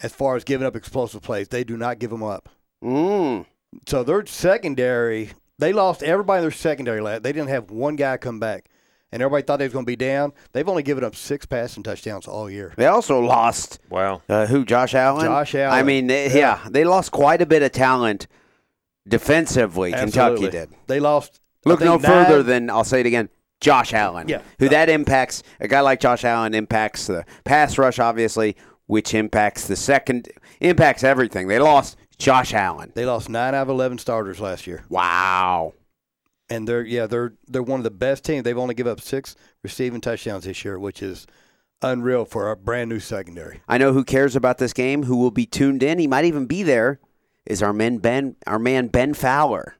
[0.00, 1.48] as far as giving up explosive plays.
[1.48, 2.48] They do not give them up.
[2.82, 3.46] Mm.
[3.88, 7.00] So their secondary, they lost everybody in their secondary.
[7.00, 7.22] last.
[7.24, 8.66] They didn't have one guy come back,
[9.10, 10.32] and everybody thought they was going to be down.
[10.52, 12.72] They've only given up six passing touchdowns all year.
[12.76, 14.22] They also lost Wow.
[14.28, 14.64] uh, who?
[14.64, 15.24] Josh Allen.
[15.24, 15.76] Josh Allen.
[15.76, 16.60] I mean, they, yeah.
[16.70, 18.28] they lost quite a bit of talent
[19.06, 19.92] defensively.
[19.94, 20.48] Absolutely.
[20.48, 20.76] Kentucky did.
[20.86, 21.40] They lost.
[21.64, 23.28] Look no think, further than I'll say it again.
[23.60, 24.28] Josh Allen.
[24.28, 24.42] Yeah.
[24.58, 25.42] Who that impacts?
[25.60, 30.28] A guy like Josh Allen impacts the pass rush, obviously, which impacts the second,
[30.60, 31.48] impacts everything.
[31.48, 32.92] They lost Josh Allen.
[32.94, 35.72] They lost nine out of eleven starters last year, Wow.
[36.50, 38.42] and they're yeah they're they're one of the best teams.
[38.44, 41.26] They've only given up six receiving touchdowns this year, which is
[41.80, 43.60] unreal for a brand new secondary.
[43.66, 45.04] I know who cares about this game.
[45.04, 45.98] Who will be tuned in?
[45.98, 47.00] He might even be there.
[47.46, 48.36] Is our man Ben?
[48.46, 49.76] Our man Ben Fowler,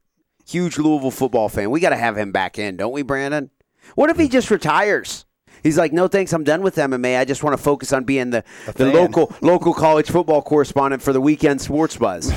[0.47, 1.71] huge Louisville football fan.
[1.71, 3.51] We got to have him back in, don't we, Branden?
[3.95, 5.25] What if he just retires?
[5.63, 7.19] He's like, no thanks, I'm done with MMA.
[7.19, 8.45] I just want to focus on being the,
[8.75, 12.31] the local local college football correspondent for the weekend sports buzz.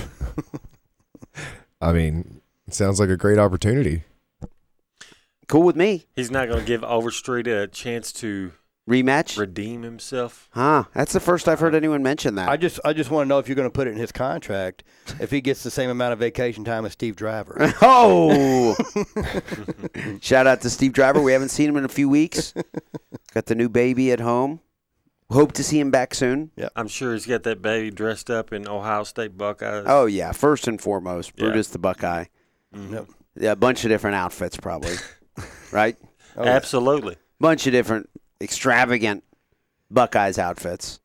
[1.81, 4.03] I mean, it sounds like a great opportunity.
[5.47, 6.05] cool with me.
[6.15, 8.53] He's not going to give Overstreet a chance to
[8.87, 9.37] Rematch?
[9.37, 10.47] redeem himself.
[10.53, 10.85] Huh.
[10.93, 12.47] That's the first I've heard anyone mention that.
[12.47, 14.13] I just I just want to know if you're going to put it in his
[14.13, 14.83] contract
[15.19, 17.73] if he gets the same amount of vacation time as Steve Driver.
[17.81, 18.75] Oh!
[20.21, 21.21] Shout out to Steve Driver.
[21.21, 22.53] We haven't seen him in a few weeks.
[23.33, 24.61] Got the new baby at home.
[25.29, 26.51] Hope to see him back soon.
[26.55, 29.83] Yeah, I'm sure he's got that baby dressed up in Ohio State Buckeyes.
[29.85, 31.45] Oh yeah, first and foremost, Yeah.
[31.45, 32.25] Brutus the Buckeye.
[32.73, 32.91] Mhm.
[32.93, 33.07] Yep.
[33.39, 34.95] Yeah, a bunch of different outfits, probably.
[35.71, 35.97] right?
[36.37, 36.59] Oh, yeah.
[37.39, 38.09] Bunch of different
[38.41, 39.23] extravagant
[39.89, 40.99] Buckeyes outfits.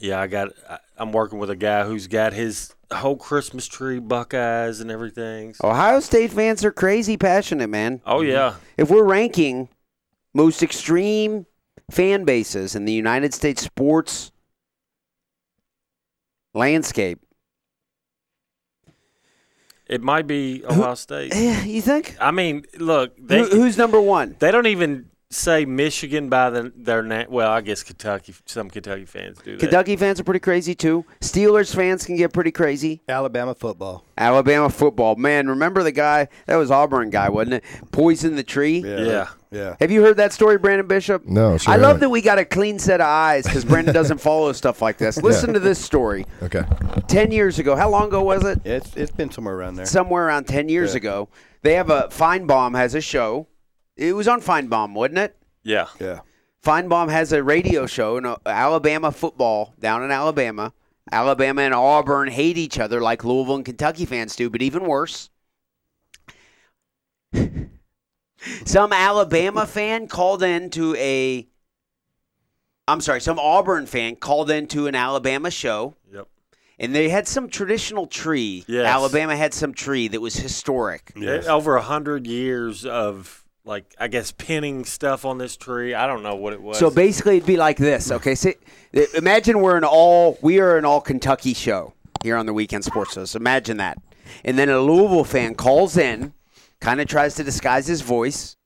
[0.00, 0.48] Yeah, I got.
[0.96, 5.54] I'm working with a guy who's got his whole Christmas tree Buckeyes and everything.
[5.62, 8.00] Ohio State fans are crazy passionate, man.
[8.06, 9.68] Oh yeah, If we're ranking
[10.34, 11.46] most extreme
[11.90, 14.32] fan bases in the United States sports
[16.54, 17.20] landscape,
[19.86, 21.32] it might be Ohio State.
[21.34, 22.16] eh, you think?
[22.20, 24.36] I mean, look, they Who, who's number one?
[24.38, 27.26] they don't even say Michigan by the, their name.
[27.30, 28.34] Well, I guess Kentucky.
[28.46, 29.60] Some Kentucky fans do that.
[29.60, 31.04] Kentucky fans are pretty crazy too.
[31.20, 33.02] Steelers fans can get pretty crazy.
[33.08, 34.04] Alabama football.
[34.18, 35.48] Alabama football, man.
[35.48, 37.64] Remember the guy that was Auburn guy, wasn't it?
[37.90, 38.78] Poisoned the tree.
[38.78, 39.28] Yeah.
[39.50, 39.76] Yeah.
[39.80, 41.26] Have you heard that story, Branden Bishop?
[41.26, 42.00] No, sure I love haven't.
[42.00, 45.18] that we got a clean set of eyes because Branden doesn't follow stuff like this.
[45.22, 46.24] Listen to this story.
[46.42, 46.62] Okay.
[47.06, 48.60] Ten years ago, how long ago was it?
[48.64, 49.84] Yeah, It's it's been somewhere around there.
[49.84, 50.98] Somewhere around ten years Yeah.
[50.98, 51.28] ago.
[51.60, 53.46] They have a Finebaum has a show.
[54.02, 55.36] It was on Finebaum, wasn't it?
[55.62, 55.86] Yeah.
[56.00, 56.20] Yeah.
[56.64, 60.72] Finebaum has a radio show in uh, Alabama football down in Alabama.
[61.10, 65.30] Alabama and Auburn hate each other like Louisville and Kentucky fans do, but even worse.
[68.64, 71.46] some Alabama fan called in to a
[72.88, 76.26] I'm sorry, some Auburn fan called into an Alabama show Yep.
[76.78, 78.64] and they had some traditional tree.
[78.66, 78.86] Yes.
[78.86, 81.12] Alabama had some tree that was historic.
[81.14, 85.94] It- over a hundred years of like I guess pinning stuff on this tree.
[85.94, 86.78] I don't know what it was.
[86.78, 88.10] So basically, it'd be like this.
[88.10, 88.52] Okay, so
[89.14, 93.14] imagine we're an all we are an all Kentucky show here on the weekend sports
[93.14, 93.24] Show.
[93.24, 93.98] So Imagine that,
[94.44, 96.32] and then a Louisville fan calls in,
[96.80, 98.56] kind of tries to disguise his voice,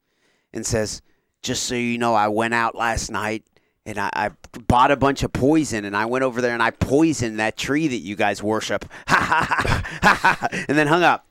[0.53, 1.03] and says,
[1.43, 3.45] "Just so you know, I went out last night."
[3.89, 4.31] And I, I
[4.67, 7.87] bought a bunch of poison, and I went over there and I poisoned that tree
[7.87, 8.85] that you guys worship.
[9.07, 10.49] Ha ha ha ha ha!
[10.69, 11.27] And then hung up.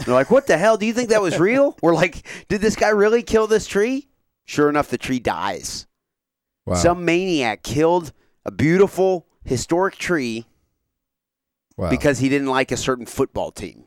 [0.00, 0.76] And they're like, what the hell?
[0.76, 1.76] Do you think that was real?
[1.82, 4.08] We're like, did this guy really kill this tree?
[4.46, 5.86] Sure enough, the tree dies.
[6.66, 6.76] Wow.
[6.76, 8.12] Some maniac killed
[8.44, 10.46] a beautiful historic tree
[11.76, 11.90] wow.
[11.90, 13.84] because he didn't like a certain football team.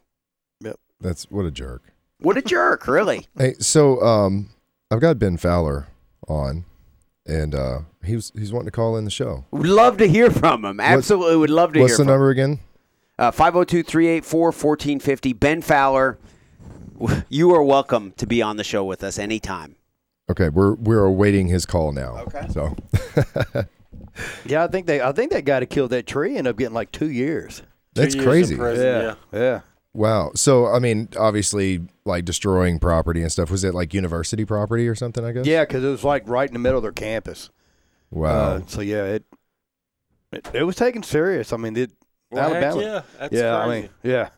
[0.61, 0.80] Yep.
[1.01, 1.93] That's what a jerk.
[2.20, 3.28] What a jerk, really.
[3.38, 4.49] Hey, so um,
[4.91, 5.88] I've got Ben Fowler
[6.28, 6.66] on,
[7.26, 9.45] and uh, he was he's wanting to call in the show.
[9.51, 10.80] Would love to hear from him.
[10.80, 11.82] Absolutely, what, would love to.
[11.82, 12.59] What's the number again?
[13.20, 15.34] Uh, 502 384 1450.
[15.34, 16.18] Ben Fowler,
[17.30, 19.76] you are welcome to be on the show with us anytime.
[20.30, 22.18] Okay, we're we're awaiting his call now.
[22.28, 22.47] Okay.
[22.49, 22.76] So.
[24.45, 26.74] yeah, I think they I think that guy to kill that tree ended up getting
[26.74, 27.61] like two years.
[27.93, 28.55] That's two years crazy.
[28.55, 29.01] Yeah.
[29.01, 29.16] yeah.
[29.32, 29.61] yeah.
[29.93, 30.32] Wow.
[30.34, 33.51] So I mean, obviously, like destroying property and stuff.
[33.51, 35.24] Was it like university property or something?
[35.24, 35.45] I guess.
[35.45, 37.49] Yeah, because it was like right in the middle of their campus.
[38.09, 38.30] Wow.
[38.30, 39.26] Uh, so yeah, it,
[40.32, 41.51] it, it was taken serious.
[41.51, 41.91] I mean, it
[42.34, 42.82] well, heck Alabama.
[42.82, 44.30] yeah, that's yeah, I mean, yeah.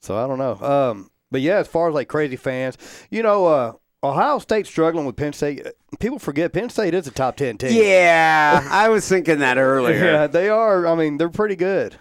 [0.00, 0.54] So I don't know.
[0.60, 2.76] Um, but yeah, as far as like crazy fans,
[3.10, 3.72] you know, uh,
[4.02, 5.66] Ohio State struggling with Penn State.
[5.98, 7.72] people forget Penn State is a top ten team.
[7.72, 9.98] Yeah, I was thinking that earlier.
[10.04, 10.86] Yeah, they are.
[10.86, 11.96] I mean, they're pretty good.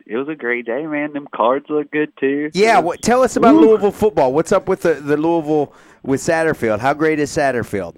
[0.05, 1.13] It was a great day, man.
[1.13, 2.51] Them cards look good too.
[2.53, 4.33] Yeah, what, tell us about Louisville football.
[4.33, 6.79] What's up with the, the Louisville with Satterfield?
[6.79, 7.95] How great is Satterfield?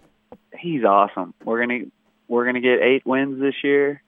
[0.59, 1.33] he's awesome.
[1.43, 1.85] We're gonna
[2.27, 4.01] we're gonna get eight wins this year,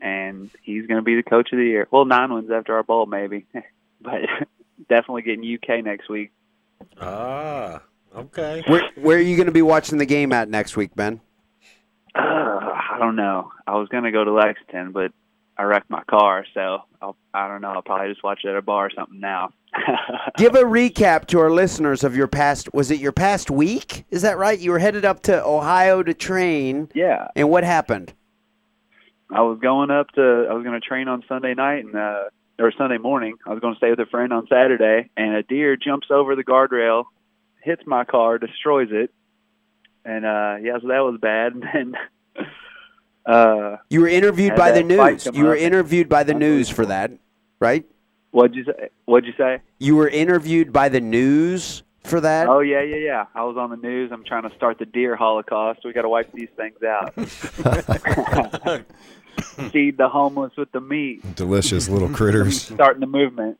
[0.00, 1.88] and he's gonna be the coach of the year.
[1.90, 3.46] Well, nine wins after our bowl, maybe,
[4.00, 4.22] but
[4.88, 6.32] definitely getting UK next week.
[7.00, 7.82] ah,
[8.14, 8.62] okay.
[8.66, 11.20] Where, where are you going to be watching the game at next week, Ben?
[12.14, 13.50] Uh, I don't know.
[13.66, 15.12] I was gonna go to Lexington, but
[15.58, 17.70] I wrecked my car, so I'll, I don't know.
[17.70, 19.50] I'll probably just watch it at a bar or something now.
[20.36, 22.72] Give a recap to our listeners of your past.
[22.74, 24.04] Was it your past week?
[24.10, 24.58] Is that right?
[24.58, 28.12] You were headed up to Ohio to train, yeah, and what happened?
[29.30, 32.24] I was going up to I was going to train on Sunday night and uh
[32.58, 33.36] or Sunday morning.
[33.46, 36.36] I was going to stay with a friend on Saturday and a deer jumps over
[36.36, 37.04] the guardrail,
[37.62, 39.12] hits my car, destroys it.
[40.04, 41.94] And uh yeah, so that was bad and then
[43.26, 45.26] uh You were interviewed by the news.
[45.32, 47.12] You were interviewed by the news for that,
[47.60, 47.84] right?
[48.36, 49.60] what'd you say what'd you say?
[49.78, 52.48] You were interviewed by the news for that.
[52.48, 53.24] Oh yeah, yeah, yeah.
[53.34, 54.10] I was on the news.
[54.12, 55.80] I'm trying to start the deer holocaust.
[55.84, 57.14] We got to wipe these things out.
[59.72, 61.34] Feed the homeless with the meat.
[61.34, 62.62] Delicious little critters.
[62.74, 63.58] Starting the movement.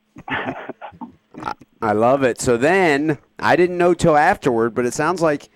[1.82, 2.40] I love it.
[2.40, 5.48] So then I didn't know till afterward, but it sounds like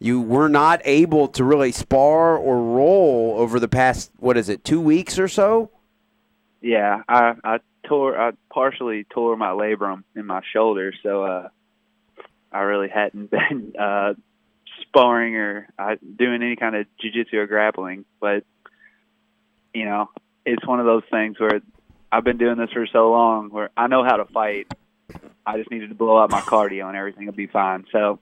[0.00, 4.64] you were not able to really spar or roll over the past what is it,
[4.64, 5.70] two weeks or so?
[6.62, 11.48] Yeah, I I tore I partially tore my labrum in my shoulder, so uh
[12.50, 14.14] I really hadn't been uh
[14.82, 18.44] sparring or uh, doing any kind of jiu-jitsu or grappling, but
[19.72, 20.10] you know,
[20.44, 21.60] it's one of those things where
[22.10, 24.72] I've been doing this for so long where I know how to fight.
[25.46, 27.84] I just needed to blow out my cardio and everything will be fine.
[27.92, 28.18] So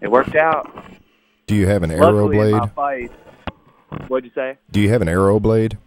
[0.00, 0.70] it worked out.
[1.46, 3.10] Do you have an arrow Luckily, in my blade?
[3.90, 4.56] fight, what'd you say?
[4.70, 5.78] Do you have an arrow blade?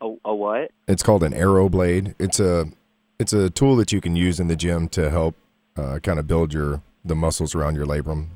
[0.00, 0.70] A, a what?
[0.86, 2.14] It's called an arrow blade.
[2.18, 2.66] It's a
[3.18, 5.34] it's a tool that you can use in the gym to help
[5.76, 8.28] uh, kind of build your the muscles around your labrum,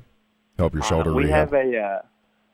[0.59, 1.53] help your shoulder Uh, we rehab.
[1.53, 1.99] have a uh,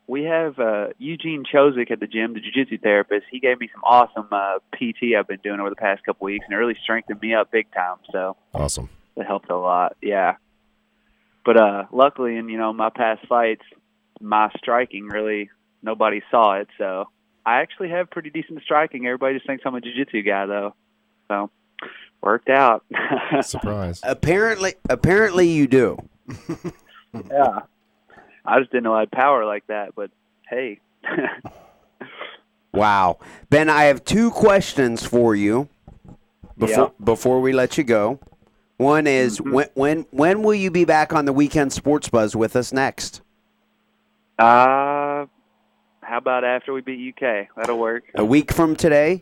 [0.07, 3.25] we have uh, Eugene Chozik at the gym, the jiu-jitsu therapist.
[3.29, 6.45] He gave me some awesome uh, PT I've been doing over the past couple weeks,
[6.47, 7.97] and it really strengthened me up big time.
[8.11, 8.89] So awesome.
[9.15, 9.97] it helped a lot.
[10.01, 10.37] Yeah,
[11.49, 13.63] but uh, luckily, in you know my past fights,
[14.21, 15.49] my striking really
[15.81, 16.67] nobody saw it.
[16.77, 17.05] So
[17.43, 19.07] I actually have pretty decent striking.
[19.07, 20.75] Everybody just thinks I'm a jiu-jitsu guy, though.
[21.27, 21.49] So
[22.21, 22.85] worked out.
[23.41, 23.99] Surprise.
[24.03, 25.97] Apparently apparently you do.
[27.31, 27.61] yeah,
[28.45, 29.95] I just didn't know I had power like that.
[29.95, 30.11] But
[30.47, 30.79] hey.
[32.71, 33.17] Wow.
[33.49, 35.69] Ben, I have two questions for you
[36.55, 38.19] before before we let you go.
[38.79, 39.51] One is Mm-hmm.
[39.51, 43.21] when when when will you be back on the weekend sports buzz with us next?
[44.39, 45.25] Uh,
[46.01, 47.47] how about after we beat UK?
[47.57, 48.05] That'll work.
[48.15, 49.21] A week from today?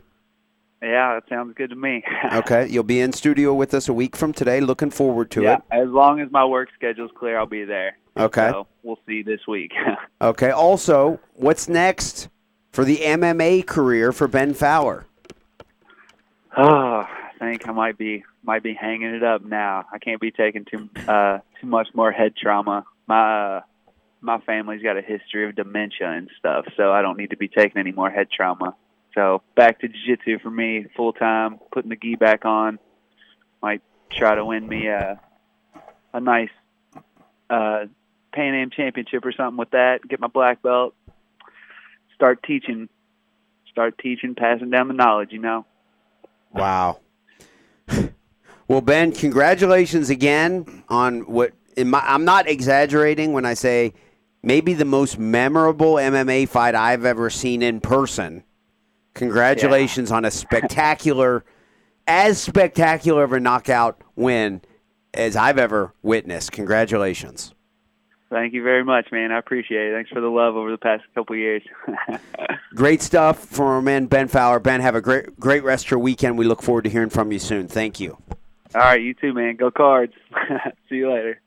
[0.80, 2.04] Yeah, that sounds good to me.
[2.34, 4.60] Okay, you'll be in studio with us a week from today.
[4.60, 5.62] Looking forward to yeah, it.
[5.72, 7.98] as long as my work schedule's clear, I'll be there.
[8.16, 8.50] Okay.
[8.52, 9.72] So we'll see this week.
[10.20, 10.50] Okay.
[10.50, 12.28] Also, what's next
[12.70, 15.06] for the MMA career for Ben Fowler?
[16.56, 17.04] oh,
[17.38, 19.84] think I might be might be hanging it up now.
[19.92, 22.86] I can't be taking too uh, too much more head trauma.
[23.06, 23.60] My uh,
[24.22, 27.48] my family's got a history of dementia and stuff, so I don't need to be
[27.48, 28.74] taking any more head trauma.
[29.14, 32.78] So back to jiu-jitsu for me, full time, putting the gi back on.
[33.62, 35.20] Might try to win me a
[36.14, 36.48] a nice
[37.50, 37.84] uh,
[38.32, 40.08] Pan Am championship or something with that.
[40.08, 40.94] Get my black belt.
[42.14, 42.88] Start teaching.
[43.70, 45.32] Start teaching, passing down the knowledge.
[45.32, 45.66] You know.
[46.50, 47.00] Wow.
[48.68, 53.94] Well, Ben, congratulations again on what in my, I'm not exaggerating when I say
[54.42, 58.44] maybe the most memorable MMA fight I've ever seen in person.
[59.14, 61.44] Congratulations on a spectacular,
[62.06, 64.60] as spectacular of a knockout win
[65.14, 66.52] as I've ever witnessed.
[66.52, 67.54] Congratulations.
[68.30, 69.32] Thank you very much, man.
[69.32, 69.94] I appreciate it.
[69.94, 71.62] Thanks for the love over the past couple of years.
[72.74, 74.60] Great stuff from our man Ben Fowler.
[74.60, 76.36] Ben, have a great great rest of your weekend.
[76.36, 77.66] We look forward to hearing from you soon.
[77.66, 78.18] Thank you.
[78.74, 79.56] All right, you too, man.
[79.56, 80.12] Go Cards.
[80.88, 81.40] See you later.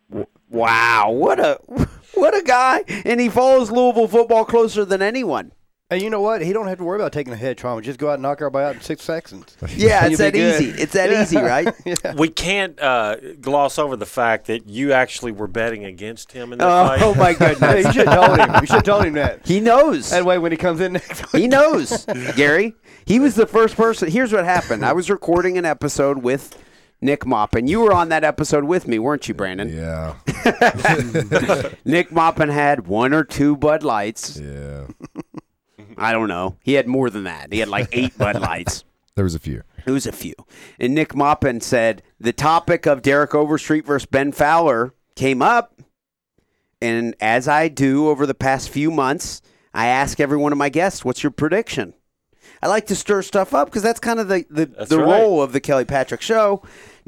[0.50, 1.60] Wow, what a
[2.16, 2.84] what a guy!
[3.06, 5.52] And he follows Louisville football closer than anyone.
[5.90, 6.42] And you know what?
[6.42, 7.82] He don't have to worry about taking a head trauma.
[7.82, 9.58] Just go out and knock everybody out in six seconds.
[9.76, 10.62] Yeah, it's that good.
[10.62, 10.82] easy.
[10.82, 11.68] It's that easy, right?
[11.86, 12.14] yeah.
[12.16, 16.60] We can't uh, gloss over the fact that you actually were betting against him in
[16.60, 17.02] that Oh, fight.
[17.02, 17.86] oh my Hey, goodness.
[17.88, 18.50] you should have told him.
[18.62, 19.46] You should have told him that.
[19.46, 20.12] He knows.
[20.12, 22.06] That way, when he comes in next week, He knows,
[22.38, 22.74] Gary.
[23.06, 24.10] He was the first person.
[24.10, 24.86] Here's what happened.
[24.86, 26.58] I was recording an episode with
[27.02, 27.68] Nick Moppin.
[27.68, 29.74] You were on that episode with me, weren't you, Branden?
[29.74, 30.16] Yeah.
[31.86, 34.40] Nick Moppin had one or two Bud Lights.
[34.40, 34.88] Yeah.
[35.98, 36.58] I don't know.
[36.64, 37.52] He had more than that.
[37.52, 38.84] He had like eight Bud Lights.
[39.16, 39.64] There was a few.
[39.86, 40.36] There was a few.
[40.80, 45.80] And Nick Moppin said the topic of Derek Overstreet versus Ben Fowler came up.
[46.82, 49.42] And as I do over the past few months,
[49.74, 51.94] I ask every one of my guests, what's your prediction?
[52.64, 55.20] I like to stir stuff up because that's kind of the, the, That's the right.
[55.20, 56.62] role of the Kelly Patrick show.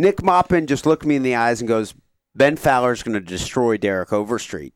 [0.03, 1.95] Nick Moppin just looked me in the eyes and goes,
[2.35, 4.75] Ben Fowler's going to destroy Derek Overstreet.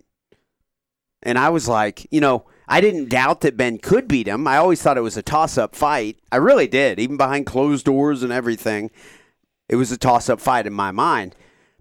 [1.21, 4.47] And I was like, you know, I didn't doubt that Ben could beat him.
[4.47, 6.17] I always thought it was a toss up fight.
[6.31, 8.89] I really did, even behind closed doors and everything.
[9.67, 11.35] It was a toss up fight in my mind.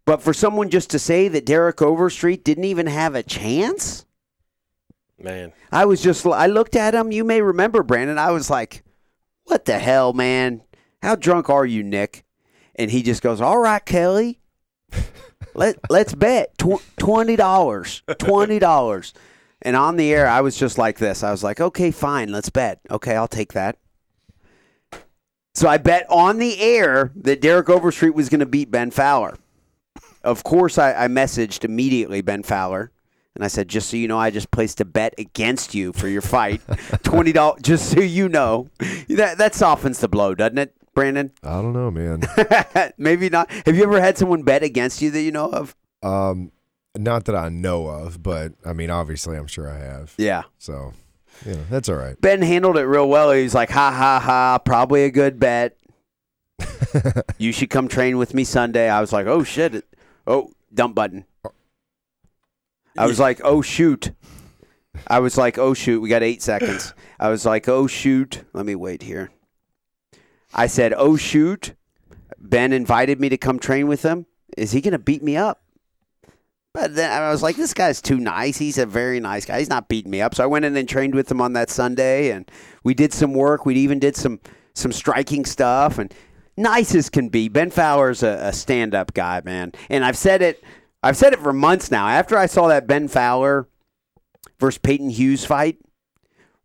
[0.05, 4.07] But for someone just to say that Derek Overstreet didn't even have a chance,
[5.19, 7.13] Man, I was just, I looked at him.
[7.13, 8.19] You may remember, Branden.
[8.19, 8.83] I was like,
[9.45, 10.63] what the hell, man?
[11.01, 12.26] How drunk are you, Nick?
[12.77, 14.41] And he just goes, all right, Kelly.
[15.55, 17.37] Let, let's bet Tw- $20.
[17.37, 19.13] $20.
[19.63, 21.23] And on the air, I was just like this.
[21.23, 22.81] I was like, okay, fine, let's bet.
[22.91, 23.79] Okay, I'll take that.
[25.55, 29.39] So I bet on the air that Derek Overstreet was going to beat Ben Fowler.
[30.23, 32.93] Of course, I, I messaged immediately Ben Fowler.
[33.35, 36.09] And I said, just so you know, I just placed a bet against you for
[36.09, 36.61] your fight.
[37.03, 38.71] Twenty dollars, just so you know.
[39.09, 41.31] That that softens the blow, doesn't it, Branden?
[41.43, 42.23] I don't know, man.
[42.99, 43.51] Maybe not.
[43.67, 45.77] Have you ever had someone bet against you that you know of?
[46.03, 46.51] um,
[46.97, 50.15] not that I know of, but I mean, obviously, I'm sure I have.
[50.17, 50.45] Yeah.
[50.59, 50.95] So,
[51.45, 52.19] you know, that's all right.
[52.21, 53.33] Ben handled it real well.
[53.33, 55.77] He's like, ha ha ha, probably a good bet.
[57.39, 58.89] you should come train with me Sunday.
[58.89, 59.85] I was like, oh shit.
[60.27, 61.27] Oh, dump button.
[62.99, 64.13] I was like, oh shoot.
[65.07, 66.95] I was like, oh shoot, we got eight seconds.
[67.21, 68.43] I was like, oh shoot.
[68.55, 69.31] Let me wait here.
[70.57, 71.75] I said, oh shoot.
[72.39, 74.27] Ben invited me to come train with him.
[74.57, 75.63] Is he going to beat me up?
[76.73, 78.59] But then I was like, this guy's too nice.
[78.59, 79.59] He's a very nice guy.
[79.59, 80.35] He's not beating me up.
[80.35, 82.51] So I went in and trained with him on that Sunday, and
[82.85, 83.65] we did some work.
[83.65, 84.41] We even did some
[84.75, 86.13] some striking stuff, and
[86.57, 87.49] nice as can be.
[87.49, 89.73] Ben Fowler's a, a stand up guy, man.
[89.89, 90.63] And I've said it.
[91.03, 92.09] I've said it for months now.
[92.09, 93.69] After I saw that Ben Fowler
[94.61, 95.79] versus Peyton Hughes fight,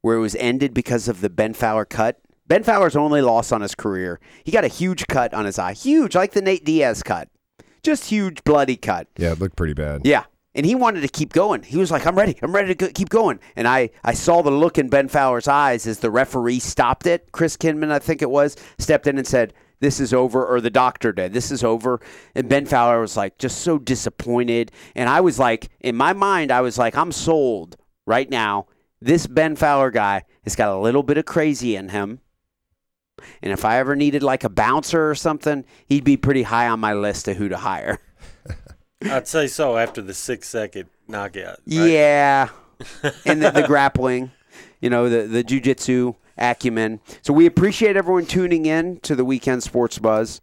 [0.02, 2.20] where it was ended because of the Ben Fowler cut.
[2.52, 4.20] Ben Fowler's only loss on his career.
[4.44, 7.30] He got a huge cut on his eye, huge, like the Nate Diaz cut,
[7.82, 9.08] just huge bloody cut.
[9.16, 10.02] Yeah, it looked pretty bad.
[10.04, 10.26] Yeah.
[10.54, 11.64] And he wanted to keep going.
[11.64, 12.36] He was like, I'm ready.
[12.42, 13.40] I'm ready to go- keep going.
[13.56, 17.32] And I, I saw the look in Ben Fowler's eyes as the referee stopped it.
[17.32, 20.70] Chris Kinman, I think it was, stepped in and said, This is over, or the
[20.70, 21.32] doctor did.
[21.32, 22.02] This is over.
[22.36, 24.74] And Ben Fowler was like, just so disappointed.
[24.94, 28.66] And I was like, in my mind, I was like, I'm sold right now.
[29.00, 32.20] This Ben Fowler guy has got a little bit of crazy in him.
[33.42, 36.80] And if I ever needed like a bouncer or something, he'd be pretty high on
[36.80, 38.00] my list of who to hire.
[39.04, 41.60] I'd say so after the six second knockout.
[41.66, 41.90] right?
[41.90, 42.50] Yeah,
[43.26, 44.32] and the, the grappling,
[44.80, 47.00] you know, the the jujitsu acumen.
[47.22, 50.42] So we appreciate everyone tuning in to the weekend sports buzz.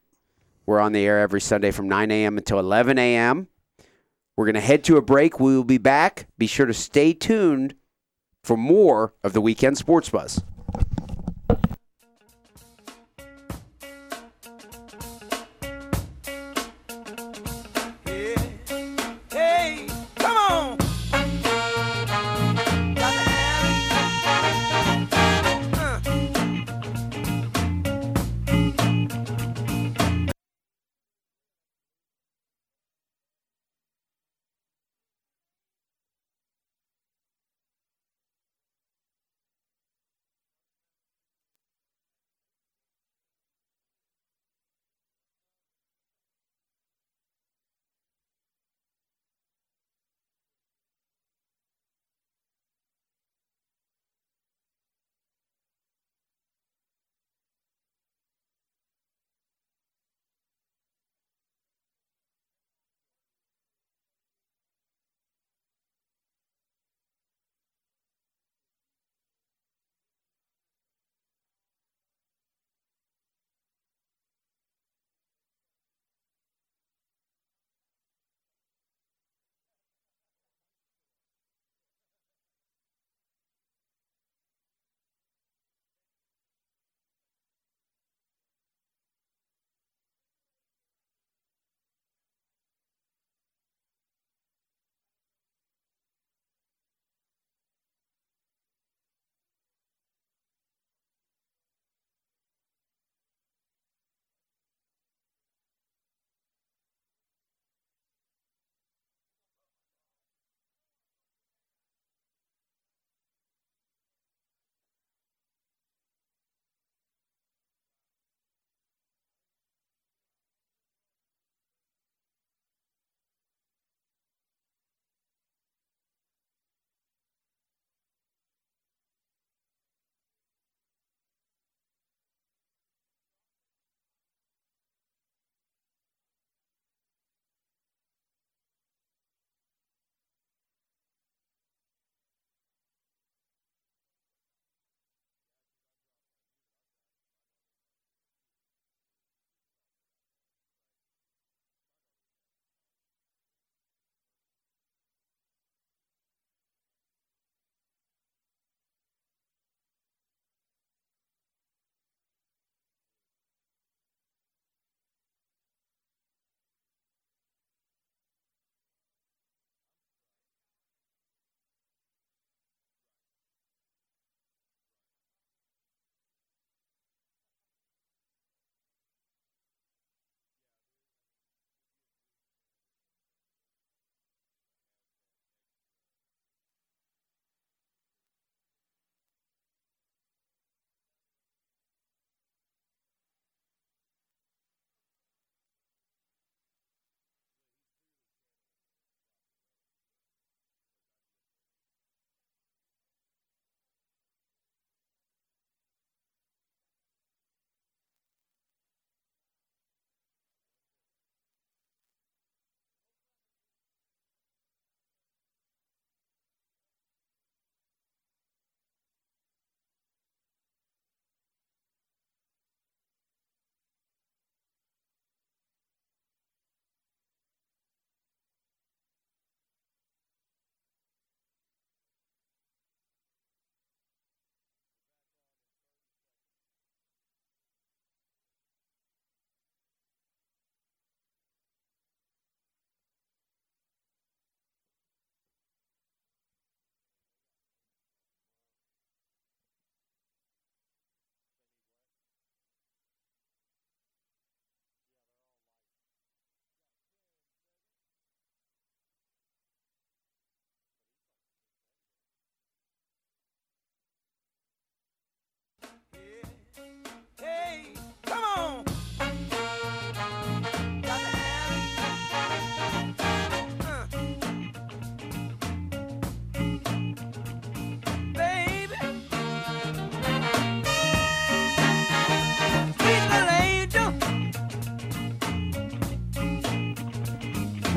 [0.67, 2.37] We're on the air every Sunday from 9 a.m.
[2.37, 3.49] until 11 a.m.
[4.37, 5.41] We're going to head to a break.
[5.41, 6.29] We will be back.
[6.37, 7.75] Be sure to stay tuned
[8.45, 10.43] for more of the weekend sports buzz.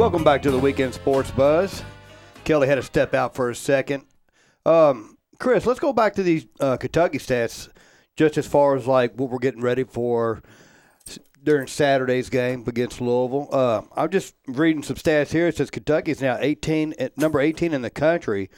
[0.01, 1.83] Welcome back to the Weekend Sports Buzz.
[2.43, 4.05] Kelly had to step out for a second.
[4.65, 7.69] Um, Chris, let's go back to these uh, Kentucky stats
[8.17, 10.41] just as far as like what we're getting ready for
[11.43, 13.47] during Saturday's game against Louisville.
[13.51, 15.49] Uh, I'm just reading some stats here.
[15.49, 18.49] It says Kentucky is now 18 at number 18 in the country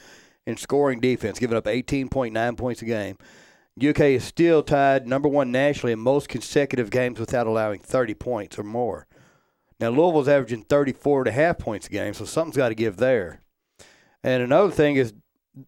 [0.46, 3.18] in scoring defense, giving up 18.9 points a game.
[3.78, 8.58] UK is still tied number one nationally in most consecutive games without allowing 30 points
[8.58, 9.06] or more.
[9.80, 12.96] Now Louisville's averaging 34 and a half points a game, so something's got to give
[12.96, 13.40] there.
[14.22, 15.12] And another thing is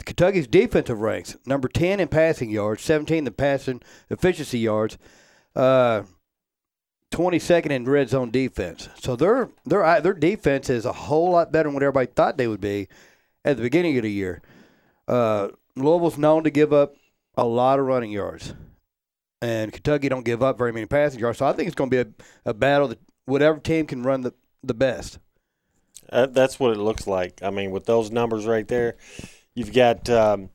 [0.05, 4.99] Kentucky's defensive ranks number 10 in passing yards, 17 in passing efficiency yards,
[5.55, 6.03] uh,
[7.12, 8.89] 22nd in red zone defense.
[9.01, 12.49] So their their their defense is a whole lot better than what everybody thought they
[12.49, 12.89] would be
[13.45, 14.43] at the beginning of the year.
[15.07, 16.95] Uh, Louisville's known to give up
[17.37, 18.55] a lot of running yards,
[19.41, 21.39] and Kentucky don't give up very many passing yards.
[21.39, 24.23] So I think it's going to be a, a battle that whatever team can run
[24.23, 24.32] the
[24.62, 25.19] the best.
[26.11, 27.43] Uh, that's what it looks like.
[27.43, 28.97] I mean, with those numbers right there,
[29.55, 30.09] you've got.
[30.09, 30.51] Um,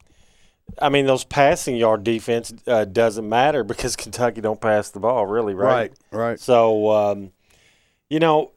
[0.81, 5.25] I mean, those passing yard defense uh, doesn't matter because Kentucky don't pass the ball,
[5.25, 5.91] really, right?
[6.11, 6.39] right.
[6.39, 7.31] So, um,
[8.09, 8.53] you know,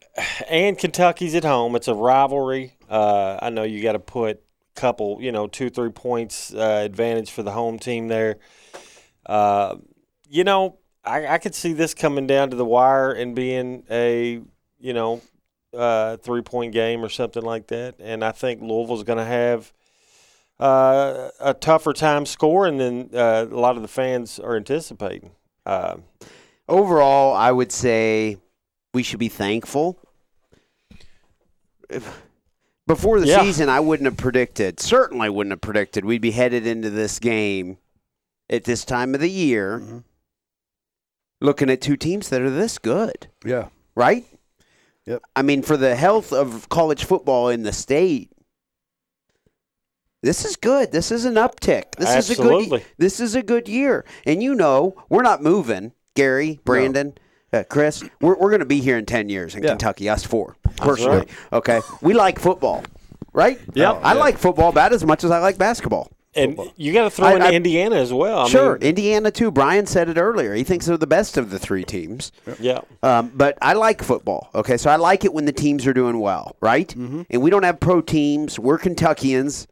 [0.49, 1.75] and Kentucky's at home.
[1.75, 2.77] It's a rivalry.
[2.89, 4.37] Uh, I know you got to put
[4.77, 8.37] a couple, you know, two, three points uh, advantage for the home team there.
[9.27, 9.77] Uh,
[10.29, 14.41] you know, I, I could see this coming down to the wire and being a,
[14.79, 15.21] you know,
[15.77, 17.97] uh, three point game or something like that.
[17.99, 19.73] And I think Louisville's going to have
[20.61, 25.33] uh, a tougher time scoring than uh, a lot of the fans are anticipating.
[25.67, 25.97] Uh,
[26.67, 28.39] Overall, I would say
[28.95, 29.99] we should be thankful.
[31.91, 32.23] If-
[32.87, 33.43] Before the Yeah.
[33.43, 37.79] season, I wouldn't have predicted, certainly wouldn't have predicted we'd be headed into this game
[38.49, 40.05] at this time of the year Mhm.
[41.45, 43.69] Looking at two teams that are this good, Yeah.
[43.95, 44.25] right?
[45.05, 45.21] Yep.
[45.37, 48.31] I mean, for the health of college football in the state,
[50.23, 50.91] this is good.
[50.91, 51.97] This is an uptick.
[51.99, 52.83] This is a good.
[52.97, 55.93] This is a good year, and you know we're not moving.
[56.15, 57.17] Gary, Branden,
[57.53, 59.71] uh, Chris, we're we're going to be here in ten years in Yeah.
[59.71, 60.09] Kentucky.
[60.09, 61.19] Us four, personally.
[61.19, 61.29] right.
[61.53, 62.85] Okay, we like football,
[63.35, 63.61] right?
[63.75, 64.01] Yep.
[64.03, 66.09] I like football about as much as I like basketball.
[66.37, 68.41] And you got to throw I- in I- Indiana as well.
[68.41, 69.51] I sure, mean, Indiana too.
[69.51, 70.55] Brian said it earlier.
[70.55, 72.33] He thinks they're the best of the three teams.
[72.59, 72.81] yeah.
[73.03, 74.51] Um, but I like football.
[74.55, 76.89] Okay, so I like it when the teams are doing well, right?
[76.89, 77.23] Mm-hmm.
[77.31, 78.59] And we don't have pro teams.
[78.59, 79.67] We're Kentuckians.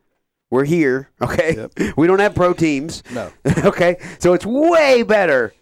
[0.50, 1.08] We're here.
[1.20, 1.66] Okay,
[1.96, 3.02] we don't have pro teams.
[3.12, 3.32] No.
[3.64, 5.54] okay, so it's way better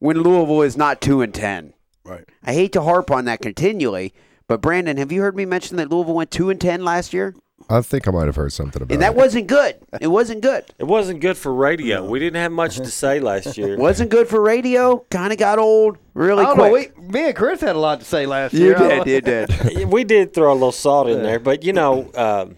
[0.00, 1.72] when Louisville is not two and ten.
[2.04, 2.24] Right.
[2.44, 4.12] I hate to harp on that continually,
[4.46, 7.34] but Branden, have you heard me mention that Louisville went two and ten last year?
[7.68, 8.94] I think I might have heard something about it.
[8.94, 9.16] And that it.
[9.16, 9.76] wasn't good.
[10.00, 10.64] It wasn't good.
[10.78, 12.04] It wasn't good for radio.
[12.06, 13.76] We didn't have much to say last year.
[13.78, 14.98] wasn't good for radio.
[15.10, 16.96] Kind of got old really I don't quick.
[16.96, 17.02] know.
[17.02, 18.76] We, me and Chris had a lot to say last you year.
[18.76, 19.26] I don't did.
[19.26, 19.88] You did.
[19.88, 22.56] we did throw a little salt in there, but you know, um,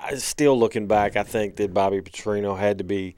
[0.00, 3.16] I, still looking back, I think that Bobby Petrino had to be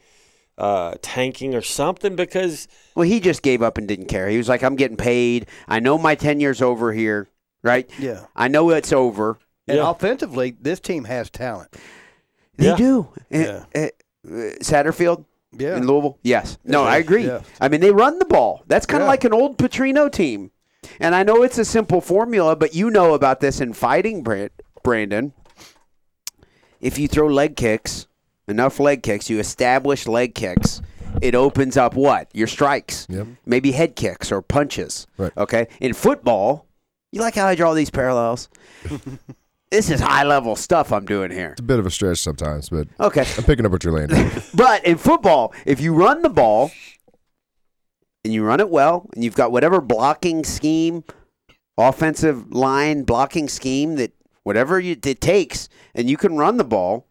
[0.58, 4.28] uh, tanking or something because Well, he just gave up and didn't care.
[4.28, 5.46] He was like, "I'm getting paid.
[5.68, 7.28] I know my tenure's over here,
[7.62, 7.88] right?
[7.98, 8.26] Yeah.
[8.36, 9.38] I know it's over.
[9.66, 9.90] And Yeah.
[9.90, 11.74] offensively, this team has talent.
[12.56, 12.76] They Yeah.
[12.76, 13.08] do.
[13.30, 13.64] Yeah.
[13.74, 13.88] Uh, uh,
[14.60, 15.24] Satterfield
[15.56, 15.76] Yeah.
[15.76, 16.18] in Louisville.
[16.22, 16.58] Yes.
[16.64, 17.26] No, I agree.
[17.26, 17.40] Yeah.
[17.60, 18.62] I mean, they run the ball.
[18.66, 19.10] That's kind of Yeah.
[19.10, 20.50] like an old Petrino team.
[21.00, 25.32] And I know it's a simple formula, but you know about this in fighting, Branden.
[26.80, 28.06] If you throw leg kicks,
[28.46, 30.82] enough leg kicks, you establish leg kicks,
[31.22, 32.28] it opens up what?
[32.34, 33.06] Your strikes.
[33.08, 33.26] Yep.
[33.46, 35.06] Maybe head kicks or punches.
[35.16, 35.32] Right.
[35.38, 35.68] Okay.
[35.80, 36.66] In football,
[37.12, 38.48] you like how I draw these parallels?
[39.74, 41.50] this is high level stuff I'm doing here.
[41.50, 43.26] It's a bit of a stretch sometimes, but Okay.
[43.36, 44.30] I'm picking up what you're laying down.
[44.54, 46.70] But in football, if you run the ball
[48.24, 51.02] and you run it well, and you've got whatever blocking scheme,
[51.76, 54.12] offensive line blocking scheme that
[54.44, 57.06] whatever you, it takes, and you can run the ball,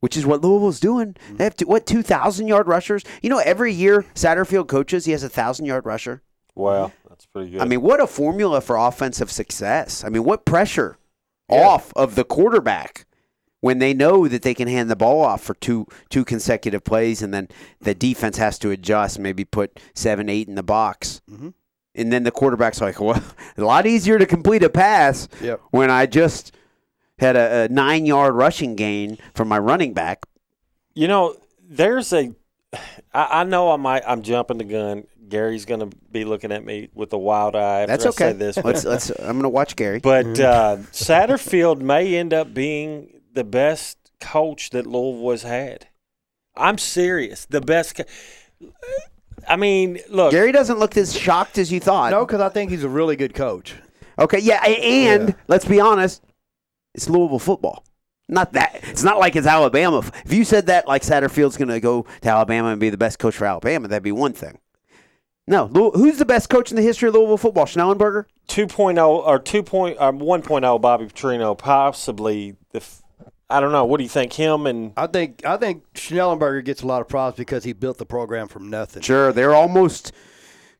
[0.00, 1.16] which is what Louisville's doing.
[1.34, 3.04] They have to, what two thousand yard rushers.
[3.22, 6.22] You know, every year Satterfield coaches, he has a thousand yard rusher.
[6.56, 7.60] wow, that's pretty good.
[7.60, 10.02] I mean, what a formula for offensive success.
[10.04, 10.98] I mean, what pressure
[11.48, 13.06] off of the quarterback
[13.60, 17.22] when they know that they can hand the ball off for two two consecutive plays,
[17.22, 17.48] and then
[17.80, 21.54] the defense has to adjust, maybe put seven, eight in the box, Mhm.
[21.94, 23.22] and then the quarterback's like, "Well,
[23.56, 25.60] a lot easier to complete a pass Yep.
[25.70, 26.52] when I just
[27.18, 30.26] had a, a nine yard rushing gain from my running back."
[30.94, 32.32] You know, there's a.
[33.14, 34.02] I, I know I might.
[34.06, 35.04] I'm jumping the gun.
[35.28, 37.80] Gary's going to be looking at me with a wild eye.
[37.82, 38.32] After That's I okay.
[38.32, 39.10] Say this, let's let's.
[39.10, 39.98] I'm going to watch Gary.
[40.00, 45.88] But uh, Satterfield may end up being the best coach that Louisville has had.
[46.56, 47.44] I'm serious.
[47.46, 47.96] The best.
[47.96, 48.04] Co-
[49.48, 50.30] I mean, look.
[50.32, 52.10] Gary doesn't look as shocked as you thought.
[52.10, 53.74] No, because I think he's a really good coach.
[54.18, 55.34] Okay, yeah, and Yeah.
[55.46, 56.22] let's be honest,
[56.94, 57.84] it's Louisville football.
[58.28, 60.02] Not that it's not like it's Alabama.
[60.24, 63.18] If you said that like Satterfield's going to go to Alabama and be the best
[63.18, 64.58] coach for Alabama, that'd be one thing.
[65.48, 67.66] No, who's the best coach in the history of Louisville football?
[67.66, 68.24] Schnellenberger.
[68.48, 69.62] 2.0 or 2.
[69.62, 72.78] Point, um, 1.0 Bobby Petrino, possibly the.
[72.78, 73.02] F-
[73.48, 73.84] I don't know.
[73.84, 74.32] What do you think?
[74.32, 77.96] Him and I think I think Schnellenberger gets a lot of props because he built
[77.96, 79.02] the program from nothing.
[79.02, 80.10] Sure, they're almost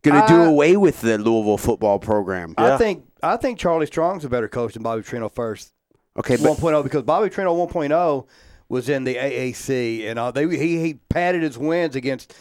[0.03, 2.57] going to do away with the Louisville football program.
[2.59, 2.75] Yeah.
[2.75, 5.73] I think I think Charlie Strong's a better coach than Bobby Petrino first.
[6.19, 8.27] Okay, but 1.0 because Bobby Petrino 1.0
[8.69, 12.35] was in the AAC and uh, they he he padded his wins against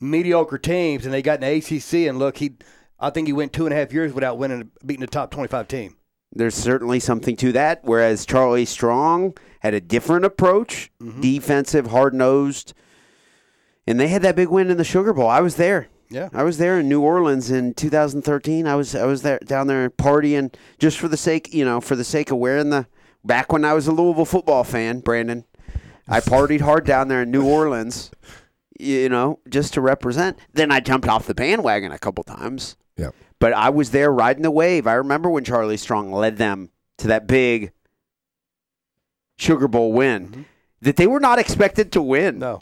[0.00, 2.52] mediocre teams and they got in the ACC and look he
[3.00, 5.68] I think he went two and a half years without winning beating the top 25
[5.68, 5.96] team.
[6.32, 7.80] there's certainly something to that.
[7.84, 11.20] Whereas Charlie Strong had a different approach, Mm-hmm.
[11.20, 12.74] defensive, hard nosed,
[13.86, 15.28] and they had that big win in the Sugar Bowl.
[15.28, 15.88] I was there.
[16.10, 16.28] Yeah.
[16.32, 18.66] I was there in New Orleans in 2013.
[18.66, 21.96] I was I was there down there partying just for the sake, you know, for
[21.96, 22.86] the sake of wearing the.
[23.24, 25.44] Back when I was a Louisville football fan, Branden,
[26.06, 28.10] I partied hard down there in New Orleans,
[28.78, 30.38] you know, just to represent.
[30.52, 32.76] Then I jumped off the bandwagon a couple times.
[32.96, 33.10] Yeah.
[33.38, 34.86] But I was there riding the wave.
[34.86, 37.72] I remember when Charlie Strong led them to that big
[39.36, 40.42] Sugar Bowl win mm-hmm.
[40.82, 42.38] that they were not expected to win.
[42.38, 42.60] No.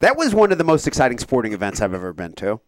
[0.00, 2.60] That was one of the most exciting sporting events I've ever been to.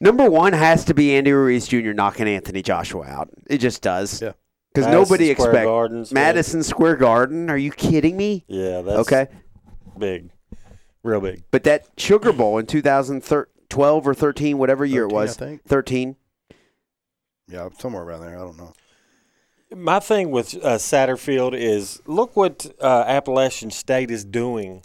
[0.00, 1.92] Number one has to be Andy Ruiz Jr.
[1.92, 3.30] knocking Anthony Joshua out.
[3.46, 4.22] It just does.
[4.22, 4.32] Yeah.
[4.72, 6.12] Because nobody Square expects Gardens.
[6.12, 7.48] Madison Square Garden.
[7.48, 8.44] Are you kidding me?
[8.48, 9.28] Yeah, that's Okay.
[9.96, 10.30] big.
[11.04, 11.44] Real big.
[11.50, 15.64] But that Sugar Bowl in 2012 or 13, whatever year it 13, I was, think.
[15.64, 16.16] 13.
[17.46, 18.36] Yeah, somewhere around there.
[18.36, 18.72] I don't know.
[19.70, 24.82] My thing with uh, Satterfield is look what uh, Appalachian State is doing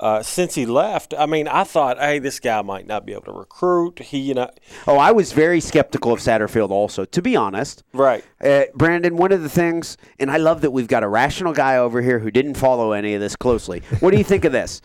[0.00, 1.14] uh, since he left.
[1.18, 3.98] I mean, I thought, hey, this guy might not be able to recruit.
[4.00, 4.50] He, you know,
[4.86, 7.82] Oh, I was very skeptical of Satterfield also, to be honest.
[7.92, 8.24] right.
[8.40, 11.76] Uh, Branden, one of the things, and I love that we've got a rational guy
[11.76, 13.82] over here who didn't follow any of this closely.
[14.00, 14.80] What do you think of this?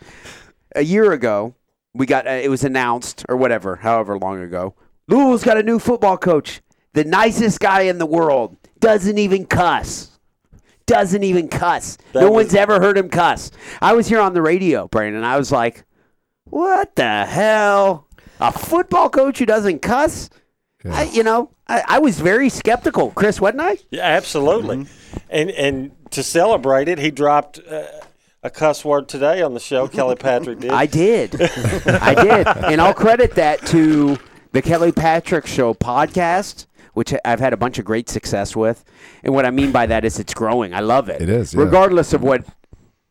[0.76, 1.54] A year ago,
[1.94, 4.74] we got uh, it was announced or whatever, however long ago.
[5.06, 6.60] Louisville's got a new football coach,
[6.94, 10.13] the nicest guy in the world, doesn't even cuss.
[10.86, 11.96] Doesn't even cuss.
[12.12, 13.50] That no was- one's ever heard him cuss.
[13.80, 15.22] I was here on the radio, Branden.
[15.24, 15.84] I was like,
[16.44, 18.06] "What the hell?
[18.40, 20.28] A football coach who doesn't cuss?"
[20.86, 23.78] I, you know, I, I was very skeptical, Chris, wasn't I?
[23.90, 24.76] Yeah, absolutely.
[24.78, 25.16] Mm-hmm.
[25.30, 27.84] And and to celebrate it, he dropped uh,
[28.42, 29.88] a cuss word today on the show.
[29.96, 30.70] Kelly Patrick did.
[30.70, 31.40] I did.
[31.86, 32.46] I did.
[32.46, 34.18] And I'll credit that to
[34.52, 38.84] the Kelly Patrick Show podcast, which I've had a bunch of great success with.
[39.22, 40.72] And what I mean by that is it's growing.
[40.74, 41.20] I love it.
[41.22, 41.60] It is, yeah.
[41.60, 42.44] Regardless of what,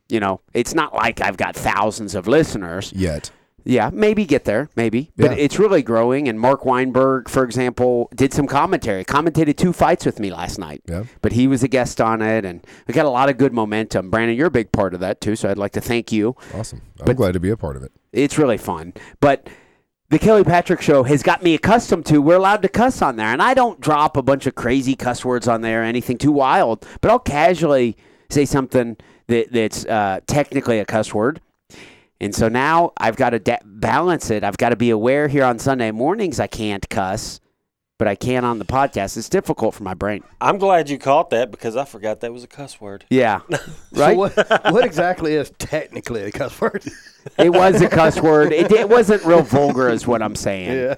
[0.09, 2.91] you know, it's not like I've got thousands of listeners.
[2.95, 3.31] Yet.
[3.65, 5.11] Yeah, maybe get there, maybe.
[5.15, 5.37] But Yeah.
[5.45, 6.27] it's really growing.
[6.27, 10.81] And Mark Weinberg, for example, did some commentary, commentated two fights with me last night.
[10.85, 11.05] Yeah.
[11.21, 14.11] But he was a guest on it, and we got a lot of good momentum.
[14.11, 16.35] Branden, you're a big part of that too, so I'd like to thank you.
[16.53, 16.81] Awesome.
[16.99, 17.93] I'm But- glad to be a part of it.
[18.11, 18.91] It's really fun.
[19.21, 19.47] But
[20.09, 23.27] the Kelly Patrick show has got me accustomed to we're allowed to cuss on there.
[23.27, 26.31] And I don't drop a bunch of crazy cuss words on there or anything too
[26.31, 27.97] wild, but I'll casually
[28.29, 28.97] say something
[29.27, 31.41] that, that's uh, technically a cuss word.
[32.21, 34.43] And so now I've got to da- balance it.
[34.43, 37.39] I've got to be aware here on Sunday mornings I can't cuss,
[37.97, 39.17] but I can on the podcast.
[39.17, 40.23] It's difficult for my brain.
[40.41, 43.05] I'm glad you caught that because I forgot that was a cuss word.
[43.09, 43.41] Yeah.
[43.93, 44.17] So Right?
[44.17, 44.33] what,
[44.71, 46.83] what exactly is technically a cuss word?
[47.37, 48.51] it was a cuss word.
[48.51, 50.71] It, it wasn't real vulgar, is what I'm saying.
[50.75, 50.95] yeah.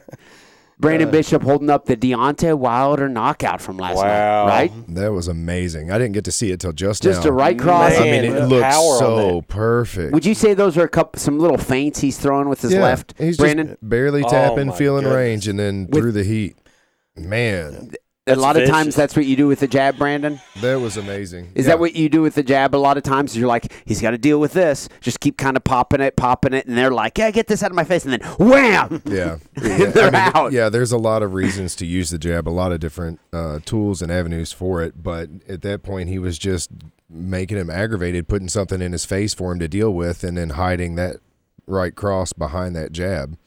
[0.81, 4.45] Branden uh, Bishop holding up the Deontay Wilder knockout from last Wow.
[4.47, 4.72] night, right?
[4.95, 5.89] That was amazing.
[5.91, 7.11] I didn't get to see it till just now.
[7.11, 7.30] Just now.
[7.30, 7.97] a right cross.
[7.97, 10.13] I mean, it the looked power on so perfect.
[10.13, 12.81] Would you say those are a couple, some little feints he's throwing with his yeah,
[12.81, 13.67] left, He's Branden?
[13.67, 15.15] just barely Oh, tapping, my feeling goodness.
[15.17, 16.57] range, and then With- through the heat.
[17.17, 17.91] Man,
[18.27, 20.41] a lot of times that's what you do with the jab, Branden.
[20.61, 21.51] that was amazing.
[21.55, 21.73] Is Yeah.
[21.73, 22.75] that what you do with the jab?
[22.75, 24.89] A lot of times you're like, he's got to deal with this.
[24.99, 27.69] Just keep kind of popping it, popping it, and they're like, yeah, get this out
[27.71, 29.01] of my face, and then wham.
[29.05, 29.85] Yeah, yeah.
[29.91, 30.51] They're I mean, out.
[30.51, 30.69] yeah.
[30.69, 34.01] There's a lot of reasons to use the jab, a lot of different uh, tools
[34.01, 35.01] and avenues for it.
[35.03, 36.71] But at that point, he was just
[37.09, 40.49] making him aggravated, putting something in his face for him to deal with, and then
[40.51, 41.17] hiding that
[41.67, 43.37] right cross behind that jab,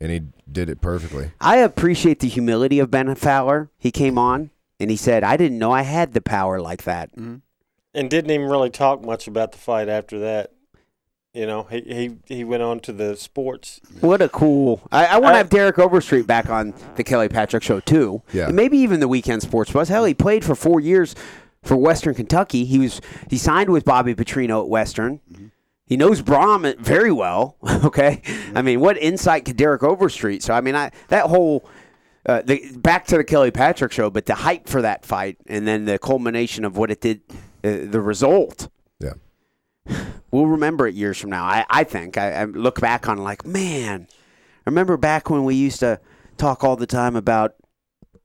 [0.00, 1.32] and he did it perfectly.
[1.40, 3.70] I appreciate the humility of Ben Fowler.
[3.78, 7.12] He came on and he said, I didn't know I had the power like that.
[7.12, 7.36] Mm-hmm.
[7.94, 10.50] And didn't even really talk much about the fight after that.
[11.32, 13.80] You know, he he, he went on to the sports.
[14.00, 14.80] What a cool!
[14.92, 18.22] I, I want to have Derek Overstreet back on the Kelly Patrick Show too.
[18.32, 18.46] Yeah.
[18.46, 19.88] and maybe even the weekend sports buzz.
[19.88, 21.16] Hell, he played for four years
[21.64, 22.64] for Western Kentucky.
[22.64, 25.20] He was he signed with Bobby Petrino at Western.
[25.86, 27.56] He knows Brohm very well.
[27.84, 28.22] Okay,
[28.54, 30.42] I mean, what insight could Derek Overstreet?
[30.42, 31.68] So I mean, I that whole
[32.26, 35.66] uh, the, back to the Kelly Patrick show, but the hype for that fight and
[35.66, 37.20] then the culmination of what it did,
[37.62, 38.68] uh, the result.
[39.00, 39.12] Yeah.
[40.30, 41.44] We'll remember it years from now.
[41.44, 42.16] I, I think.
[42.16, 44.08] I, I look back on like, man,
[44.64, 46.00] remember back when we used to
[46.38, 47.54] talk all the time about,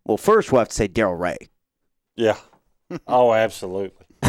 [0.05, 1.37] well, first we'll have to say Daryl Ray.
[2.15, 2.37] Yeah.
[3.05, 3.98] Oh, absolutely.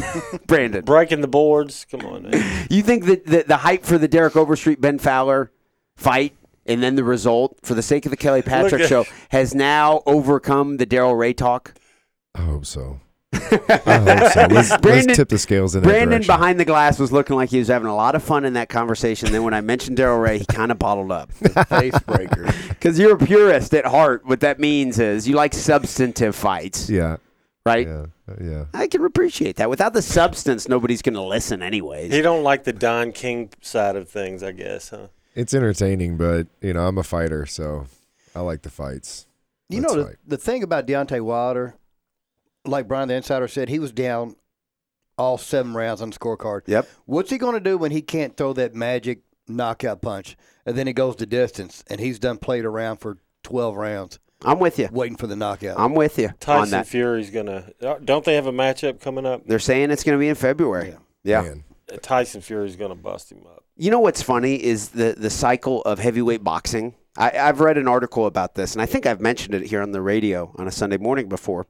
[0.46, 0.84] Branden.
[0.84, 1.86] Breaking the boards.
[1.90, 2.30] Come on.
[2.30, 2.66] Man.
[2.70, 5.50] You think that the, the hype for the Derek Overstreet Ben Fowler
[5.96, 6.34] fight
[6.66, 10.76] and then the result, for the sake of the Kelly Patrick show, has now overcome
[10.76, 11.74] the Daryl Ray talk?
[12.34, 13.00] I hope so.
[13.32, 14.46] I hope so.
[14.50, 16.26] Let's, Branden- let's tip the scales in that Branden direction.
[16.26, 18.68] behind the glass was looking like he was having a lot of fun in that
[18.68, 19.32] conversation.
[19.32, 21.32] Then when I mentioned Daryl Ray, he kind of bottled up.
[21.32, 22.52] Face breaker.
[22.68, 24.24] Because you're a purist at heart.
[24.26, 27.16] What that means is you like substantive fights, Yeah.
[27.64, 27.86] Right?
[27.86, 28.06] Yeah.
[28.28, 28.64] Uh, yeah.
[28.74, 29.70] I can appreciate that.
[29.70, 32.12] Without the substance, nobody's going to listen anyways.
[32.12, 35.08] He don't like the Don King side of things, I guess, huh?
[35.34, 37.86] It's entertaining, but you know I'm a fighter, so
[38.34, 39.26] I like the fights.
[39.68, 41.76] You Let's know, the, the thing about Deontay Wilder,
[42.64, 44.34] like Brian the Insider said, he was down
[45.16, 46.62] all seven rounds on the scorecard.
[46.66, 46.88] Yep.
[47.04, 50.36] What's he going to do when he can't throw that magic knockout punch?
[50.66, 54.58] And then he goes the distance, and he's done played around for 12 rounds, I'm
[54.58, 54.88] with you.
[54.90, 55.78] waiting for the knockout.
[55.78, 56.86] I'm with you on Tyson that.
[56.86, 57.70] Fury's gonna.
[57.82, 59.46] uh, Don't they have a matchup coming up?
[59.46, 60.94] They're saying it's going to be in February.
[61.22, 61.42] Yeah.
[61.42, 61.64] Man.
[61.92, 63.64] Uh, Tyson Fury's gonna bust him up.
[63.76, 66.94] You know what's funny is the the cycle of heavyweight boxing.
[67.16, 69.90] I, I've read an article about this, and I think I've mentioned it here on
[69.92, 71.66] the radio on a Sunday morning before.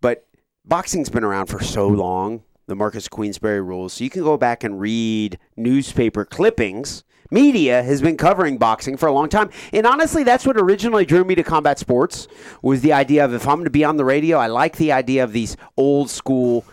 [0.00, 0.26] But
[0.64, 3.94] boxing's been around for so long, the Marcus Queensberry rules.
[3.94, 7.02] So you can go back and read newspaper clippings.
[7.34, 11.24] Media has been covering boxing for a long time, and honestly, that's what originally drew
[11.24, 12.28] me to combat sports.
[12.62, 14.92] Was the idea of if I'm going to be on the radio, I like the
[14.92, 16.64] idea of these old school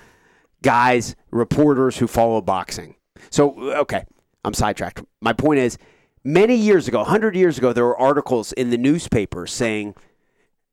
[0.62, 2.96] guys, reporters who follow boxing.
[3.32, 4.06] So, uh, okay,
[4.46, 5.04] I'm sidetracked.
[5.20, 5.80] My point is,
[6.24, 9.96] many years ago, 100 years ago, there were articles in the newspaper saying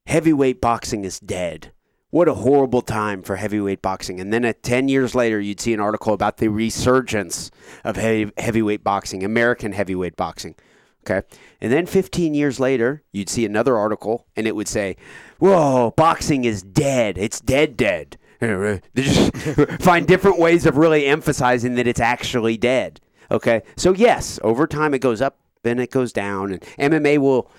[0.05, 1.71] heavyweight boxing is dead.
[2.11, 4.19] What a horrible time for heavyweight boxing.
[4.19, 7.51] And then at 10 years later, you'd see an article about the resurgence
[7.83, 10.55] of heavy, heavyweight boxing, American heavyweight boxing.
[11.03, 11.25] Okay.
[11.61, 14.97] And then 15 years later, you'd see another article and it would say,
[15.37, 17.17] Whoa, boxing is dead.
[17.17, 18.17] It's dead, dead.
[18.41, 19.35] They just
[19.81, 23.01] find different ways of really emphasizing that it's actually dead.
[23.29, 23.63] Okay.
[23.75, 26.53] So, yes, over time it goes up and it goes down.
[26.53, 27.51] And MMA will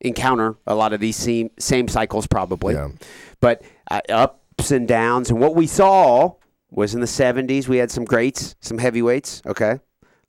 [0.00, 2.74] encounter a lot of these same, same cycles probably.
[2.74, 2.88] Yeah.
[3.40, 5.30] But uh, ups and downs.
[5.30, 6.34] And what we saw
[6.70, 9.42] was in the 70s, we had some greats, some heavyweights.
[9.46, 9.70] Okay.
[9.72, 9.80] A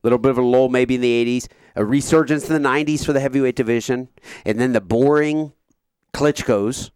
[0.03, 3.13] little bit of a lull maybe in the 80s, a resurgence in the 90s for
[3.13, 4.09] the heavyweight division,
[4.45, 5.53] and then the boring
[6.13, 6.91] Klitschko's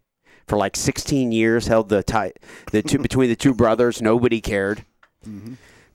[0.46, 2.32] for like 16 years held the tie
[2.72, 4.00] the two between the two brothers.
[4.00, 4.84] Nobody cared.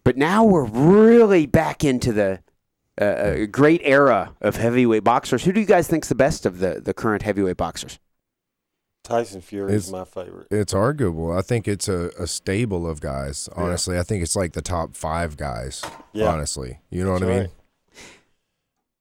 [0.03, 2.41] But now we're really back into the
[2.99, 5.43] uh, uh, great era of heavyweight boxers.
[5.43, 7.99] Who do you guys think's the best of the, the current heavyweight boxers?
[9.03, 10.47] Tyson Fury is my favorite.
[10.49, 11.31] It's arguable.
[11.37, 13.47] I think it's a, a stable of guys.
[13.55, 15.83] Honestly, I think it's like the top five guys.
[16.11, 16.25] Yeah.
[16.27, 17.49] Honestly, you know That's what I mean?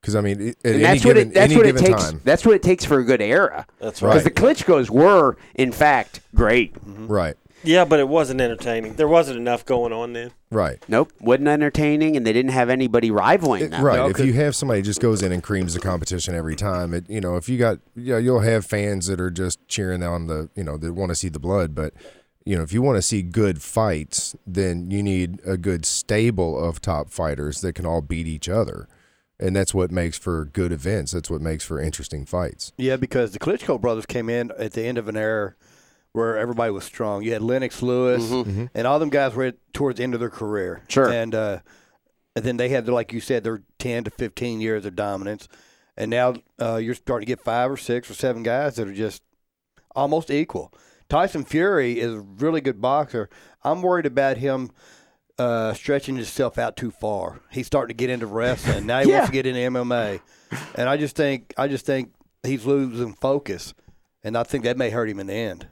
[0.03, 2.05] Because I mean, at And any that's what it that's any what it takes.
[2.11, 3.67] time, That's what it takes for a good era.
[3.79, 4.11] That's Right.
[4.11, 6.75] Because the Klitschko's were, in fact, great.
[6.85, 8.95] right, Yeah, but it wasn't entertaining.
[8.95, 10.31] There wasn't enough going on then.
[10.51, 10.79] right.
[10.89, 13.83] Nope, wasn't entertaining, and they didn't have anybody rivaling It- them.
[13.85, 13.97] right.
[13.97, 16.55] No, if 'cause- you have somebody who just goes in and creams the competition every
[16.57, 20.03] time, it you know, if you got yeah, you'll have fans that are just cheering
[20.03, 21.93] on the you know that want to see the blood, but
[22.45, 26.63] you know, if you want to see good fights, then you need a good stable
[26.63, 28.87] of top fighters that can all beat each other.
[29.41, 31.11] And that's what makes for good events.
[31.13, 32.73] That's what makes for interesting fights.
[32.77, 35.55] Yeah, because the Klitschko brothers came in at the end of an era
[36.15, 37.23] where everybody was strong.
[37.23, 38.31] You had Lennox Lewis,
[38.75, 40.83] and all them guys were at, towards the end of their career.
[40.89, 41.11] Sure.
[41.11, 41.59] And, uh,
[42.37, 45.49] and then they had, like you said, their 10 to 15 years of dominance.
[45.97, 48.95] And now uh, you're starting to get five or six or seven guys that are
[48.95, 49.23] just
[49.95, 50.73] almost equal.
[51.09, 53.29] Tyson Fury is a really good boxer.
[53.63, 54.71] I'm worried about him
[55.39, 57.41] uh, stretching himself out too far.
[57.51, 58.87] He's starting to get into wrestling.
[58.87, 59.17] Now he Yeah.
[59.19, 60.21] wants to get into MMA.
[60.77, 62.13] And I just think I just think
[62.45, 63.75] he's losing focus.
[64.23, 65.67] And I think that may hurt him in the end.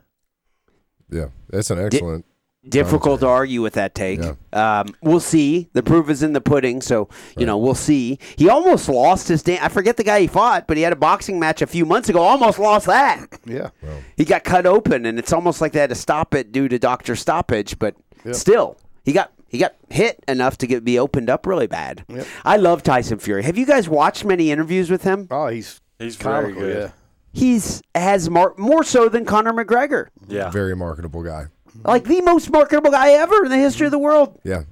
[1.12, 2.24] Yeah, that's an excellent.
[2.68, 4.20] Difficult to argue with that take.
[4.22, 4.34] Yeah.
[4.52, 5.68] Um, we'll see.
[5.72, 8.20] The proof is in the pudding, so you know we'll see.
[8.36, 9.42] He almost lost his.
[9.42, 11.84] Da- I forget the guy he fought, but he had a boxing match a few
[11.84, 12.20] months ago.
[12.22, 13.26] Almost lost that.
[13.44, 13.70] Yeah.
[14.16, 16.78] He got cut open, and it's almost like they had to stop it due to
[16.78, 17.80] doctor stoppage.
[17.80, 17.96] But
[18.30, 22.04] still, he got he got hit enough to get be opened up really bad.
[22.08, 22.26] Yep.
[22.44, 23.42] I love Tyson Fury.
[23.42, 25.26] Have you guys watched many interviews with him?
[25.32, 26.76] Oh, he's He's very comical, good.
[26.76, 26.90] yeah.
[27.32, 30.50] He's has mar- more so than Conor McGregor, Yeah.
[30.50, 31.46] Very marketable guy.
[31.84, 34.38] like the most marketable guy ever in the history of the world.
[34.44, 34.62] Yeah.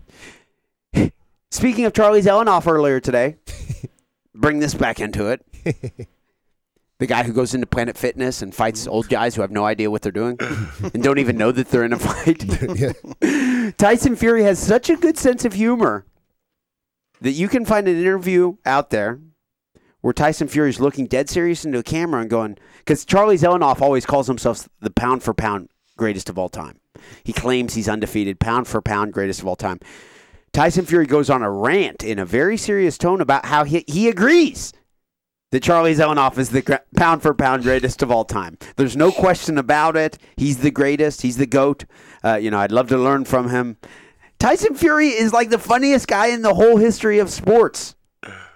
[1.51, 3.37] Speaking of Charlie Zelenoff earlier today,
[4.35, 5.45] bring this back into it.
[6.99, 9.91] The guy who goes into Planet Fitness and fights old guys who have no idea
[9.91, 10.37] what they're doing
[10.93, 12.45] and don't even know that they're in a fight.
[12.79, 13.71] yeah.
[13.79, 16.05] Tyson Fury has such a good sense of humor
[17.23, 19.19] that you can find an interview out there
[20.01, 23.81] where Tyson Fury is looking dead serious into a camera and going, because Charlie Zelenoff
[23.81, 26.81] always calls himself the pound for pound greatest of all time.
[27.25, 29.81] He claims he's undefeated, pound for pound greatest of all time.
[30.53, 34.09] Tyson Fury goes on a rant in a very serious tone about how he, he
[34.09, 34.73] agrees
[35.53, 38.57] that Charlie Zelenoff is the pound for pound greatest of all time.
[38.77, 40.19] There's no question about it.
[40.37, 41.23] He's the greatest.
[41.23, 41.85] He's the goat.
[42.25, 43.77] Uh, you know, I'd love to learn from him.
[44.39, 47.95] Tyson Fury is like the funniest guy in the whole history of sports.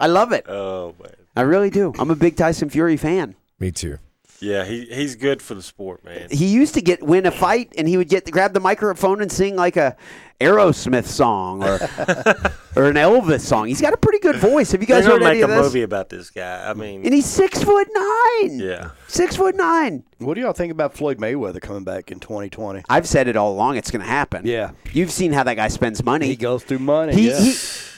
[0.00, 0.46] I love it.
[0.48, 1.12] Oh man.
[1.36, 1.92] I really do.
[1.98, 3.34] I'm a big Tyson Fury fan.
[3.58, 3.98] Me too.
[4.40, 6.28] Yeah, he he's good for the sport, man.
[6.30, 9.30] He used to get win a fight, and he would get grab the microphone and
[9.32, 9.96] sing like a
[10.40, 11.74] Aerosmith song or
[12.76, 13.68] or an Elvis song.
[13.68, 14.72] He's got a pretty good voice.
[14.72, 15.62] Have you They're guys gonna heard any make a this?
[15.64, 16.68] movie about this guy.
[16.68, 18.58] I mean, And he's six foot nine.
[18.58, 18.90] yeah.
[19.06, 20.02] Six foot nine.
[20.18, 22.82] What do y'all think about Floyd Mayweather coming back in 2020?
[22.88, 23.76] I've said it all along.
[23.76, 24.44] It's going to happen.
[24.46, 24.72] Yeah.
[24.92, 26.26] You've seen how that guy spends money.
[26.26, 27.14] He goes through money.
[27.14, 27.38] He, yeah.
[27.40, 27.50] he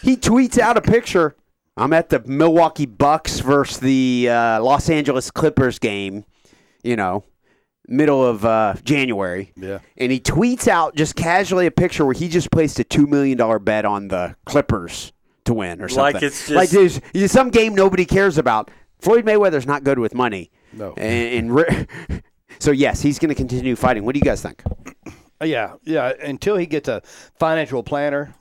[0.02, 1.34] he tweets out a picture.
[1.76, 6.24] I'm at the Milwaukee Bucks versus the uh, Los Angeles Clippers game.
[6.82, 7.24] You know,
[7.88, 9.52] middle of uh, January.
[9.56, 9.80] Yeah.
[9.96, 13.36] And he tweets out just casually a picture where he just placed a two million
[13.36, 15.12] dollar bet on the Clippers
[15.44, 16.14] to win or something.
[16.14, 18.70] Like it's just- like there's there's some game nobody cares about.
[18.98, 20.50] Floyd Mayweather's not good with money.
[20.72, 20.94] No.
[20.96, 21.86] And, and re-
[22.58, 24.04] so yes, he's going to continue fighting.
[24.04, 24.62] What do you guys think?
[25.44, 26.12] yeah, yeah.
[26.22, 27.02] Until he gets a
[27.38, 28.34] financial planner,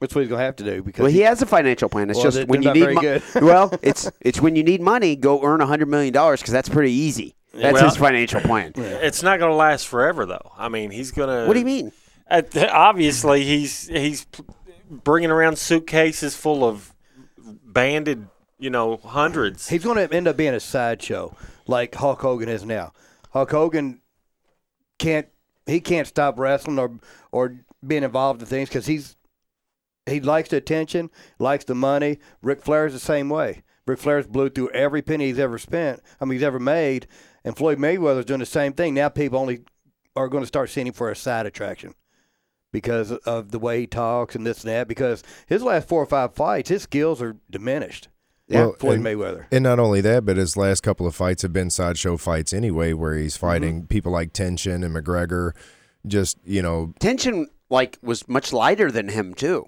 [0.00, 2.10] that's what he's gonna have to do because Well, he has a financial plan.
[2.10, 4.80] It's Well, just when you they're need not mo- well, it's it's when you need
[4.80, 7.34] money, go earn a hundred million dollars because that's pretty easy.
[7.52, 8.72] That's Well- his financial plan.
[8.76, 10.50] It's not going to last forever, though.
[10.58, 11.46] I mean, he's going to.
[11.46, 11.92] What do you mean?
[12.28, 14.26] Uh, obviously, he's he's
[14.90, 16.92] bringing around suitcases full of
[17.38, 18.26] banded,
[18.58, 19.68] you know, hundreds.
[19.68, 22.92] he's gonna end up being a sideshow like Hulk Hogan is now.
[23.30, 24.00] Hulk Hogan
[24.98, 25.26] can't
[25.66, 26.98] he can't stop wrestling or
[27.32, 27.56] or
[27.86, 29.16] being involved in things because he's
[30.06, 32.18] he likes the attention, likes the money.
[32.42, 33.62] Ric Flair's the same way.
[33.86, 36.00] Ric Flair's blew through every penny he's ever spent.
[36.20, 37.06] I mean, he's ever made,
[37.44, 38.94] and Floyd Mayweather's doing the same thing.
[38.94, 39.60] Now people only
[40.16, 41.94] are going to start seeing him for a side attraction
[42.72, 44.88] because of the way he talks and this and that.
[44.88, 48.08] Because his last four or five fights, his skills are diminished.
[48.48, 48.70] Yeah.
[48.78, 49.46] Floyd and- Mayweather.
[49.50, 52.92] And not only that, but his last couple of fights have been sideshow fights anyway,
[52.92, 53.86] where he's fighting Mm-hmm.
[53.86, 55.52] people like Tenshin and McGregor.
[56.06, 59.64] Just you know, Tenshin like was much lighter than him too,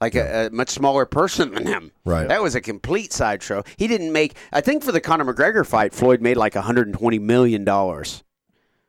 [0.00, 1.92] like a, a much smaller person than him.
[2.04, 2.28] Right.
[2.28, 3.64] That was a complete sideshow.
[3.76, 4.34] He didn't make.
[4.52, 8.22] I think for the Conor McGregor fight, Floyd made like 120 million dollars.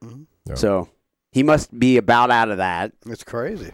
[0.03, 0.23] Mm-hmm.
[0.45, 0.55] Yeah.
[0.55, 0.89] So
[1.31, 2.91] he must be about out of that.
[3.07, 3.71] It's crazy.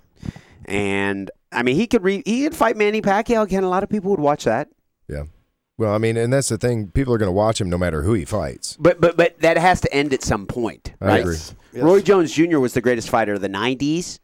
[0.66, 3.64] And I mean, he could re- he could fight Manny Pacquiao again.
[3.64, 4.70] A lot of people would watch that.
[5.07, 5.24] yeah.
[5.78, 6.88] Well, I mean, and that's the thing.
[6.88, 8.78] People are going to watch him no matter who he fights.
[8.80, 11.20] But but but that has to end at some point, I right?
[11.20, 11.34] agree.
[11.36, 11.53] Yes.
[11.84, 12.60] Roy Jones Jr.
[12.60, 14.20] was the greatest fighter of the '90s,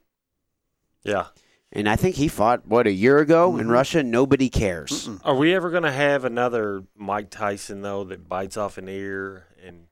[1.04, 1.26] Yeah.
[1.72, 3.60] And I think he fought what a year ago Mm-hmm.
[3.62, 4.04] in Russia.
[4.04, 5.10] Nobody cares.
[5.24, 9.46] Are we ever going to have another Mike Tyson though that bites off an ear
[9.66, 9.88] and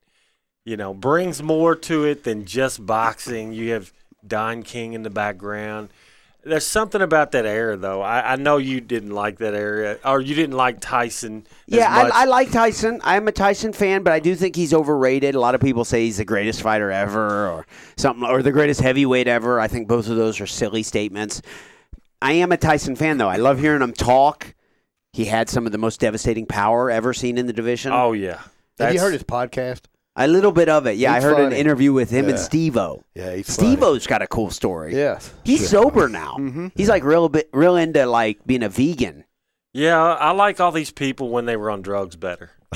[0.65, 3.53] you know brings more to it than just boxing?
[3.53, 3.93] You have
[4.26, 5.89] Don King in the background.
[6.41, 8.01] There's something about that era though.
[8.01, 11.45] I, I know you didn't like that era, or you didn't like Tyson.
[11.67, 12.13] as Yeah, much.
[12.13, 13.01] I, I like Tyson.
[13.03, 15.35] I'm a Tyson fan, but I do think he's overrated.
[15.35, 17.67] A lot of people say he's the greatest fighter ever, or
[17.97, 19.59] something, or the greatest heavyweight ever.
[19.59, 21.41] I think both of those are silly statements.
[22.21, 23.29] I am a Tyson fan, though.
[23.29, 24.55] I love hearing him talk.
[25.11, 27.91] He had some of the most devastating power ever seen in the division.
[27.93, 28.41] Oh yeah.
[28.79, 29.81] Have you heard his podcast?
[30.15, 30.98] A little bit of it.
[30.98, 32.44] Yeah, He's I heard an interview with him and Yeah.
[32.44, 33.03] Steve-O.
[33.15, 33.69] Yeah, he's funny.
[33.69, 34.94] Steve-O's got a cool story.
[34.95, 35.31] Yes.
[35.45, 36.36] He's sober now.
[36.40, 36.68] Mm-hmm.
[36.76, 39.23] He's like real bit real into like being a vegan.
[39.73, 42.52] Yeah, I like all these people when they were on drugs better.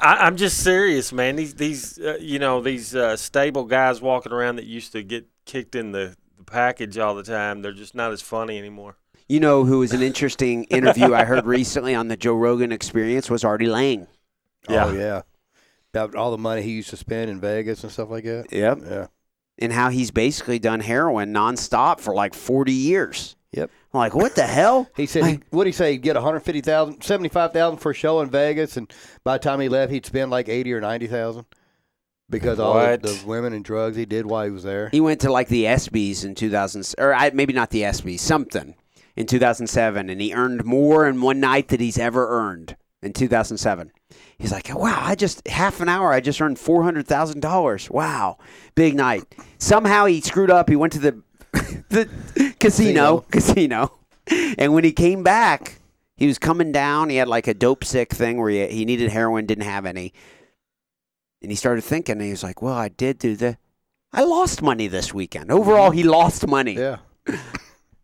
[0.00, 1.36] I, I'm just serious, man.
[1.36, 5.26] These these uh, you know these uh, stable guys walking around that used to get
[5.44, 7.62] kicked in the, the package all the time.
[7.62, 8.96] They're just not as funny anymore.
[9.28, 13.28] You know who was an interesting interview I heard recently on the Joe Rogan Experience
[13.28, 14.06] was Artie Lange.
[14.68, 14.84] Yeah.
[14.86, 15.22] Oh yeah.
[15.96, 18.52] About all the money he used to spend in Vegas and stuff like that.
[18.52, 18.80] Yep.
[18.84, 19.06] Yeah.
[19.58, 23.34] And how he's basically done heroin nonstop for like 40 years.
[23.52, 23.70] Yep.
[23.94, 24.90] I'm like, what the hell?
[24.96, 25.92] He said, he, what did he say?
[25.92, 28.92] He'd get 150,000, 75,000 for a show in Vegas, and
[29.24, 31.46] by the time he left, he'd spend like 80 or 90,000
[32.28, 34.90] because all the, the women and drugs he did while he was there.
[34.90, 38.74] He went to like the ESPYs in 2000, or I, maybe not the ESPYs, something
[39.16, 43.92] in 2007, and he earned more in one night that he's ever earned in 2007.
[44.38, 47.90] He's like, wow, I just half an hour, I just earned four hundred thousand dollars.
[47.90, 48.38] Wow,
[48.74, 49.34] big night.
[49.58, 50.68] Somehow he screwed up.
[50.68, 51.22] He went to the
[51.88, 53.92] the casino, casino,
[54.58, 55.80] and when he came back,
[56.16, 57.08] he was coming down.
[57.10, 60.12] He had like a dope sick thing where he, he needed heroin, didn't have any.
[61.42, 63.58] And he started thinking, and he was like, "Well, I did do the,
[64.12, 65.50] I lost money this weekend.
[65.50, 66.98] Overall, he lost money." Yeah.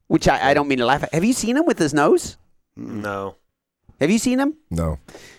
[0.08, 1.14] Which I, I don't mean to laugh at.
[1.14, 2.36] Have you seen him with his nose?
[2.76, 3.36] No.
[4.02, 4.56] Have you seen him?
[4.68, 4.98] No.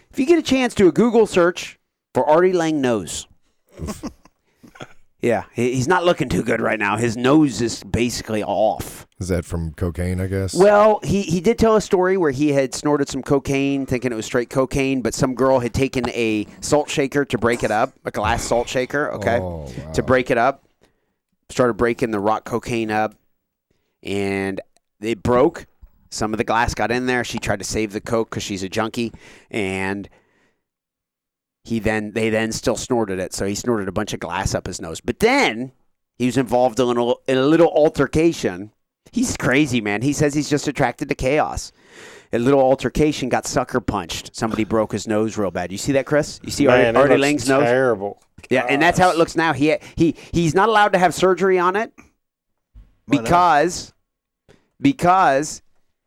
[0.10, 1.78] If you get a chance, do a Google search
[2.14, 3.28] for Artie Lange nose.
[5.22, 6.96] yeah, he's not looking too good right now.
[6.96, 9.06] His nose is basically off.
[9.20, 10.22] Is that from cocaine?
[10.22, 10.54] I guess.
[10.56, 14.16] Well, he, he did tell a story where he had snorted some cocaine, thinking it
[14.16, 17.92] was straight cocaine, but some girl had taken a salt shaker to break it up,
[18.06, 19.92] a glass salt shaker, okay, Oh, wow.
[19.92, 20.64] to break it up.
[21.50, 23.14] Started breaking the rock cocaine up,
[24.02, 24.62] and
[25.02, 25.66] it broke.
[26.14, 27.24] Some of the glass got in there.
[27.24, 29.12] She tried to save the coke because she's a junkie,
[29.50, 30.08] and
[31.64, 33.34] he then they then still snorted it.
[33.34, 35.02] So he snorted a bunch of glass up his nose.
[35.02, 35.72] But then
[36.18, 38.72] he was involved in a, little- in a little altercation.
[39.12, 40.02] He's crazy, man.
[40.04, 41.72] He says he's just attracted to chaos.
[42.32, 44.36] A little altercation got sucker punched.
[44.36, 45.72] Somebody broke his nose real bad.
[45.72, 46.40] You see that, Chris?
[46.44, 47.64] You see Man, Artie, Artie Lange's nose?
[47.64, 48.22] Terrible.
[48.50, 49.54] Yeah, and that's how it looks now.
[49.54, 51.92] He he he's not allowed to have surgery on it
[53.08, 53.94] because
[54.80, 55.63] because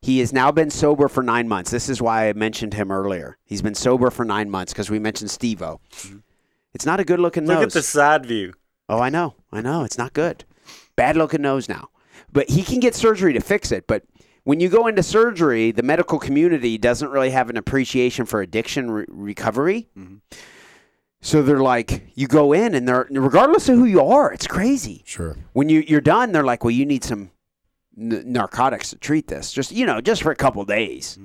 [0.06, 1.72] he has now been sober for nine months.
[1.72, 3.38] This is why I mentioned him earlier.
[3.44, 5.80] He's been sober for nine months because we mentioned Steve-O.
[5.90, 6.18] Mm-hmm.
[6.74, 7.60] It's not a good looking Look nose.
[7.60, 8.52] Look at the side view.
[8.88, 9.34] Oh, I know.
[9.50, 9.82] I know.
[9.82, 10.44] It's not good.
[10.94, 11.88] Bad looking nose now.
[12.32, 13.88] But he can get surgery to fix it.
[13.88, 14.04] But
[14.44, 18.92] when you go into surgery, the medical community doesn't really have an appreciation for addiction
[18.92, 19.88] re- recovery.
[19.98, 20.18] Mm-hmm.
[21.20, 25.02] So they're like, you go in and they're, regardless of who you are, it's crazy.
[25.04, 25.36] Sure.
[25.52, 27.32] When you, you're done, they're like, well, you need some
[27.98, 29.52] n- narcotics to treat this.
[29.52, 31.18] Just, you know, just for a couple days.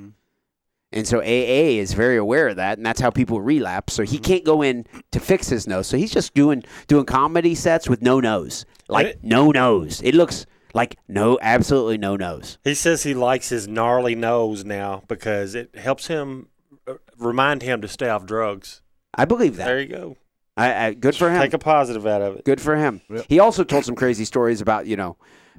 [0.93, 3.93] And so AA is very aware of that, and that's how people relapse.
[3.93, 5.88] So he can't go in to fix his nose.
[5.88, 10.02] So he's just doing doing comedy sets with no nose, like it- no nose.
[10.03, 12.57] It looks like no, absolutely no nose.
[12.65, 16.49] He says he likes his gnarly nose now because it helps him
[16.85, 18.81] uh, remind him to stay off drugs.
[19.14, 19.65] I believe that.
[19.65, 20.18] There you go.
[20.57, 21.41] I, I, good for him.
[21.41, 22.43] Take a positive out of it.
[22.43, 22.99] Good for him.
[23.30, 25.15] He also told some crazy stories about you know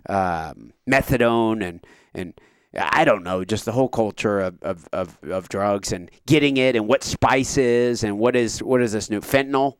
[0.08, 1.84] um, methadone and
[2.14, 2.34] and
[2.74, 6.74] I don't know just the whole culture of, of, of, of drugs and getting it
[6.74, 9.76] and what spice is and what is what is this new fentanyl.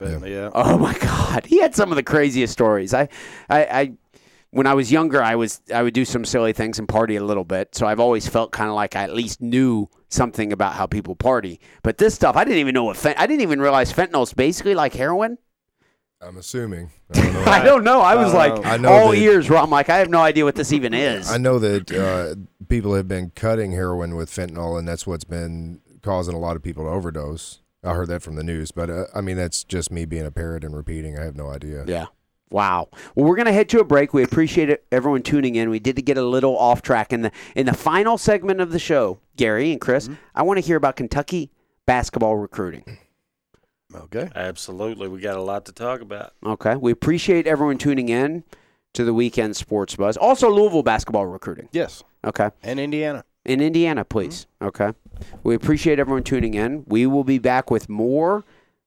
[0.00, 0.50] Yeah.
[0.54, 2.92] Oh my God, he had some of the craziest stories.
[2.92, 3.08] I,
[3.48, 3.92] I, I,
[4.50, 7.24] when I was younger, I was I would do some silly things and party a
[7.24, 7.74] little bit.
[7.74, 11.14] So I've always felt kind of like I at least knew something about how people
[11.14, 11.60] party.
[11.82, 14.34] But this stuff, I didn't even know what fent- I didn't even realize fentanyl is
[14.34, 15.38] basically like heroin.
[16.20, 16.90] I'm assuming.
[17.14, 17.44] I don't know.
[17.46, 18.00] I don't know.
[18.00, 18.66] I was I like.
[18.66, 19.48] I know all that- ears.
[19.50, 21.30] Where I'm like, I have no idea what this even is.
[21.30, 22.34] I know that uh,
[22.68, 26.62] people have been cutting heroin with fentanyl, and that's what's been causing a lot of
[26.62, 27.60] people to overdose.
[27.84, 30.30] I heard that from the news, but uh, I mean that's just me being a
[30.30, 31.18] parrot and repeating.
[31.18, 31.84] I have no idea.
[31.86, 32.06] Yeah.
[32.48, 32.88] Wow.
[33.14, 34.14] Well, we're gonna head to a break.
[34.14, 35.68] We appreciate it, everyone tuning in.
[35.68, 38.78] We did get a little off track in the in the final segment of the
[38.78, 39.18] show.
[39.36, 41.50] Gary and Chris, I want to hear about Kentucky
[41.86, 42.98] basketball recruiting.
[43.96, 44.30] Okay.
[44.34, 45.08] Absolutely.
[45.08, 46.32] We got a lot to talk about.
[46.44, 46.76] Okay.
[46.76, 48.44] We appreciate everyone tuning in
[48.94, 50.16] to the weekend sports buzz.
[50.16, 51.68] Also, Louisville basketball recruiting.
[51.72, 52.02] Yes.
[52.24, 52.50] Okay.
[52.62, 53.24] And Indiana.
[53.44, 54.46] In Indiana, please.
[54.60, 54.66] Mm-hmm.
[54.68, 54.98] Okay.
[55.42, 56.84] We appreciate everyone tuning in.
[56.86, 58.44] We will be back with more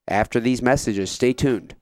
[0.07, 1.11] after these messages.
[1.11, 1.76] Stay tuned.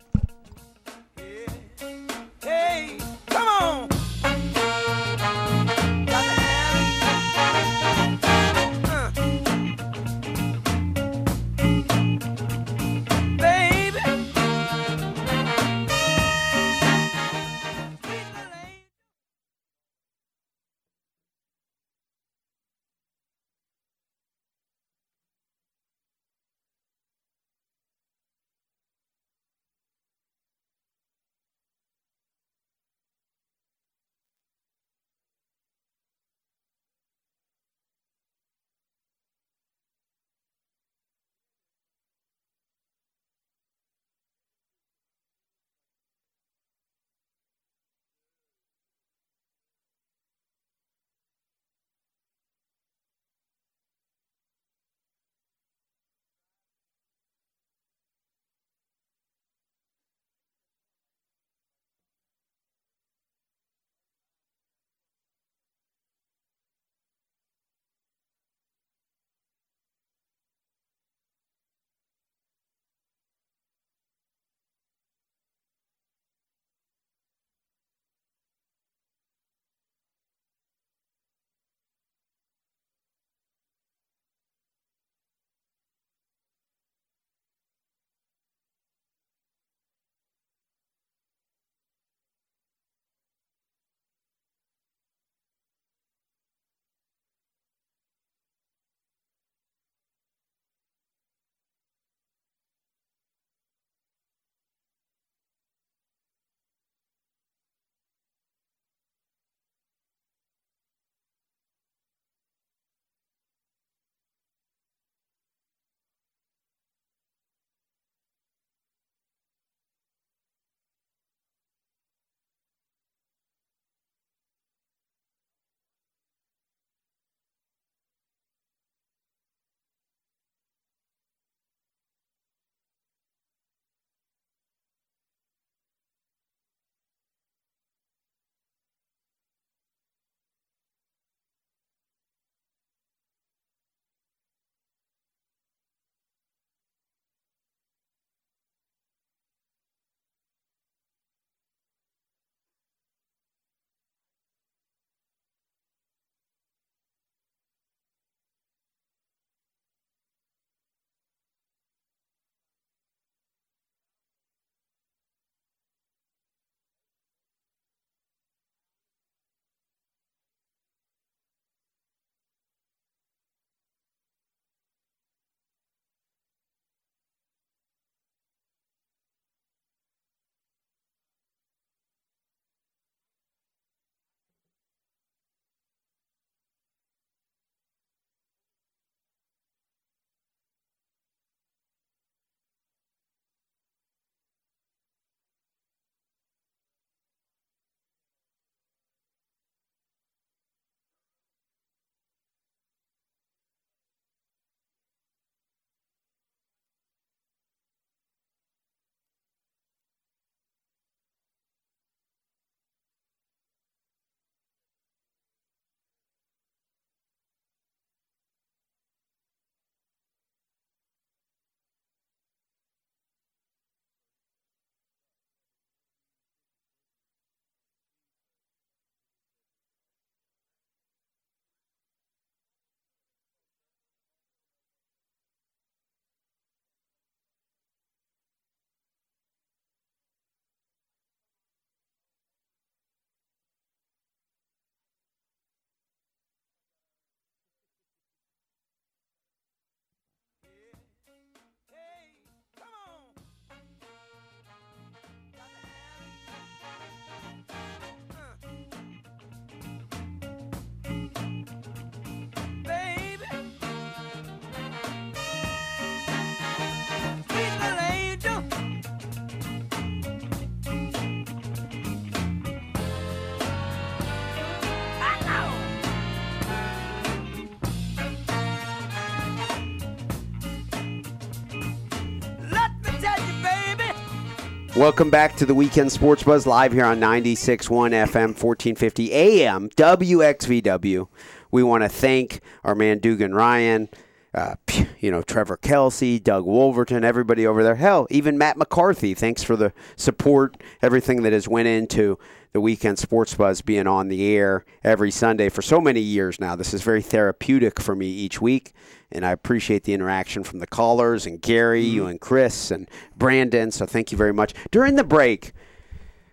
[284.97, 291.27] Welcome back to the Weekend Sports Buzz live here on 96.1 FM, 1450 AM, WXVW.
[291.69, 294.09] We want to thank our man Dugan Ryan,
[294.55, 294.73] uh,
[295.19, 297.93] you know, Trevor Kelsey, Doug Wolverton, everybody over there.
[297.93, 299.35] Hell, even Matt McCarthy.
[299.35, 302.39] Thanks for the support, everything that has went into
[302.73, 306.75] the Weekend Sports Buzz being on the air every Sunday for so many years now.
[306.75, 308.93] This is very therapeutic for me each week
[309.31, 312.31] and I appreciate the interaction from the callers and Gary, you mm-hmm.
[312.31, 313.91] and Chris and Branden.
[313.91, 314.73] So thank you very much.
[314.91, 315.73] During the break,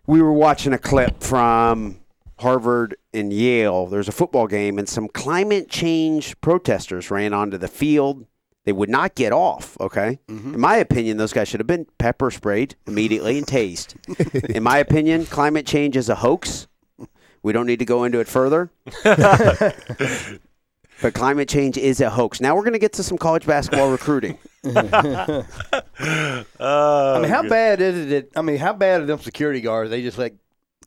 [0.06, 2.00] we were watching a clip from
[2.38, 3.86] Harvard and Yale.
[3.86, 8.26] There's a football game, and some climate change protesters ran onto the field.
[8.64, 9.76] They would not get off.
[9.78, 10.54] Okay, mm-hmm.
[10.54, 14.50] in my opinion, those guys should have been pepper sprayed immediately and tased.
[14.50, 16.66] in my opinion, climate change is a hoax.
[17.42, 18.70] We don't need to go into it further.
[21.02, 22.40] But climate change is a hoax.
[22.40, 24.38] Now we're going to get to some college basketball recruiting.
[24.64, 25.44] Oh,
[26.60, 28.08] I mean, how bad is it?
[28.32, 29.90] That, I mean, how bad are them security guards?
[29.90, 30.34] They just let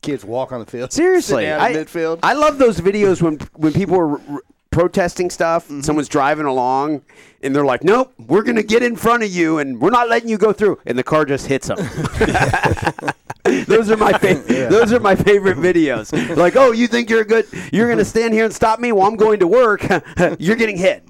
[0.01, 0.91] kids walk on the field.
[0.91, 2.19] Seriously, I, midfield.
[2.23, 5.65] I love those videos when when people are r- protesting stuff.
[5.65, 5.81] Mm-hmm.
[5.81, 7.03] Someone's driving along,
[7.43, 10.09] and they're like, "Nope, we're going to get in front of you, and we're not
[10.09, 11.77] letting you go through." And the car just hits them.
[13.67, 16.35] those are my fa- those are my favorite videos.
[16.35, 17.47] Like, oh, you think you're good?
[17.71, 19.83] You're going to stand here and stop me while I'm going to work?
[20.39, 21.03] you're getting hit.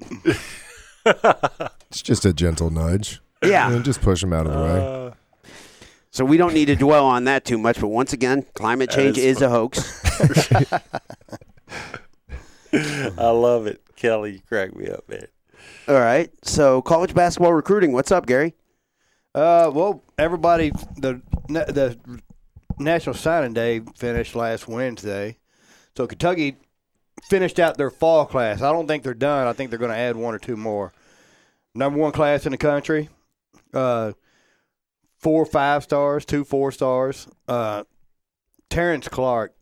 [1.04, 3.20] It's just a gentle nudge.
[3.42, 3.72] Yeah.
[3.72, 5.14] And just push them out of the way.
[6.10, 7.80] So we don't need to dwell on that too much.
[7.80, 10.02] But once again, climate change is a hoax.
[12.72, 13.82] I love it.
[13.96, 15.26] Kelly, you crack me up, man.
[15.86, 16.30] All right.
[16.42, 17.92] So college basketball recruiting.
[17.92, 18.54] What's up, Gary?
[19.34, 21.98] Uh, well, everybody, the the
[22.78, 25.38] National Signing Day finished last Wednesday,
[25.96, 26.56] so Kentucky
[27.28, 28.62] finished out their fall class.
[28.62, 29.46] I don't think they're done.
[29.46, 30.92] I think they're going to add one or two more.
[31.74, 33.08] Number one class in the country,
[33.74, 34.12] uh,
[35.18, 37.28] four five stars, two four stars.
[37.46, 37.84] Uh,
[38.70, 39.54] Terrence Clarke,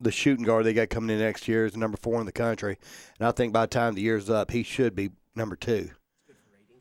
[0.00, 2.78] the shooting guard they got coming in next year, is number four in the country,
[3.18, 5.90] and I think by the time the year's up, he should be number two.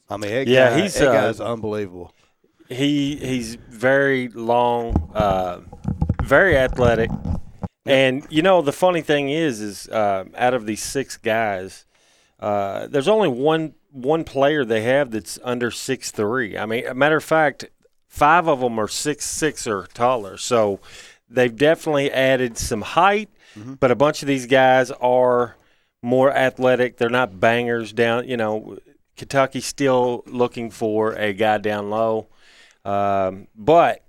[0.09, 2.13] I mean, that Yeah, guy, he's, that uh, guy's unbelievable.
[2.72, 5.60] He he's very long, uh,
[6.23, 7.10] very athletic,
[7.85, 11.85] and you know the funny thing is, is uh, out of these six guys,
[12.39, 16.57] uh, there's only one one player they have that's under six three.
[16.57, 17.65] I mean, a matter of fact,
[18.07, 20.38] five of them are six six or taller.
[20.38, 20.80] So
[21.30, 23.30] they've definitely added some height,
[23.81, 25.57] but a bunch of these guys are
[26.02, 26.98] more athletic.
[26.98, 28.30] They're not bangers down.
[28.30, 28.77] You know,
[29.18, 32.27] Kentucky's still looking for a guy down low.
[32.85, 34.03] Um, but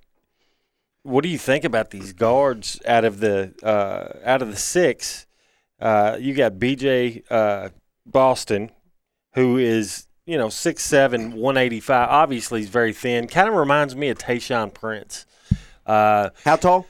[1.02, 5.26] what do you think about these guards out of the uh, out of the six?
[5.80, 7.22] Uh, you got B.J.
[7.28, 7.68] Uh,
[8.06, 8.70] Boston,
[9.34, 12.08] who is you know six seven, one eighty five.
[12.08, 13.26] Obviously, he's very thin.
[13.26, 15.26] Kind of reminds me of Tayshaun Prince.
[15.84, 16.86] Uh, How tall?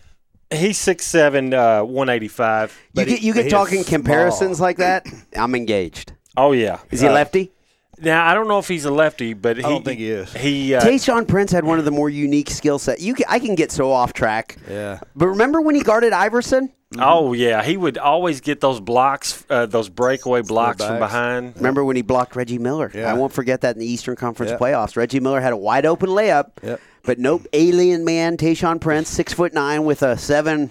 [0.51, 2.79] he's six seven, uh, one eighty five.
[2.95, 5.07] You get you get talking comparisons like that.
[5.35, 6.13] I'm engaged.
[6.37, 7.51] Oh yeah, Is he Uh, lefty?
[7.99, 10.33] Now I don't know if he's a lefty, but he, I don't think he is.
[10.33, 13.01] He uh, Tayshaun Prince had one of the more unique skill set.
[13.01, 14.57] You, can, I can get so off track.
[14.69, 15.01] Yeah.
[15.15, 16.73] But remember when he guarded Iverson?
[16.99, 21.57] Oh yeah, he would always get those blocks, uh, those breakaway blocks from behind.
[21.57, 22.91] Remember when he blocked Reggie Miller?
[22.95, 23.11] Yeah.
[23.11, 24.61] I won't forget that in the Eastern Conference Yep.
[24.61, 24.97] playoffs.
[24.97, 26.81] Reggie Miller had a wide open layup, Yep.
[27.05, 30.71] but nope, alien man Tayshaun Prince, six foot nine with a seven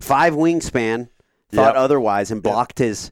[0.00, 1.08] five wingspan,
[1.52, 1.76] thought Yep.
[1.76, 3.10] otherwise and blocked his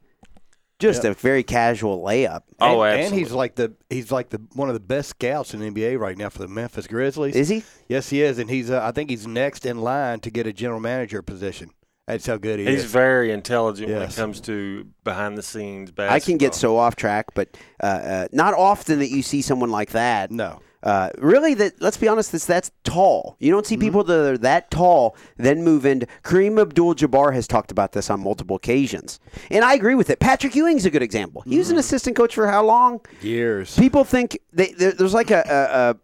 [0.79, 2.43] just a very casual layup.
[2.61, 5.61] Oh, and, and he's like the he's like the one of the best scouts in
[5.61, 7.35] the NBA right now for the Memphis Grizzlies.
[7.35, 7.65] Is he?
[7.89, 10.53] Yes, he is, and he's uh, I think he's next in line to get a
[10.53, 11.71] general manager position.
[12.07, 12.83] That's how good he He's is.
[12.83, 16.15] He's very intelligent when it comes to behind the scenes basketball.
[16.17, 19.71] I can get so off track, but uh, uh, not often that you see someone
[19.71, 20.31] like that.
[20.31, 23.37] no, Uh, really, that let's be honest, that's, that's tall.
[23.41, 23.69] You don't Mm-hmm.
[23.69, 26.07] see people that are that tall then move into.
[26.23, 29.19] Kareem Abdul-Jabbar has talked about this on multiple occasions,
[29.51, 30.21] and I agree with it.
[30.21, 31.43] Patrick Ewing's a good example.
[31.43, 31.59] He Mm-hmm.
[31.59, 33.01] was an assistant coach for how long?
[33.21, 33.77] years.
[33.77, 35.97] People think they, there, there's like a, a, a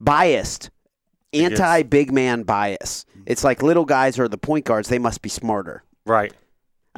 [0.00, 0.70] biased,
[1.32, 3.04] anti big man bias.
[3.26, 5.84] It's like little guys are the point guards; they must be smarter.
[6.06, 6.32] right.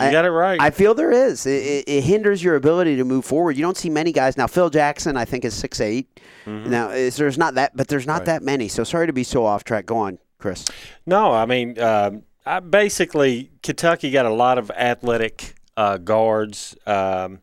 [0.01, 0.61] You I- got it right.
[0.61, 1.47] I feel there is.
[1.47, 3.57] It, it, it hinders your ability to move forward.
[3.57, 4.47] You don't see many guys now.
[4.47, 6.21] Phil Jackson, I think, is six eight.
[6.47, 8.27] Now, is, there's not that, but there's not Right.
[8.27, 8.67] that many.
[8.69, 9.87] So sorry to be so off track.
[9.87, 10.67] Go on, Chris.
[11.07, 17.41] no, I mean, um, I basically Kentucky got a lot of athletic uh, guards, um,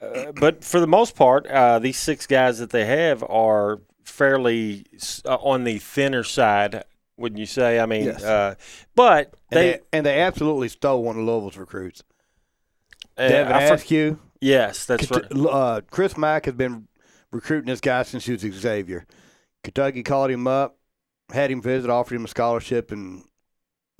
[0.00, 4.84] uh, but for the most part, uh, these six guys that they have are fairly
[5.24, 6.84] uh, on the thinner side.
[7.18, 7.78] Wouldn't you say?
[7.80, 8.22] I mean, Yes.
[8.22, 8.54] uh,
[8.94, 12.02] but And they, they, and they absolutely stole one of Louisville's recruits.
[13.16, 14.18] uh, Devin Askew.
[14.40, 15.24] yes, that's right.
[15.32, 16.88] Uh, Chris Mack has been
[17.30, 19.06] recruiting this guy since he was Xavier.
[19.64, 20.76] Kentucky called him up.
[21.32, 23.24] had him visit, offered him a scholarship, and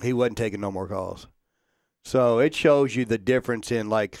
[0.01, 1.27] he wasn't taking no more calls.
[2.05, 4.17] So it shows you the difference in like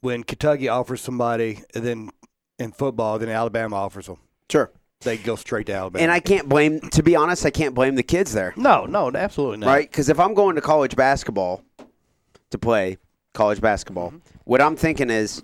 [0.00, 2.10] when Kentucky offers somebody, and then
[2.58, 4.18] in football, then Alabama offers them.
[4.50, 4.70] Sure.
[5.02, 6.02] They go straight to Alabama.
[6.02, 9.10] And I can't blame, to be honest, I can't blame the kids there, no, no,
[9.14, 9.66] absolutely not.
[9.66, 9.90] right?
[9.90, 11.62] Because if I'm going to college basketball
[12.50, 12.98] to play
[13.34, 14.18] college basketball, Mm-hmm.
[14.44, 15.42] what I'm thinking is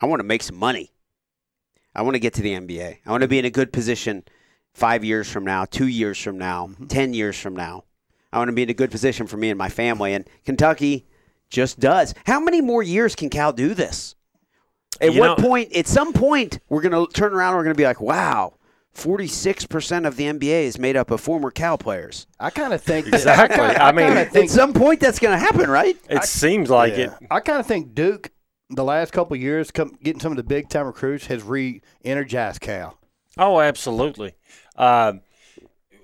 [0.00, 0.92] I want to make some money.
[1.94, 2.98] I want to get to the NBA.
[3.06, 4.22] I want to be in a good position
[4.74, 6.86] five years from now, two years from now, Mm-hmm.
[6.86, 7.84] 10 years from now.
[8.32, 10.12] I want to be in a good position for me and my family.
[10.12, 11.06] And Kentucky
[11.48, 12.12] just does.
[12.26, 14.14] How many more years can Cal do this?
[15.00, 17.64] At You what know- point, at some point, we're going to turn around and we're
[17.64, 18.54] going to be like, wow,
[18.96, 22.26] 46% of the NBA is made up of former Cal players.
[22.40, 23.58] I kind of think Exactly.
[23.60, 25.96] I mean, kinda think At some point, that's going to happen, right?
[26.08, 27.12] It seems like it.
[27.30, 28.30] I kind of think Duke,
[28.70, 32.60] the last couple of years, come, getting some of the big time recruits has re-energized
[32.60, 32.98] Cal.
[33.38, 34.34] Oh, absolutely.
[34.74, 35.14] Uh,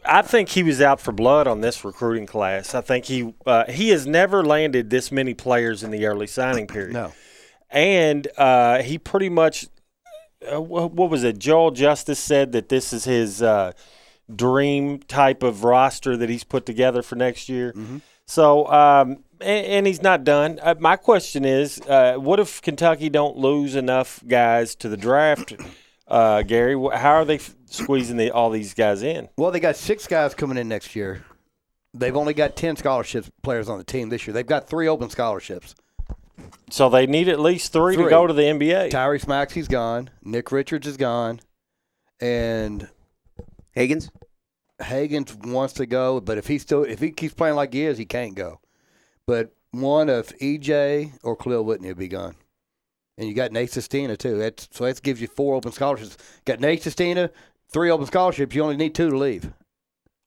[0.04, 2.74] I think he was out for blood on this recruiting class.
[2.74, 6.66] I think he uh, he has never landed this many players in the early signing
[6.66, 6.92] period.
[6.92, 7.12] No,
[7.70, 9.66] and uh, he pretty much
[10.50, 11.38] uh, what was it?
[11.38, 13.72] Joel Justice said that this is his uh,
[14.34, 17.74] dream type of roster that he's put together for next year.
[18.26, 20.58] So, um, and, and he's not done.
[20.62, 25.54] Uh, my question is, uh, what if Kentucky don't lose enough guys to the draft?
[26.06, 29.28] Uh, Gary, how are they f- squeezing the, all these guys in?
[29.36, 31.24] well, they got six guys coming in next year.
[31.94, 34.32] They've only got ten scholarship players on the team this year.
[34.32, 35.74] They've got three open scholarships.
[36.70, 38.90] So they need at least three, to go to the NBA.
[38.90, 40.10] Tyrese Maxey's gone.
[40.22, 41.40] Nick Richards is gone,
[42.20, 42.88] and
[43.72, 44.10] Higgins?
[44.80, 47.98] Hagans wants to go, but if he still if he keeps playing like he is,
[47.98, 48.60] he can't go.
[49.26, 52.36] But one of EJ or Kahlil Whitney will be gone.
[53.18, 54.38] And you got Nate Sestina too.
[54.38, 56.16] That's so that gives you four open scholarships.
[56.44, 57.30] Got Nate Sestina,
[57.70, 58.54] three open scholarships.
[58.54, 59.52] You only need two to leave.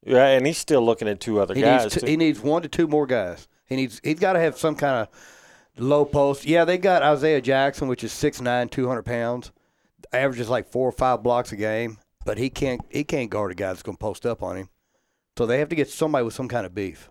[0.05, 1.83] Yeah, and he's still looking at two other He guys.
[1.83, 3.47] needs two, he needs one to two more guys.
[3.65, 5.09] He needs he's got to have some kind of
[5.77, 6.45] low post.
[6.45, 9.51] Yeah, they got Isaiah Jackson, which is 6'9", 200 pounds,
[10.11, 13.55] averages like four or five blocks a game, but he can't he can't guard a
[13.55, 14.69] guy that's going to post up on him.
[15.37, 17.09] So they have to get somebody with some kind of beef.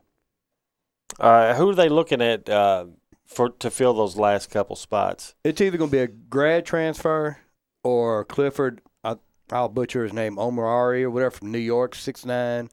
[1.20, 2.86] Uh, who are they looking at uh,
[3.26, 5.34] for to fill those last couple spots?
[5.44, 7.38] It's either going to be a grad transfer
[7.82, 8.80] or Clifford.
[9.04, 9.16] I,
[9.52, 12.70] I'll butcher his name, Omari or whatever from New York, 6'9",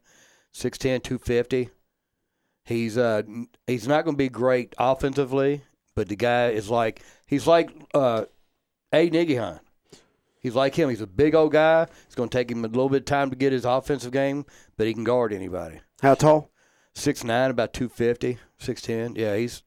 [0.54, 1.68] 6'10", 250.
[2.64, 3.22] He's uh
[3.66, 5.62] he's not going to be great offensively,
[5.94, 8.24] but the guy is like he's like uh,
[8.92, 9.10] A.
[9.10, 9.60] Nigihan.
[10.40, 10.88] He's like him.
[10.88, 11.86] He's a big old guy.
[12.06, 14.44] It's going to take him a little bit of time to get his offensive game,
[14.76, 15.80] but he can guard anybody.
[16.02, 16.50] How tall?
[16.94, 19.16] Six nine, about 250, 6'10".
[19.16, 19.62] Yeah, he's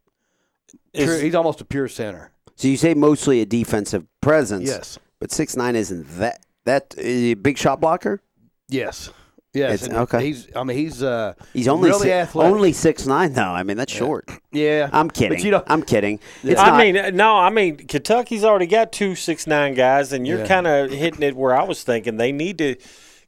[0.94, 2.32] Is- pure, he's almost a pure center.
[2.56, 4.68] So you say mostly a defensive presence.
[4.68, 5.00] Yes.
[5.20, 8.22] But six nine isn't that that is a big shot blocker?
[8.70, 9.10] Yes.
[9.56, 9.73] Yes.
[9.84, 10.26] It's- and okay.
[10.26, 10.48] He's.
[10.56, 11.02] I mean, he's.
[11.02, 12.53] Uh, He's only really si- athletic.
[12.53, 13.41] only six nine though.
[13.41, 14.30] I mean that's short.
[14.52, 14.90] Yeah.
[14.94, 15.38] I'm kidding.
[15.38, 16.19] But you know, I'm kidding.
[16.44, 20.27] It's I not, mean, no, I mean Kentucky's already got two six nine guys, and
[20.27, 20.48] you're Yeah.
[20.48, 22.76] kind of hitting it where I was thinking they need to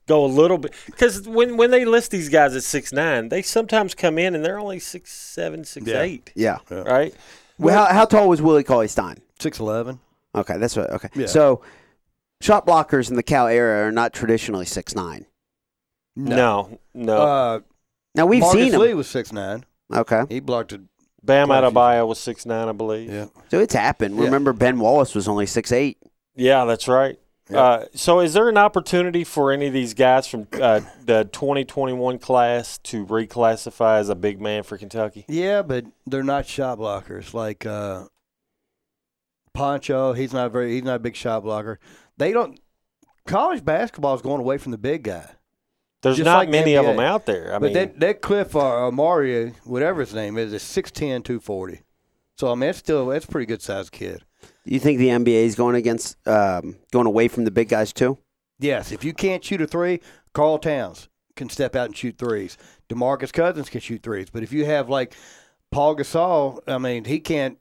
[0.08, 3.42] go a little bit because when when they list these guys at six nine, they
[3.42, 6.02] sometimes come in and they're only six seven, six Yeah.
[6.02, 6.58] eight, yeah.
[6.70, 7.14] right?
[7.60, 9.18] Well, how, how tall was Willie Cauley Stein?
[9.40, 10.00] six eleven.
[10.36, 10.90] Okay, that's what.
[10.92, 11.26] Okay, Yeah.
[11.28, 11.62] so
[12.40, 15.26] shot blockers in the Cal era are not traditionally six nine.
[16.18, 17.18] No, no.
[17.18, 17.60] Uh,
[18.16, 18.82] Now we've Marcus seen them.
[18.82, 19.64] Lee was six nine.
[19.94, 20.82] Okay, He blocked it.
[21.24, 23.12] Bam quite a few- Adebayo was six nine, I believe.
[23.12, 23.26] Yeah.
[23.50, 24.18] so it's happened.
[24.18, 24.24] Yeah.
[24.26, 25.98] Remember Ben Wallace was only six eight.
[26.36, 27.20] Yeah, that's right.
[27.50, 27.60] Yeah.
[27.62, 32.20] Uh, so, is there an opportunity for any of these guys from uh, the 2021
[32.20, 35.24] class to reclassify as a big man for Kentucky?
[35.30, 38.06] Yeah, but they're not shot blockers like uh,
[39.54, 40.14] Poncho.
[40.14, 40.74] He's not very.
[40.74, 41.80] He's not a big shot blocker.
[42.18, 42.60] They don't.
[43.26, 45.30] College basketball is going away from the big guy.
[46.08, 47.54] There's Just not like the many of them out there.
[47.54, 51.82] I but mean, that that Cliff uh, Mario, whatever his name is, is 6'10", 240.
[52.38, 54.24] So I mean, that's still that's a pretty good sized kid.
[54.64, 58.18] You think the NBA is going against um, going away from the big guys too?
[58.60, 60.02] Yes, if you can't shoot a three,
[60.34, 62.58] Karl Towns can step out and shoot threes.
[62.90, 64.30] Demarcus Cousins can shoot threes.
[64.30, 65.16] But if you have like
[65.72, 67.58] Paul Gasol, I mean, he can't.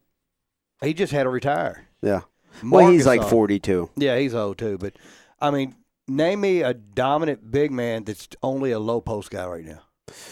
[0.82, 1.88] He just had to retire.
[2.02, 2.22] Yeah.
[2.62, 3.90] Well, Marc he's like Gasol- forty two.
[3.96, 4.78] Yeah, he's old too.
[4.78, 4.94] But
[5.40, 5.74] I mean,
[6.08, 9.82] name me a dominant big man that's only a low post guy right now.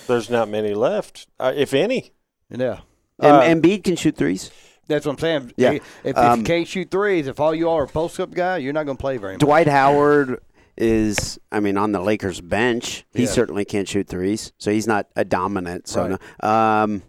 [0.07, 2.13] there's not many left, uh, if any.
[2.51, 2.81] Yeah,
[3.21, 4.51] Uh, And Embiid can shoot threes.
[4.87, 5.53] that's what I'm saying.
[5.57, 5.73] Yeah.
[5.73, 8.59] If, if Um, you can't shoot threes, if all you are a post up guy,
[8.59, 9.41] you're not going to play very much.
[9.41, 10.41] Dwight Howard
[10.77, 13.05] is, I mean, on the Lakers bench.
[13.13, 13.29] He Yeah.
[13.31, 15.89] certainly can't shoot threes, so he's not a dominant.
[15.89, 16.21] So, Right.
[16.43, 16.49] no.
[16.49, 17.03] um,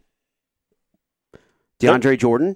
[1.80, 2.56] DeAndre Jordan.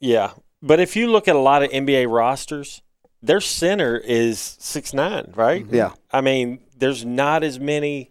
[0.00, 2.82] Yeah, but if you look at a lot of NBA rosters,
[3.22, 5.64] their center is six nine, right?
[5.70, 5.92] Yeah.
[6.10, 8.10] I mean, there's not as many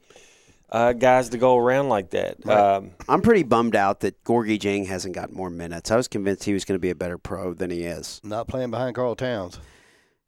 [0.70, 2.48] uh, guys to go around like that.
[2.48, 5.92] Um, I'm pretty bummed out that Gorgui Dieng hasn't got more minutes.
[5.92, 8.22] I was convinced he was going to be a better pro than he is.
[8.24, 9.60] Not playing behind Karl Towns.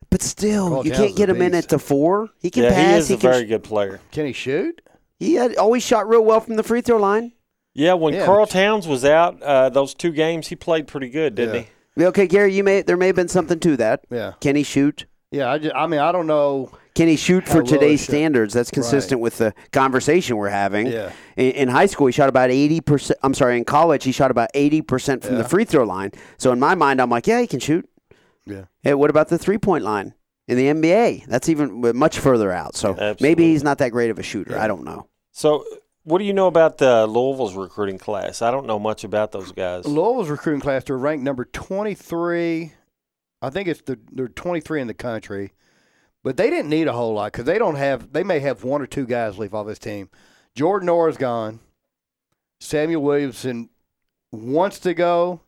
[0.09, 2.29] But still, Karl you Towns can't get a him in at the four.
[2.39, 2.91] He can yeah, pass.
[2.91, 4.01] he is a can very sh- good player.
[4.11, 4.81] Can he shoot?
[5.17, 7.31] He had always shot real well from the free throw line.
[7.73, 11.33] Yeah, when Yeah, Karl Towns was out, uh, those two games he played pretty good,
[11.35, 11.61] didn't Yeah.
[11.61, 11.67] he?
[11.95, 14.01] Yeah, Okay, Gary, you may there may have been something to that.
[14.09, 14.33] Yeah.
[14.41, 15.05] Can he shoot?
[15.31, 15.51] Yeah.
[15.51, 16.71] I, just, I mean, I don't know.
[16.95, 18.53] Can he shoot for today's should- standards?
[18.53, 20.87] That's consistent with the conversation we're having.
[20.87, 21.11] Yeah.
[21.37, 23.17] In, in high school, he shot about eighty percent.
[23.23, 26.11] I'm sorry, in college, he shot about eighty percent from the free throw line.
[26.37, 27.89] So in my mind, I'm like, yeah, he can shoot.
[28.45, 28.65] Yeah.
[28.81, 30.13] Hey, what about the three point line
[30.47, 31.25] in the NBA?
[31.27, 32.75] That's even uh, much further out.
[32.75, 34.57] So maybe he's not that great of a shooter.
[34.59, 35.07] I don't know.
[35.31, 35.65] So,
[36.03, 38.41] what do you know about the Louisville's recruiting class?
[38.41, 39.85] I don't know much about those guys.
[39.85, 42.73] Louisville's recruiting class, they're ranked number 23.
[43.41, 45.53] I think it's the, they're 23 in the country.
[46.23, 48.81] But they didn't need a whole lot because they don't have, they may have one
[48.81, 50.09] or two guys leave off this team.
[50.55, 51.59] Jordan Orr is gone.
[52.59, 53.69] Samuel Williamson
[54.31, 55.41] wants to go,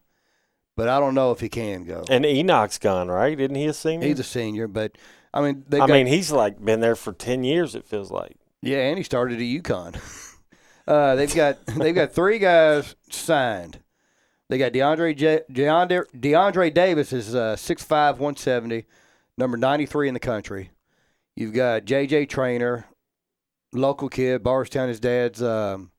[0.75, 2.03] but I don't know if he can go.
[2.09, 3.39] And Enoch's gone, right?
[3.39, 4.07] Isn't he a senior?
[4.07, 4.97] He's a senior, but
[5.33, 7.75] I mean, I got, mean, he's like been there for ten years.
[7.75, 8.35] It feels like.
[8.61, 9.95] yeah, and he started at UConn.
[10.87, 13.79] uh, they've got they've got three guys signed.
[14.49, 18.85] They got DeAndre J- DeAndre, DeAndre Davis is uh, 6'5", 170,
[19.39, 20.69] number ninety three in the country.
[21.35, 22.85] You've got JJ Traynor,
[23.73, 24.87] local kid, Bardstown.
[24.87, 25.91] His dad's um,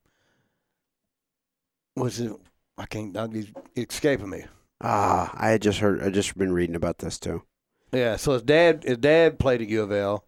[1.95, 2.31] was it?
[2.77, 3.15] I can't.
[3.33, 4.45] He's escaping me.
[4.81, 6.03] Ah, I had just heard.
[6.03, 7.43] I just been reading about this too.
[7.91, 10.23] Yeah, so his dad his dad played at U of L.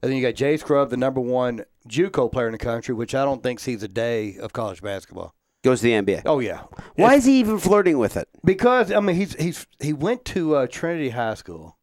[0.00, 3.14] And then you got Jay Scrubb, the number one JUCO player in the country, which
[3.14, 5.34] I don't think sees a day of college basketball.
[5.64, 6.22] Goes to the NBA.
[6.24, 6.62] Oh yeah.
[6.94, 8.28] Why is he even flirting with it?
[8.44, 11.78] Because I mean he's he's he went to uh, Trinity High School.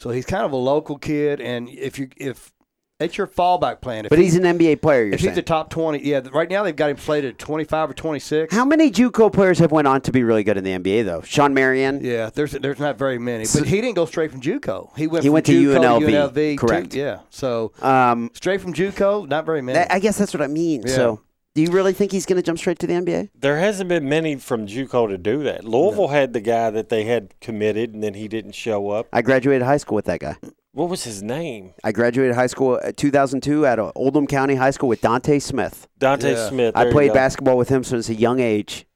[0.00, 2.52] So he's kind of a local kid and if you if
[3.00, 5.04] it's your fallback plan if But he's an NBA player.
[5.04, 5.34] You're if he's saying.
[5.36, 8.54] the top 20, yeah, right now they've got him slated at 25 or 26.
[8.54, 11.22] How many JUCO players have went on to be really good in the NBA though?
[11.22, 12.00] Shawn Marion.
[12.04, 14.96] Yeah, there's there's not very many, but he didn't go straight from JUCO.
[14.96, 16.90] He went He from went to JUCO UNLV, UNLV correct.
[16.92, 19.78] To, yeah, so Um, straight from JUCO, not very many.
[19.78, 20.82] I guess that's what I mean.
[20.86, 20.94] Yeah.
[20.94, 21.20] So,
[21.54, 23.30] do you really think he's going to jump straight to the NBA?
[23.38, 25.64] There hasn't been many from JUCO to do that.
[25.64, 29.08] Louisville had the guy that they had committed, and then he didn't show up.
[29.12, 30.36] I graduated high school with that guy.
[30.74, 31.74] What was his name?
[31.84, 35.86] I graduated high school at 2002 at Oldham County High School with Dante Smith.
[35.98, 36.48] Dante Yeah.
[36.48, 36.74] Smith.
[36.74, 37.14] I there you played go.
[37.14, 38.86] basketball with him since a young age.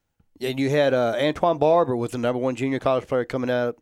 [0.40, 3.76] And you had uh, Antoine Barber was the number one junior college player coming out.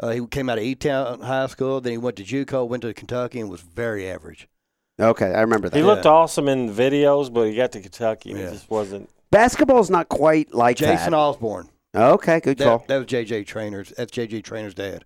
[0.00, 1.80] Uh, he came out of E-Town High School.
[1.80, 4.48] Then he went to JUCO, went to Kentucky, and was very average.
[5.00, 5.76] Okay, I remember that.
[5.76, 8.46] He looked awesome in the videos, but he got to Kentucky and Yeah.
[8.48, 9.10] it just wasn't.
[9.30, 11.16] Basketball's not quite like Jason that.
[11.16, 11.68] Osborne.
[11.94, 12.78] Okay, good call.
[12.78, 13.92] That, that was JJ Traynor's.
[13.96, 15.04] That's JJ Traynor's dad.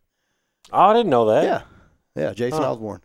[0.73, 1.45] Oh, I didn't know that.
[1.45, 1.63] Yeah,
[2.17, 2.33] yeah.
[2.33, 2.73] Jason Huh.
[2.73, 3.03] Osborne.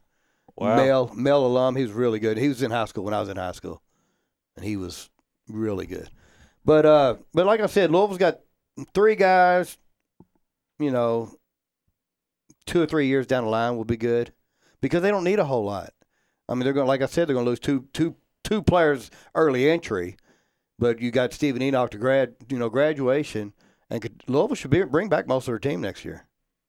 [0.55, 0.75] Wow.
[0.75, 1.75] Male male alum.
[1.75, 2.37] He was really good.
[2.37, 3.81] He was in high school when I was in high school,
[4.55, 5.09] and he was
[5.47, 6.09] really good.
[6.65, 8.39] But uh, but like I said, Louisville's got
[8.93, 9.77] three guys.
[10.79, 11.31] You know,
[12.65, 14.31] two or three years down the line will be good
[14.81, 15.93] because they don't need a whole lot.
[16.49, 18.61] I mean, they're going to, like I said, they're going to lose two two two
[18.61, 20.17] players early entry,
[20.77, 23.53] but you got Steven Enoch to grad, you know, graduation,
[23.89, 26.26] and could, Louisville should be, bring back most of their team next year,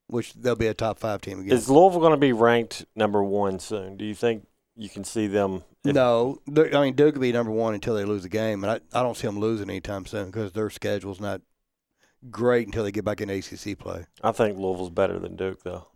[0.09, 1.53] which they'll be a top five team again.
[1.57, 3.97] Is Louisville going to be ranked number one soon?
[3.97, 5.63] Do you think you can see them?
[5.85, 8.71] if- No, I mean Duke will be number one until they lose a game, and
[8.71, 11.41] I, I don't see them losing anytime soon because their schedule's not
[12.31, 14.05] great until they get back in ACC play.
[14.23, 15.87] I think Louisville's better than Duke, though.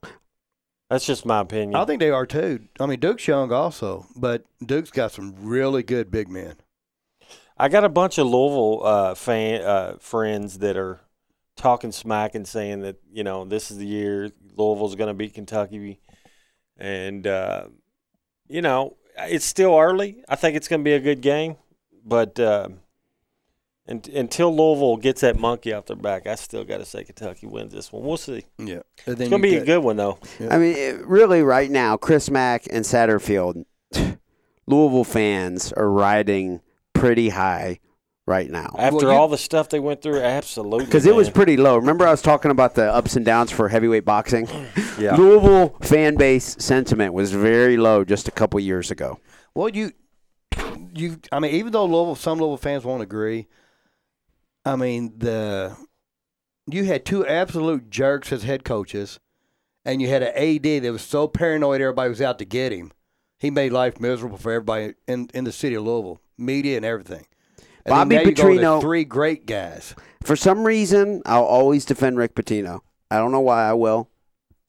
[0.88, 1.74] That's just my opinion.
[1.74, 2.60] I think they are too.
[2.78, 6.56] I mean Duke's young also, but Duke's got some really good big men.
[7.56, 11.00] I got a bunch of Louisville uh, fan uh, friends that are
[11.62, 15.34] talking smack and saying that you know this is the year Louisville's going to beat
[15.34, 16.00] Kentucky,
[16.76, 17.66] and uh,
[18.48, 20.24] you know it's still early.
[20.28, 21.56] I think it's going to be a good game,
[22.04, 22.68] but uh,
[23.88, 27.46] un until Louisville gets that monkey off their back, I still got to say Kentucky
[27.46, 28.02] wins this one.
[28.02, 28.44] We'll see.
[28.58, 30.18] Yeah, and It's going to you be a good one though.
[30.50, 33.64] I mean, it- really, right now, Chris Mack and Satterfield,
[34.66, 36.60] Louisville fans are riding
[36.92, 37.78] pretty high
[38.26, 38.74] right now.
[38.78, 40.84] After you- all the stuff they went through, absolutely.
[40.86, 41.76] Because it was pretty low.
[41.76, 44.48] Remember, I was talking about the ups and downs for heavyweight boxing?
[44.98, 45.16] Yeah.
[45.16, 49.18] Louisville fan base sentiment was very low just a couple years ago.
[49.54, 49.92] Well, you,
[50.94, 51.18] you.
[51.32, 53.48] I mean, even though Louisville, some Louisville fans won't agree.
[54.66, 55.74] I mean, the
[56.66, 59.18] you had two absolute jerks as head coaches,
[59.84, 62.92] and you had an AD that was so paranoid everybody was out to get him.
[63.38, 67.26] He made life miserable for everybody in, in the city of Louisville, media and everything.
[67.84, 69.94] And then Bobby now you go to Petrino- three great guys.
[70.22, 72.80] For some reason, I'll always defend Rick Pitino.
[73.10, 74.08] I don't know why I will.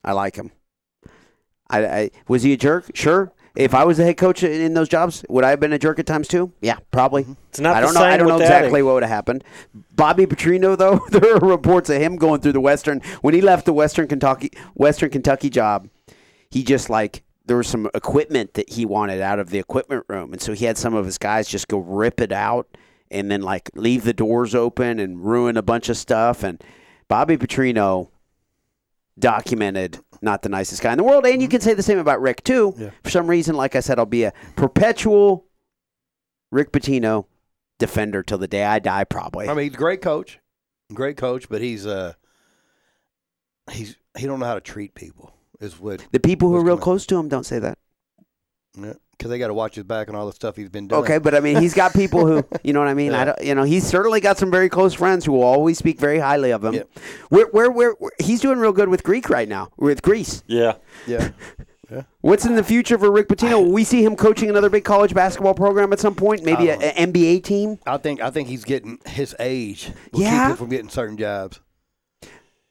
[0.02, 0.50] I like him.
[1.70, 2.90] I, I was he a jerk?
[2.94, 3.32] Sure.
[3.56, 5.78] If I was the head coach in in those jobs, would I have been a
[5.78, 6.52] jerk at times too?
[6.60, 7.22] Yeah, probably.
[7.22, 7.32] Mm-hmm.
[7.50, 8.02] It's not I don't know.
[8.02, 9.44] I don't know exactly what would have happened.
[9.94, 13.64] Bobby Petrino, though, there are reports of him going through the Western when he left
[13.64, 15.88] the Western Kentucky Western Kentucky job.
[16.50, 20.32] He just like there was some equipment that he wanted out of the equipment room,
[20.32, 22.66] and so he had some of his guys just go rip it out
[23.14, 26.42] and then like leave the doors open and ruin a bunch of stuff.
[26.42, 26.62] And
[27.08, 28.10] Bobby Petrino
[29.18, 31.24] documented not the nicest guy in the world.
[31.24, 32.74] And you can say the same about Rick too.
[32.76, 32.90] Yeah.
[33.02, 35.46] For some reason, like I said, I'll be a perpetual
[36.50, 37.26] Rick Pitino
[37.78, 39.48] defender till the day I die, probably.
[39.48, 40.38] I mean, he's a great coach,
[40.92, 42.14] great coach, but he's uh,
[43.70, 45.32] he's he don't know how to treat people.
[45.60, 47.78] Is what the people who are real close to him don't say that.
[49.16, 51.02] Because they got to watch his back and all the stuff he's been doing.
[51.02, 53.12] Okay, but I mean, he's got people who, you know what I mean.
[53.14, 55.98] I don't, you know, he's certainly got some very close friends who will always speak
[55.98, 56.74] very highly of him.
[56.74, 56.82] Yeah.
[57.28, 60.42] Where, where, where, where, he's doing real good with Greek right now, with Greece.
[60.46, 60.74] Yeah.
[61.06, 61.30] yeah,
[61.90, 62.02] yeah.
[62.20, 63.64] What's in the future for Rick Pitino?
[63.64, 66.42] Will we see him coaching another big college basketball program at some point?
[66.44, 67.78] Maybe an NBA team?
[67.86, 69.90] I think I think he's getting his age.
[70.12, 70.44] Will Yeah?
[70.44, 71.60] keep him from getting certain jobs.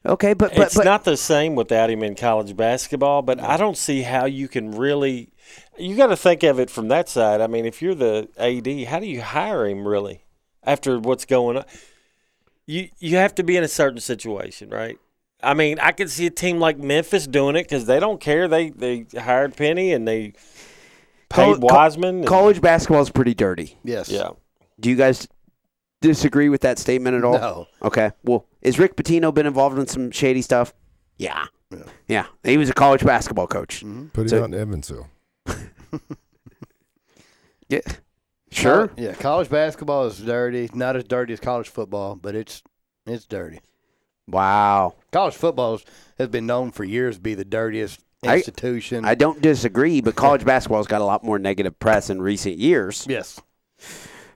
[0.06, 3.56] Okay, but but, it's but not the same without him in college basketball, but I
[3.56, 5.30] don't see how you can really.
[5.78, 7.40] You got to think of it from that side.
[7.40, 10.24] I mean, if you're the AD, how do you hire him really
[10.62, 11.64] after what's going on?
[12.66, 14.98] You you have to be in a certain situation, right?
[15.42, 18.48] I mean, I could see a team like Memphis doing it because they don't care.
[18.48, 20.32] They they hired Penny and they
[21.28, 22.16] paid Col- col- Wiseman.
[22.20, 23.76] and- college basketball is pretty dirty.
[23.84, 24.08] Yes.
[24.08, 24.30] yeah.
[24.80, 25.28] Do you guys
[26.00, 27.38] disagree with that statement at all?
[27.38, 27.66] No.
[27.82, 28.12] Okay.
[28.22, 30.72] Well, is Rick Pitino been involved in some shady stuff?
[31.18, 31.46] Yeah.
[31.70, 31.82] Yeah.
[32.08, 32.26] Yeah.
[32.44, 33.84] He was a college basketball coach.
[33.84, 34.06] Mm-hmm.
[34.08, 35.08] Put him So- out in Evansville.
[37.68, 37.80] Yeah.
[38.50, 38.90] Sure.
[38.96, 39.14] Yeah.
[39.14, 40.70] College basketball is dirty.
[40.74, 42.62] Not as dirty as college football, but it's
[43.06, 43.60] it's dirty.
[44.28, 44.94] Wow.
[45.12, 45.80] College football
[46.18, 49.04] has been known for years to be the dirtiest I- institution.
[49.04, 53.06] I don't disagree, but college basketball's got a lot more negative press in recent years.
[53.08, 53.40] yes.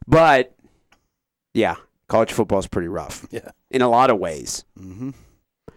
[0.07, 0.55] But
[1.55, 1.77] yeah,
[2.09, 3.51] college football's pretty rough Yeah.
[3.71, 4.65] in a lot of ways.
[4.79, 5.11] Mm-hmm.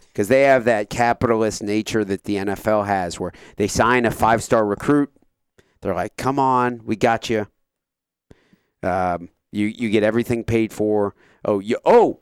[0.08, 4.42] because they have that capitalist nature that the NFL has, where they sign a five
[4.42, 5.12] star recruit.
[5.82, 7.48] They're like, "Come on, we got you.
[8.84, 11.16] Um, you you get everything paid for.
[11.46, 12.20] Oh, you oh,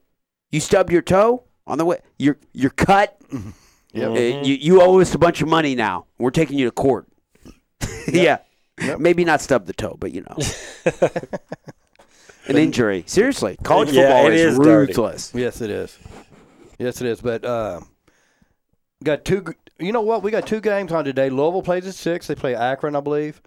[0.51, 1.99] you stub your toe on the way.
[2.17, 3.19] You're you're cut.
[3.91, 4.11] Yep.
[4.11, 6.05] Uh, you you owe us a bunch of money now.
[6.19, 7.07] We're taking you to court.
[8.07, 8.37] yeah,
[8.79, 8.99] Yep.
[8.99, 10.37] maybe not stub the toe, but you know."
[12.47, 13.03] An injury.
[13.07, 14.91] Seriously, college Yeah, football it is, is dirty.
[14.91, 15.31] ruthless.
[15.33, 15.97] Yes, it is.
[16.77, 17.19] Yes, it is.
[17.21, 17.81] But uh,
[19.03, 19.43] got two.
[19.79, 20.23] G- You know what?
[20.23, 21.29] We got two games on today.
[21.29, 22.27] Louisville plays at six.
[22.27, 23.41] They play Akron, I believe,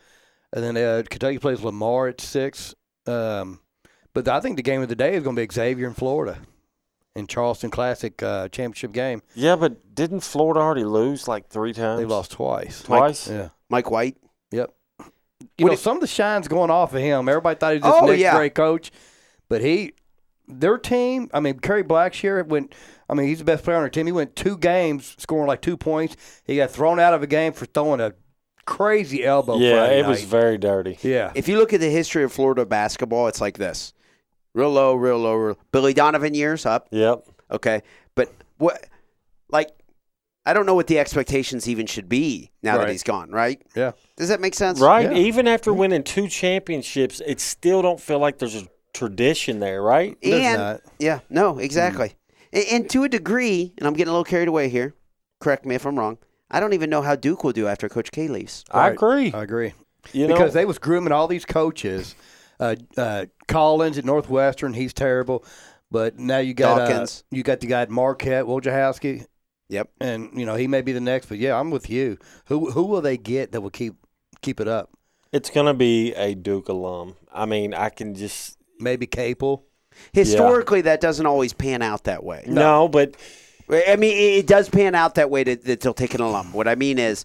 [0.52, 2.74] and then uh, Kentucky plays Lamar at six.
[3.06, 3.60] Um,
[4.14, 6.38] but I think the game of the day is going to be Xavier in Florida,
[7.16, 9.22] in Charleston Classic uh, championship game.
[9.34, 12.00] Yeah, but didn't Florida already lose like three times?
[12.00, 12.82] They lost twice.
[12.82, 13.28] twice.
[13.28, 13.48] Yeah.
[13.68, 14.16] Mike White.
[14.50, 14.70] Yep.
[15.58, 17.28] You What know, it- some of the shine's going off of him.
[17.28, 18.36] Everybody thought he was just Oh, next yeah.
[18.36, 18.90] great coach,
[19.48, 19.92] but he,
[20.46, 21.30] their team.
[21.34, 22.74] I mean, Kerry Blackshear went.
[23.12, 24.06] I mean, he's the best player on their team.
[24.06, 26.16] He went two games scoring like two points.
[26.44, 28.14] He got thrown out of a game for throwing a
[28.64, 29.58] crazy elbow.
[29.58, 30.96] yeah, Friday it was very dirty.
[31.02, 31.30] Yeah.
[31.34, 33.92] If you look at the history of Florida basketball, it's like this:
[34.54, 35.34] real low, real low.
[35.34, 37.24] Real, Billy Donovan years up, Yep.
[37.50, 37.82] okay,
[38.14, 38.82] but what,
[39.50, 39.68] like,
[40.46, 43.30] I don't know what the expectations even should be now that he's gone.
[43.30, 43.60] Right?
[43.76, 43.92] Yeah.
[44.16, 44.80] Does that make sense?
[44.80, 45.10] Right.
[45.12, 45.18] Yeah.
[45.18, 50.16] Even after winning two championships, it still don't feel like there's a tradition there, right?
[50.22, 50.80] There's And not.
[50.98, 52.14] yeah, no, exactly.
[52.52, 54.94] And, and to a degree, and I'm getting a little carried away here.
[55.40, 56.18] Correct me if I'm wrong.
[56.50, 58.64] I don't even know how Duke will do after Coach K leaves.
[58.70, 58.92] I Right.
[58.92, 59.32] agree.
[59.32, 59.72] I agree.
[60.12, 62.14] you know, because they was grooming all these coaches.
[62.60, 65.44] Uh, uh, Collins at Northwestern, he's terrible.
[65.90, 69.26] But now you got uh, you got the guy at Marquette, Wojciechowski,
[69.68, 69.90] Yep.
[70.00, 71.26] and you know he may be the next.
[71.26, 72.18] But yeah, I'm with you.
[72.46, 73.94] Who who will they get that will keep
[74.42, 74.90] keep it up?
[75.32, 77.16] it's going to be a Duke alum.
[77.32, 79.64] I mean, I can just Maybe Capel.
[80.12, 82.44] Historically, that doesn't always pan out that way.
[82.46, 83.16] no, but
[83.70, 86.52] I mean, it does pan out that way that, that they'll take an alum.
[86.52, 87.24] What I mean is,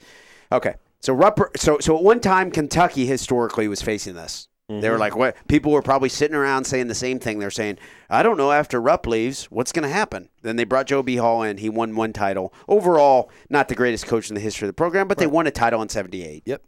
[0.51, 4.47] okay, so Rupper, so so at one time Kentucky historically was facing this.
[4.69, 4.99] They were mm-hmm.
[4.99, 5.37] like, what?
[5.47, 7.39] People were probably sitting around saying the same thing.
[7.39, 7.77] They're saying,
[8.09, 8.51] I don't know.
[8.51, 10.27] After Rupp leaves, what's going to happen?
[10.41, 11.15] Then they brought Joe B.
[11.15, 11.57] Hall in.
[11.57, 12.53] He won one title.
[12.67, 15.51] Overall, not the greatest coach in the history of the program, but they won a
[15.51, 16.43] title in '78.
[16.45, 16.61] Yep.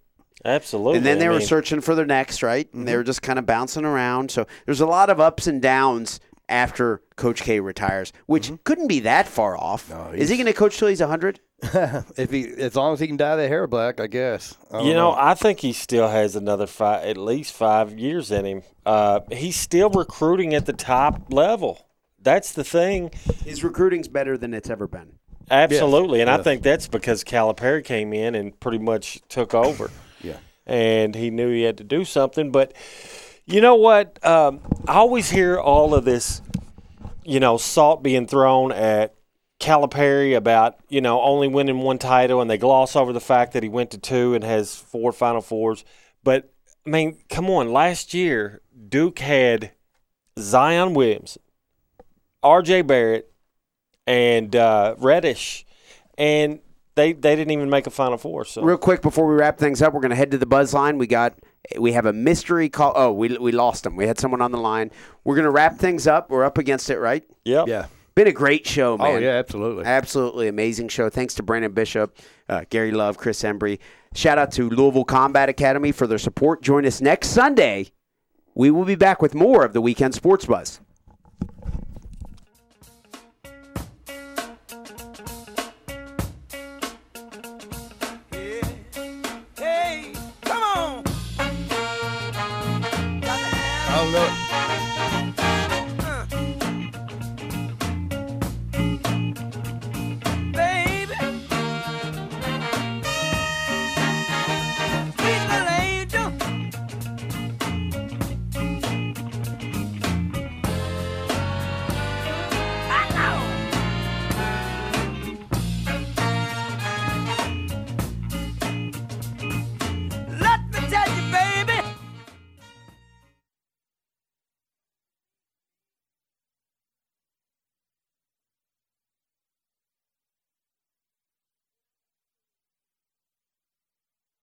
[0.45, 0.97] Absolutely.
[0.97, 2.71] And then they I were mean, searching for their next, right?
[2.73, 4.31] And they were just kind of bouncing around.
[4.31, 9.01] So there's a lot of ups and downs after Coach K retires, which couldn't be
[9.01, 9.89] that far off.
[9.89, 11.39] No, Is he going to coach till he's 100?
[11.61, 14.57] if he as long as he can dye that hair black, I guess.
[14.71, 18.45] I You know, I think he still has another five, at least five years in
[18.45, 18.61] him.
[18.85, 21.85] Uh, he's still recruiting at the top level.
[22.21, 23.11] That's the thing.
[23.45, 25.13] His recruiting's better than it's ever been.
[25.51, 29.89] Absolutely, and I think that's because Calipari came in and pretty much took over.
[30.69, 32.51] And he knew he had to do something.
[32.51, 32.73] But
[33.45, 34.23] you know what?
[34.25, 36.41] Um, I always hear all of this,
[37.25, 39.15] you know, salt being thrown at
[39.59, 43.63] Calipari about you know only winning one title, and they gloss over the fact that
[43.63, 45.83] he went to two and has four Final Fours.
[46.23, 46.53] But
[46.85, 49.71] I mean, come on, last year Duke had
[50.37, 51.41] Zion Williamson,
[52.41, 52.83] R.J.
[52.83, 53.31] Barrett,
[54.07, 55.65] and uh, Reddish,
[56.17, 56.59] and
[56.99, 58.45] they they didn't even make a Final Four.
[58.45, 60.73] So Real quick before we wrap things up, we're going to head to the buzz
[60.73, 60.97] line.
[60.97, 61.33] We got
[61.77, 62.93] we have a mystery call.
[62.95, 63.95] Oh, we we lost them.
[63.95, 64.91] We had someone on the line.
[65.23, 66.29] We're going to wrap things up.
[66.29, 67.23] We're up against it, right?
[67.45, 67.67] yep.
[67.67, 67.85] Yeah.
[68.15, 69.15] Been a great show, man.
[69.15, 69.85] Oh yeah, absolutely.
[69.85, 71.09] Absolutely amazing show.
[71.09, 72.17] Thanks to Branden Bishop,
[72.49, 73.79] uh, Gary Love, Chris Embry.
[74.13, 76.61] Shout out to Louisville Combat Academy for their support.
[76.61, 77.91] Join us next Sunday.
[78.55, 80.81] We will be back with more of the Weekend Sports Buzz.